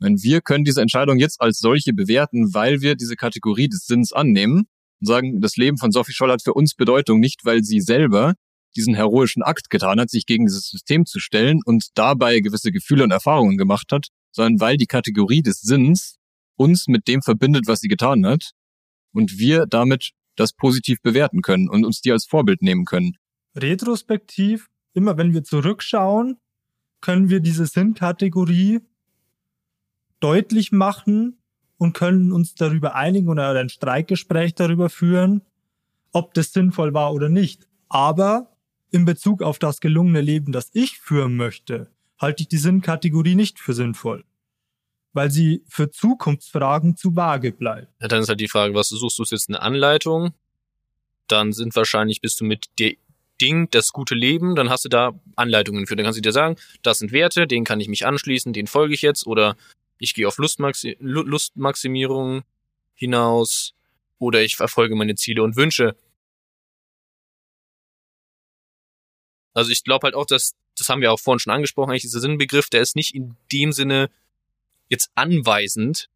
Wenn 0.00 0.22
wir 0.22 0.40
können 0.40 0.64
diese 0.64 0.82
Entscheidung 0.82 1.18
jetzt 1.18 1.40
als 1.40 1.58
solche 1.58 1.92
bewerten, 1.92 2.52
weil 2.52 2.80
wir 2.80 2.94
diese 2.94 3.16
Kategorie 3.16 3.68
des 3.68 3.86
Sinns 3.86 4.12
annehmen 4.12 4.66
und 5.00 5.06
sagen, 5.06 5.40
das 5.40 5.56
Leben 5.56 5.78
von 5.78 5.92
Sophie 5.92 6.12
Scholl 6.12 6.30
hat 6.30 6.42
für 6.42 6.54
uns 6.54 6.74
Bedeutung 6.74 7.20
nicht, 7.20 7.44
weil 7.44 7.62
sie 7.62 7.80
selber 7.80 8.34
diesen 8.76 8.94
heroischen 8.94 9.42
Akt 9.42 9.70
getan 9.70 10.00
hat, 10.00 10.10
sich 10.10 10.26
gegen 10.26 10.46
dieses 10.46 10.68
System 10.68 11.06
zu 11.06 11.20
stellen 11.20 11.60
und 11.64 11.88
dabei 11.94 12.40
gewisse 12.40 12.72
Gefühle 12.72 13.04
und 13.04 13.12
Erfahrungen 13.12 13.56
gemacht 13.56 13.92
hat, 13.92 14.08
sondern 14.32 14.60
weil 14.60 14.76
die 14.76 14.86
Kategorie 14.86 15.42
des 15.42 15.60
Sinns 15.60 16.16
uns 16.56 16.88
mit 16.88 17.06
dem 17.08 17.22
verbindet, 17.22 17.66
was 17.66 17.80
sie 17.80 17.88
getan 17.88 18.26
hat 18.26 18.50
und 19.12 19.38
wir 19.38 19.66
damit 19.66 20.10
das 20.36 20.52
positiv 20.52 21.00
bewerten 21.02 21.42
können 21.42 21.68
und 21.68 21.84
uns 21.84 22.00
die 22.00 22.12
als 22.12 22.26
Vorbild 22.26 22.62
nehmen 22.62 22.84
können. 22.84 23.16
Retrospektiv, 23.56 24.68
immer 24.92 25.16
wenn 25.16 25.32
wir 25.32 25.44
zurückschauen, 25.44 26.38
können 27.04 27.28
wir 27.28 27.40
diese 27.40 27.66
Sinnkategorie 27.66 28.80
deutlich 30.20 30.72
machen 30.72 31.36
und 31.76 31.92
können 31.92 32.32
uns 32.32 32.54
darüber 32.54 32.94
einigen 32.94 33.28
oder 33.28 33.50
ein 33.50 33.68
Streikgespräch 33.68 34.54
darüber 34.54 34.88
führen, 34.88 35.42
ob 36.12 36.32
das 36.32 36.54
sinnvoll 36.54 36.94
war 36.94 37.12
oder 37.12 37.28
nicht. 37.28 37.68
Aber 37.90 38.56
in 38.90 39.04
Bezug 39.04 39.42
auf 39.42 39.58
das 39.58 39.82
gelungene 39.82 40.22
Leben, 40.22 40.50
das 40.50 40.70
ich 40.72 40.98
führen 40.98 41.36
möchte, 41.36 41.90
halte 42.18 42.44
ich 42.44 42.48
die 42.48 42.56
Sinnkategorie 42.56 43.34
nicht 43.34 43.58
für 43.58 43.74
sinnvoll. 43.74 44.24
Weil 45.12 45.30
sie 45.30 45.62
für 45.68 45.90
Zukunftsfragen 45.90 46.96
zu 46.96 47.14
vage 47.14 47.52
bleibt. 47.52 47.92
Ja, 48.00 48.08
dann 48.08 48.22
ist 48.22 48.30
halt 48.30 48.40
die 48.40 48.48
Frage, 48.48 48.72
was 48.74 48.88
suchst 48.88 49.18
du 49.18 49.24
jetzt 49.24 49.50
eine 49.50 49.60
Anleitung? 49.60 50.32
Dann 51.28 51.52
sind 51.52 51.76
wahrscheinlich, 51.76 52.22
bist 52.22 52.40
du 52.40 52.46
mit 52.46 52.70
der 52.78 52.94
Ding, 53.44 53.68
das 53.70 53.92
gute 53.92 54.14
Leben, 54.14 54.56
dann 54.56 54.70
hast 54.70 54.86
du 54.86 54.88
da 54.88 55.12
Anleitungen 55.36 55.86
für. 55.86 55.96
Dann 55.96 56.04
kannst 56.04 56.16
du 56.16 56.22
dir 56.22 56.32
sagen, 56.32 56.56
das 56.82 56.98
sind 56.98 57.12
Werte, 57.12 57.46
denen 57.46 57.66
kann 57.66 57.80
ich 57.80 57.88
mich 57.88 58.06
anschließen, 58.06 58.54
den 58.54 58.66
folge 58.66 58.94
ich 58.94 59.02
jetzt 59.02 59.26
oder 59.26 59.56
ich 59.98 60.14
gehe 60.14 60.26
auf 60.26 60.38
Lustmaxi 60.38 60.96
Lustmaximierung 61.00 62.42
hinaus 62.94 63.74
oder 64.18 64.42
ich 64.42 64.56
verfolge 64.56 64.94
meine 64.96 65.14
Ziele 65.14 65.42
und 65.42 65.56
Wünsche. 65.56 65.94
Also 69.52 69.70
ich 69.70 69.84
glaube 69.84 70.06
halt 70.06 70.14
auch, 70.14 70.26
dass, 70.26 70.54
das 70.76 70.88
haben 70.88 71.02
wir 71.02 71.12
auch 71.12 71.20
vorhin 71.20 71.38
schon 71.38 71.52
angesprochen, 71.52 71.90
eigentlich 71.90 72.02
dieser 72.02 72.20
Sinnbegriff, 72.20 72.70
der 72.70 72.80
ist 72.80 72.96
nicht 72.96 73.14
in 73.14 73.36
dem 73.52 73.72
Sinne 73.72 74.10
jetzt 74.88 75.10
anweisend, 75.14 76.08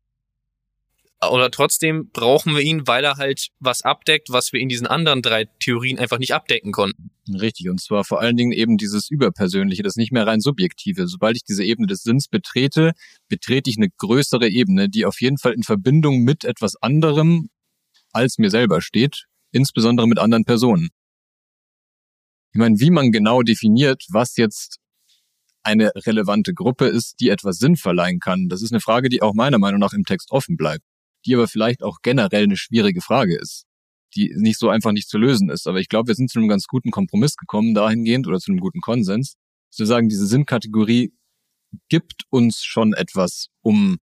oder 1.20 1.50
trotzdem 1.50 2.10
brauchen 2.12 2.54
wir 2.54 2.62
ihn, 2.62 2.86
weil 2.86 3.04
er 3.04 3.16
halt 3.16 3.48
was 3.58 3.82
abdeckt, 3.82 4.30
was 4.30 4.52
wir 4.52 4.60
in 4.60 4.68
diesen 4.68 4.86
anderen 4.86 5.20
drei 5.20 5.46
Theorien 5.58 5.98
einfach 5.98 6.18
nicht 6.18 6.32
abdecken 6.32 6.70
konnten. 6.70 7.10
Richtig, 7.28 7.68
und 7.68 7.80
zwar 7.80 8.04
vor 8.04 8.20
allen 8.20 8.36
Dingen 8.36 8.52
eben 8.52 8.76
dieses 8.76 9.10
Überpersönliche, 9.10 9.82
das 9.82 9.96
nicht 9.96 10.12
mehr 10.12 10.26
rein 10.26 10.40
subjektive. 10.40 11.08
Sobald 11.08 11.36
ich 11.36 11.44
diese 11.44 11.64
Ebene 11.64 11.88
des 11.88 12.02
Sinns 12.02 12.28
betrete, 12.28 12.92
betrete 13.28 13.68
ich 13.68 13.76
eine 13.76 13.90
größere 13.90 14.48
Ebene, 14.48 14.88
die 14.88 15.04
auf 15.04 15.20
jeden 15.20 15.38
Fall 15.38 15.52
in 15.52 15.64
Verbindung 15.64 16.20
mit 16.20 16.44
etwas 16.44 16.76
anderem 16.76 17.50
als 18.12 18.38
mir 18.38 18.50
selber 18.50 18.80
steht, 18.80 19.24
insbesondere 19.50 20.06
mit 20.06 20.18
anderen 20.18 20.44
Personen. 20.44 20.88
Ich 22.52 22.58
meine, 22.58 22.78
wie 22.78 22.90
man 22.90 23.12
genau 23.12 23.42
definiert, 23.42 24.04
was 24.08 24.36
jetzt 24.36 24.78
eine 25.62 25.90
relevante 25.94 26.54
Gruppe 26.54 26.86
ist, 26.86 27.16
die 27.20 27.28
etwas 27.28 27.58
Sinn 27.58 27.76
verleihen 27.76 28.20
kann, 28.20 28.48
das 28.48 28.62
ist 28.62 28.72
eine 28.72 28.80
Frage, 28.80 29.08
die 29.08 29.20
auch 29.20 29.34
meiner 29.34 29.58
Meinung 29.58 29.80
nach 29.80 29.92
im 29.92 30.04
Text 30.04 30.30
offen 30.30 30.56
bleibt 30.56 30.82
die 31.26 31.34
aber 31.34 31.48
vielleicht 31.48 31.82
auch 31.82 31.98
generell 32.02 32.44
eine 32.44 32.56
schwierige 32.56 33.00
Frage 33.00 33.36
ist, 33.36 33.66
die 34.14 34.32
nicht 34.36 34.58
so 34.58 34.68
einfach 34.68 34.92
nicht 34.92 35.08
zu 35.08 35.18
lösen 35.18 35.50
ist. 35.50 35.66
Aber 35.66 35.80
ich 35.80 35.88
glaube, 35.88 36.08
wir 36.08 36.14
sind 36.14 36.30
zu 36.30 36.38
einem 36.38 36.48
ganz 36.48 36.66
guten 36.66 36.90
Kompromiss 36.90 37.36
gekommen 37.36 37.74
dahingehend 37.74 38.26
oder 38.26 38.38
zu 38.38 38.50
einem 38.50 38.60
guten 38.60 38.80
Konsens, 38.80 39.34
zu 39.70 39.84
sagen, 39.84 40.08
diese 40.08 40.26
Sinnkategorie 40.26 41.12
gibt 41.88 42.24
uns 42.30 42.62
schon 42.64 42.94
etwas, 42.94 43.48
um 43.60 43.98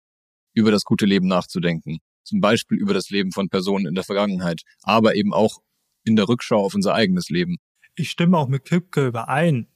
über 0.52 0.70
das 0.70 0.84
gute 0.84 1.06
Leben 1.06 1.26
nachzudenken. 1.26 1.98
Zum 2.22 2.40
Beispiel 2.40 2.78
über 2.78 2.94
das 2.94 3.10
Leben 3.10 3.32
von 3.32 3.48
Personen 3.48 3.86
in 3.86 3.94
der 3.94 4.04
Vergangenheit, 4.04 4.62
aber 4.82 5.14
eben 5.14 5.32
auch 5.32 5.60
in 6.04 6.16
der 6.16 6.28
Rückschau 6.28 6.62
auf 6.64 6.74
unser 6.74 6.94
eigenes 6.94 7.28
Leben. 7.28 7.56
Ich 7.96 8.10
stimme 8.10 8.38
auch 8.38 8.48
mit 8.48 8.64
Kipke 8.64 9.06
überein, 9.06 9.68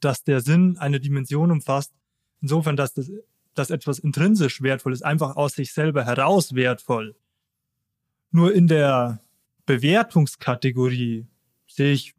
dass 0.00 0.22
der 0.22 0.40
Sinn 0.40 0.76
eine 0.78 1.00
Dimension 1.00 1.50
umfasst, 1.50 1.92
insofern, 2.40 2.76
dass 2.76 2.94
das 2.94 3.10
dass 3.54 3.70
etwas 3.70 3.98
intrinsisch 3.98 4.62
wertvoll 4.62 4.92
ist, 4.92 5.02
einfach 5.02 5.36
aus 5.36 5.54
sich 5.54 5.72
selber 5.72 6.04
heraus 6.04 6.54
wertvoll. 6.54 7.14
Nur 8.30 8.52
in 8.52 8.66
der 8.66 9.20
Bewertungskategorie 9.66 11.26
sehe 11.66 11.92
ich 11.92 12.14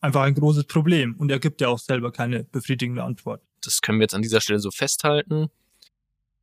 einfach 0.00 0.22
ein 0.22 0.34
großes 0.34 0.64
Problem 0.64 1.14
und 1.16 1.30
er 1.30 1.38
gibt 1.38 1.60
ja 1.60 1.68
auch 1.68 1.78
selber 1.78 2.12
keine 2.12 2.44
befriedigende 2.44 3.02
Antwort. 3.02 3.42
Das 3.62 3.82
können 3.82 3.98
wir 3.98 4.04
jetzt 4.04 4.14
an 4.14 4.22
dieser 4.22 4.40
Stelle 4.40 4.58
so 4.58 4.70
festhalten. 4.70 5.50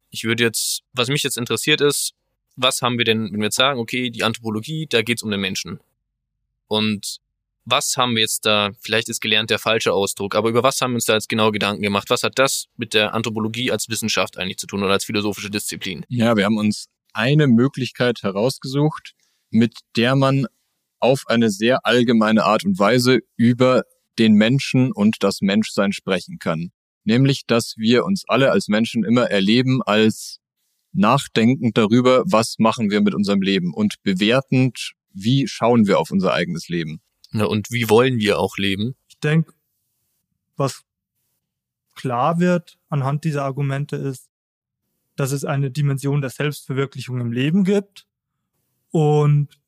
Ich 0.09 0.23
würde 0.23 0.43
jetzt, 0.43 0.83
was 0.93 1.09
mich 1.09 1.23
jetzt 1.23 1.37
interessiert 1.37 1.81
ist, 1.81 2.13
was 2.55 2.81
haben 2.81 2.97
wir 2.97 3.05
denn, 3.05 3.31
wenn 3.31 3.39
wir 3.39 3.45
jetzt 3.45 3.55
sagen, 3.55 3.79
okay, 3.79 4.09
die 4.09 4.23
Anthropologie, 4.23 4.87
da 4.87 5.01
geht 5.01 5.19
es 5.19 5.23
um 5.23 5.31
den 5.31 5.41
Menschen. 5.41 5.79
Und 6.67 7.19
was 7.69 7.97
haben 7.97 8.15
wir 8.15 8.21
jetzt 8.21 8.45
da, 8.45 8.71
vielleicht 8.79 9.09
ist 9.09 9.19
gelernt 9.19 9.49
der 9.49 9.59
falsche 9.59 9.91
Ausdruck, 9.91 10.35
aber 10.35 10.49
über 10.49 10.63
was 10.63 10.79
haben 10.79 10.91
wir 10.91 10.95
uns 10.95 11.05
da 11.05 11.15
jetzt 11.15 11.27
genau 11.27 11.51
Gedanken 11.51 11.81
gemacht? 11.81 12.09
Was 12.09 12.23
hat 12.23 12.39
das 12.39 12.67
mit 12.77 12.93
der 12.93 13.13
Anthropologie 13.13 13.71
als 13.71 13.89
Wissenschaft 13.89 14.37
eigentlich 14.37 14.57
zu 14.57 14.67
tun 14.67 14.83
oder 14.83 14.93
als 14.93 15.03
philosophische 15.03 15.49
Disziplin? 15.49 16.05
Ja, 16.07 16.37
wir 16.37 16.45
haben 16.45 16.57
uns 16.57 16.87
eine 17.13 17.47
Möglichkeit 17.47 18.23
herausgesucht, 18.23 19.13
mit 19.49 19.79
der 19.97 20.15
man 20.15 20.47
auf 20.99 21.23
eine 21.27 21.49
sehr 21.49 21.85
allgemeine 21.85 22.45
Art 22.45 22.63
und 22.63 22.79
Weise 22.79 23.19
über 23.35 23.83
den 24.17 24.33
Menschen 24.33 24.93
und 24.93 25.17
das 25.19 25.41
Menschsein 25.41 25.91
sprechen 25.91 26.39
kann. 26.39 26.71
Nämlich, 27.03 27.43
dass 27.47 27.75
wir 27.77 28.05
uns 28.05 28.23
alle 28.27 28.51
als 28.51 28.69
Menschen 28.69 29.03
immer 29.03 29.29
erleben 29.29 29.81
als 29.83 30.39
nachdenkend 30.93 31.77
darüber, 31.77 32.23
was 32.25 32.55
machen 32.59 32.89
wir 32.89 33.01
mit 33.01 33.13
unserem 33.13 33.41
Leben 33.41 33.73
und 33.73 33.95
bewertend, 34.03 34.93
wie 35.13 35.47
schauen 35.47 35.85
wir 35.85 35.99
auf 35.99 36.11
unser 36.11 36.33
eigenes 36.33 36.69
Leben. 36.69 37.01
Na, 37.31 37.45
und 37.45 37.71
wie 37.71 37.89
wollen 37.89 38.19
wir 38.19 38.39
auch 38.39 38.57
leben? 38.57 38.95
Ich 39.07 39.19
denke, 39.19 39.53
was 40.55 40.83
klar 41.95 42.39
wird 42.39 42.77
anhand 42.89 43.23
dieser 43.23 43.43
Argumente 43.43 43.95
ist, 43.95 44.29
dass 45.15 45.31
es 45.31 45.43
eine 45.43 45.71
Dimension 45.71 46.21
der 46.21 46.29
Selbstverwirklichung 46.29 47.19
im 47.19 47.31
Leben 47.31 47.63
gibt 47.63 48.07
und 48.91 49.59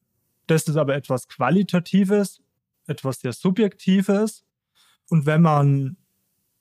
das 0.47 0.67
ist 0.67 0.77
aber 0.77 0.95
etwas 0.95 1.27
Qualitatives, 1.27 2.41
etwas 2.87 3.21
sehr 3.21 3.33
Subjektives 3.33 4.45
und 5.09 5.25
wenn 5.25 5.41
man 5.41 5.97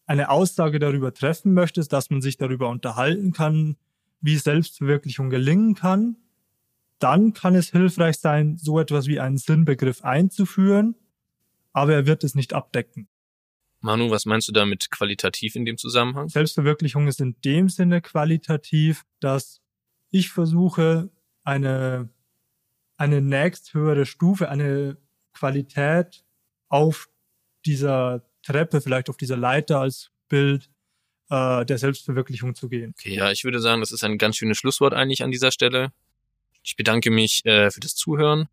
eine 0.06 0.30
Aussage 0.30 0.78
darüber 0.78 1.12
treffen 1.12 1.52
möchte, 1.52 1.80
ist, 1.80 1.92
dass 1.92 2.08
man 2.08 2.22
sich 2.22 2.38
darüber 2.38 2.70
unterhalten 2.70 3.32
kann, 3.32 3.76
wie 4.22 4.36
Selbstverwirklichung 4.36 5.28
gelingen 5.28 5.74
kann, 5.74 6.16
dann 6.98 7.32
kann 7.32 7.54
es 7.54 7.70
hilfreich 7.70 8.18
sein, 8.18 8.56
so 8.56 8.78
etwas 8.78 9.06
wie 9.06 9.20
einen 9.20 9.36
Sinnbegriff 9.36 10.02
einzuführen, 10.04 10.94
aber 11.72 11.94
er 11.94 12.06
wird 12.06 12.24
es 12.24 12.34
nicht 12.34 12.54
abdecken. 12.54 13.08
Manu, 13.80 14.10
was 14.10 14.26
meinst 14.26 14.48
du 14.48 14.52
damit 14.52 14.90
qualitativ 14.90 15.54
in 15.54 15.64
dem 15.64 15.76
Zusammenhang? 15.76 16.28
Selbstverwirklichung 16.28 17.06
ist 17.06 17.20
in 17.20 17.36
dem 17.44 17.68
Sinne 17.68 18.00
qualitativ, 18.00 19.04
dass 19.20 19.60
ich 20.10 20.30
versuche, 20.30 21.10
eine 21.44 22.10
eine 22.98 23.22
nächsthöhere 23.22 24.04
Stufe, 24.04 24.50
eine 24.50 24.98
Qualität 25.32 26.24
auf 26.68 27.08
dieser 27.64 28.28
Treppe, 28.42 28.80
vielleicht 28.80 29.08
auf 29.08 29.16
dieser 29.16 29.36
Leiter 29.36 29.80
als 29.80 30.10
Bild 30.28 30.68
äh, 31.30 31.64
der 31.64 31.78
Selbstverwirklichung 31.78 32.54
zu 32.54 32.68
gehen. 32.68 32.94
Okay, 32.98 33.14
ja, 33.14 33.30
ich 33.30 33.44
würde 33.44 33.60
sagen, 33.60 33.80
das 33.80 33.92
ist 33.92 34.04
ein 34.04 34.18
ganz 34.18 34.36
schönes 34.36 34.58
Schlusswort 34.58 34.94
eigentlich 34.94 35.22
an 35.22 35.30
dieser 35.30 35.52
Stelle. 35.52 35.92
Ich 36.62 36.76
bedanke 36.76 37.10
mich 37.10 37.44
äh, 37.44 37.70
für 37.70 37.80
das 37.80 37.94
Zuhören. 37.94 38.48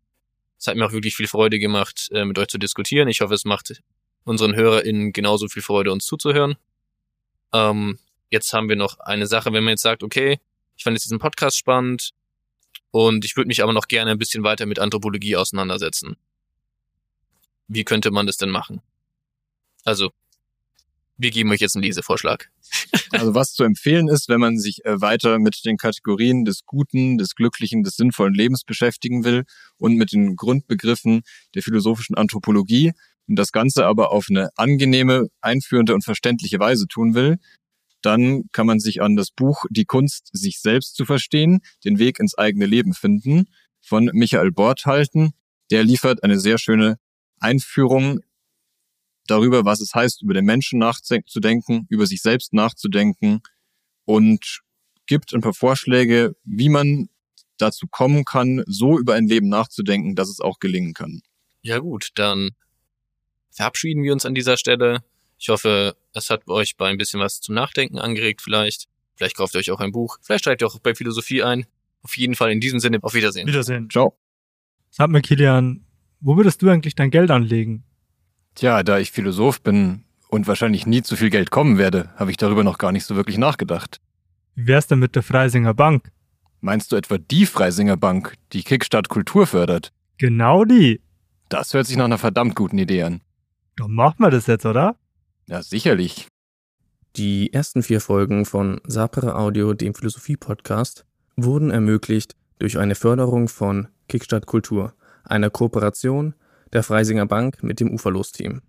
Es 0.58 0.66
hat 0.66 0.76
mir 0.76 0.86
auch 0.86 0.92
wirklich 0.92 1.14
viel 1.16 1.28
Freude 1.28 1.58
gemacht, 1.58 2.08
äh, 2.12 2.24
mit 2.24 2.38
euch 2.38 2.48
zu 2.48 2.58
diskutieren. 2.58 3.08
Ich 3.08 3.20
hoffe, 3.20 3.34
es 3.34 3.44
macht 3.44 3.82
unseren 4.24 4.54
HörerInnen 4.54 5.12
genauso 5.12 5.48
viel 5.48 5.62
Freude, 5.62 5.92
uns 5.92 6.06
zuzuhören. 6.06 6.56
Ähm, 7.52 7.98
jetzt 8.30 8.52
haben 8.52 8.68
wir 8.68 8.76
noch 8.76 8.98
eine 9.00 9.26
Sache, 9.26 9.52
wenn 9.52 9.64
man 9.64 9.72
jetzt 9.72 9.82
sagt, 9.82 10.02
okay, 10.02 10.38
ich 10.76 10.84
fand 10.84 10.94
jetzt 10.94 11.04
diesen 11.04 11.18
Podcast 11.18 11.56
spannend 11.56 12.12
und 12.90 13.24
ich 13.24 13.36
würde 13.36 13.48
mich 13.48 13.62
aber 13.62 13.72
noch 13.72 13.88
gerne 13.88 14.10
ein 14.10 14.18
bisschen 14.18 14.42
weiter 14.42 14.66
mit 14.66 14.78
Anthropologie 14.78 15.36
auseinandersetzen. 15.36 16.16
Wie 17.68 17.84
könnte 17.84 18.10
man 18.10 18.26
das 18.26 18.36
denn 18.36 18.50
machen? 18.50 18.80
Also, 19.84 20.10
wir 21.18 21.30
geben 21.30 21.50
euch 21.50 21.60
jetzt 21.60 21.76
einen 21.76 21.84
Lesevorschlag. 21.84 22.50
Also 23.12 23.34
was 23.34 23.52
zu 23.52 23.64
empfehlen 23.64 24.08
ist, 24.08 24.28
wenn 24.28 24.40
man 24.40 24.58
sich 24.58 24.84
äh, 24.84 25.00
weiter 25.00 25.38
mit 25.38 25.64
den 25.64 25.76
Kategorien 25.76 26.44
des 26.44 26.66
Guten, 26.66 27.16
des 27.16 27.34
Glücklichen, 27.34 27.82
des 27.82 27.94
sinnvollen 27.94 28.34
Lebens 28.34 28.64
beschäftigen 28.64 29.24
will 29.24 29.44
und 29.78 29.96
mit 29.96 30.12
den 30.12 30.36
Grundbegriffen 30.36 31.22
der 31.54 31.62
philosophischen 31.62 32.16
Anthropologie 32.16 32.92
und 33.28 33.36
das 33.36 33.52
Ganze 33.52 33.86
aber 33.86 34.10
auf 34.10 34.26
eine 34.28 34.50
angenehme, 34.56 35.28
einführende 35.40 35.94
und 35.94 36.04
verständliche 36.04 36.58
Weise 36.58 36.86
tun 36.88 37.14
will, 37.14 37.38
dann 38.02 38.44
kann 38.52 38.66
man 38.66 38.80
sich 38.80 39.00
an 39.02 39.16
das 39.16 39.30
Buch 39.30 39.64
Die 39.70 39.84
Kunst, 39.84 40.28
sich 40.32 40.60
selbst 40.60 40.96
zu 40.96 41.04
verstehen, 41.04 41.60
den 41.84 41.98
Weg 41.98 42.18
ins 42.18 42.36
eigene 42.36 42.66
Leben 42.66 42.92
finden 42.92 43.46
von 43.80 44.10
Michael 44.12 44.52
Bort 44.52 44.84
halten. 44.84 45.30
Der 45.70 45.84
liefert 45.84 46.22
eine 46.22 46.38
sehr 46.38 46.58
schöne 46.58 46.98
Einführung 47.40 48.20
darüber, 49.26 49.64
was 49.64 49.80
es 49.80 49.94
heißt, 49.94 50.22
über 50.22 50.34
den 50.34 50.44
Menschen 50.44 50.78
nachzudenken, 50.78 51.86
über 51.88 52.06
sich 52.06 52.22
selbst 52.22 52.52
nachzudenken 52.52 53.40
und 54.04 54.60
gibt 55.06 55.34
ein 55.34 55.40
paar 55.40 55.54
Vorschläge, 55.54 56.36
wie 56.44 56.68
man 56.68 57.08
dazu 57.58 57.86
kommen 57.86 58.24
kann, 58.24 58.62
so 58.66 58.98
über 58.98 59.14
ein 59.14 59.26
Leben 59.26 59.48
nachzudenken, 59.48 60.14
dass 60.14 60.28
es 60.28 60.40
auch 60.40 60.58
gelingen 60.58 60.94
kann. 60.94 61.22
Ja 61.62 61.78
gut, 61.78 62.10
dann 62.14 62.50
verabschieden 63.50 64.02
wir 64.02 64.12
uns 64.12 64.26
an 64.26 64.34
dieser 64.34 64.56
Stelle. 64.56 65.02
Ich 65.38 65.48
hoffe, 65.48 65.96
es 66.12 66.30
hat 66.30 66.48
euch 66.48 66.76
bei 66.76 66.88
ein 66.88 66.98
bisschen 66.98 67.20
was 67.20 67.40
zum 67.40 67.54
Nachdenken 67.54 67.98
angeregt 67.98 68.42
vielleicht. 68.42 68.88
Vielleicht 69.16 69.36
kauft 69.36 69.54
ihr 69.54 69.58
euch 69.58 69.70
auch 69.70 69.80
ein 69.80 69.92
Buch. 69.92 70.18
Vielleicht 70.20 70.44
steigt 70.44 70.62
ihr 70.62 70.66
auch 70.66 70.78
bei 70.78 70.94
Philosophie 70.94 71.42
ein. 71.42 71.66
Auf 72.02 72.16
jeden 72.16 72.34
Fall 72.34 72.52
in 72.52 72.60
diesem 72.60 72.80
Sinne, 72.80 72.98
auf 73.02 73.14
Wiedersehen. 73.14 73.48
Wiedersehen. 73.48 73.88
Ciao. 73.90 74.16
Sag 74.90 75.10
mir, 75.10 75.22
Kilian, 75.22 75.84
wo 76.20 76.36
würdest 76.36 76.62
du 76.62 76.68
eigentlich 76.68 76.94
dein 76.94 77.10
Geld 77.10 77.30
anlegen? 77.30 77.84
Tja, 78.56 78.82
da 78.82 78.98
ich 78.98 79.12
Philosoph 79.12 79.60
bin 79.60 80.04
und 80.28 80.48
wahrscheinlich 80.48 80.86
nie 80.86 81.02
zu 81.02 81.14
viel 81.14 81.28
Geld 81.28 81.50
kommen 81.50 81.76
werde, 81.76 82.08
habe 82.16 82.30
ich 82.30 82.38
darüber 82.38 82.64
noch 82.64 82.78
gar 82.78 82.90
nicht 82.90 83.04
so 83.04 83.14
wirklich 83.14 83.36
nachgedacht. 83.36 84.00
Wie 84.54 84.66
wär's 84.66 84.86
denn 84.86 84.98
mit 84.98 85.14
der 85.14 85.22
Freisinger 85.22 85.74
Bank? 85.74 86.10
Meinst 86.62 86.90
du 86.90 86.96
etwa 86.96 87.18
die 87.18 87.44
Freisinger 87.44 87.98
Bank, 87.98 88.34
die 88.54 88.62
Kickstart 88.62 89.10
Kultur 89.10 89.46
fördert? 89.46 89.92
Genau 90.16 90.64
die. 90.64 91.02
Das 91.50 91.74
hört 91.74 91.86
sich 91.86 91.98
nach 91.98 92.06
einer 92.06 92.16
verdammt 92.16 92.56
guten 92.56 92.78
Idee 92.78 93.02
an. 93.02 93.20
Dann 93.76 93.92
machen 93.92 94.20
wir 94.20 94.30
das 94.30 94.46
jetzt, 94.46 94.64
oder? 94.64 94.96
Ja, 95.46 95.62
sicherlich. 95.62 96.26
Die 97.16 97.52
ersten 97.52 97.82
vier 97.82 98.00
Folgen 98.00 98.46
von 98.46 98.80
Sapere 98.86 99.36
Audio, 99.36 99.74
dem 99.74 99.94
Philosophie-Podcast, 99.94 101.04
wurden 101.36 101.70
ermöglicht 101.70 102.34
durch 102.58 102.78
eine 102.78 102.94
Förderung 102.94 103.48
von 103.48 103.88
Kickstart 104.08 104.46
Kultur, 104.46 104.94
einer 105.24 105.50
Kooperation 105.50 106.34
der 106.72 106.82
Freisinger 106.82 107.26
Bank 107.26 107.62
mit 107.62 107.80
dem 107.80 107.92
Uferlos-Team. 107.92 108.62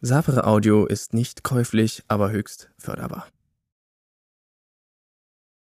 Sapere 0.00 0.46
Audio 0.46 0.86
ist 0.86 1.14
nicht 1.14 1.42
käuflich, 1.42 2.02
aber 2.08 2.30
höchst 2.30 2.70
förderbar. 2.78 3.26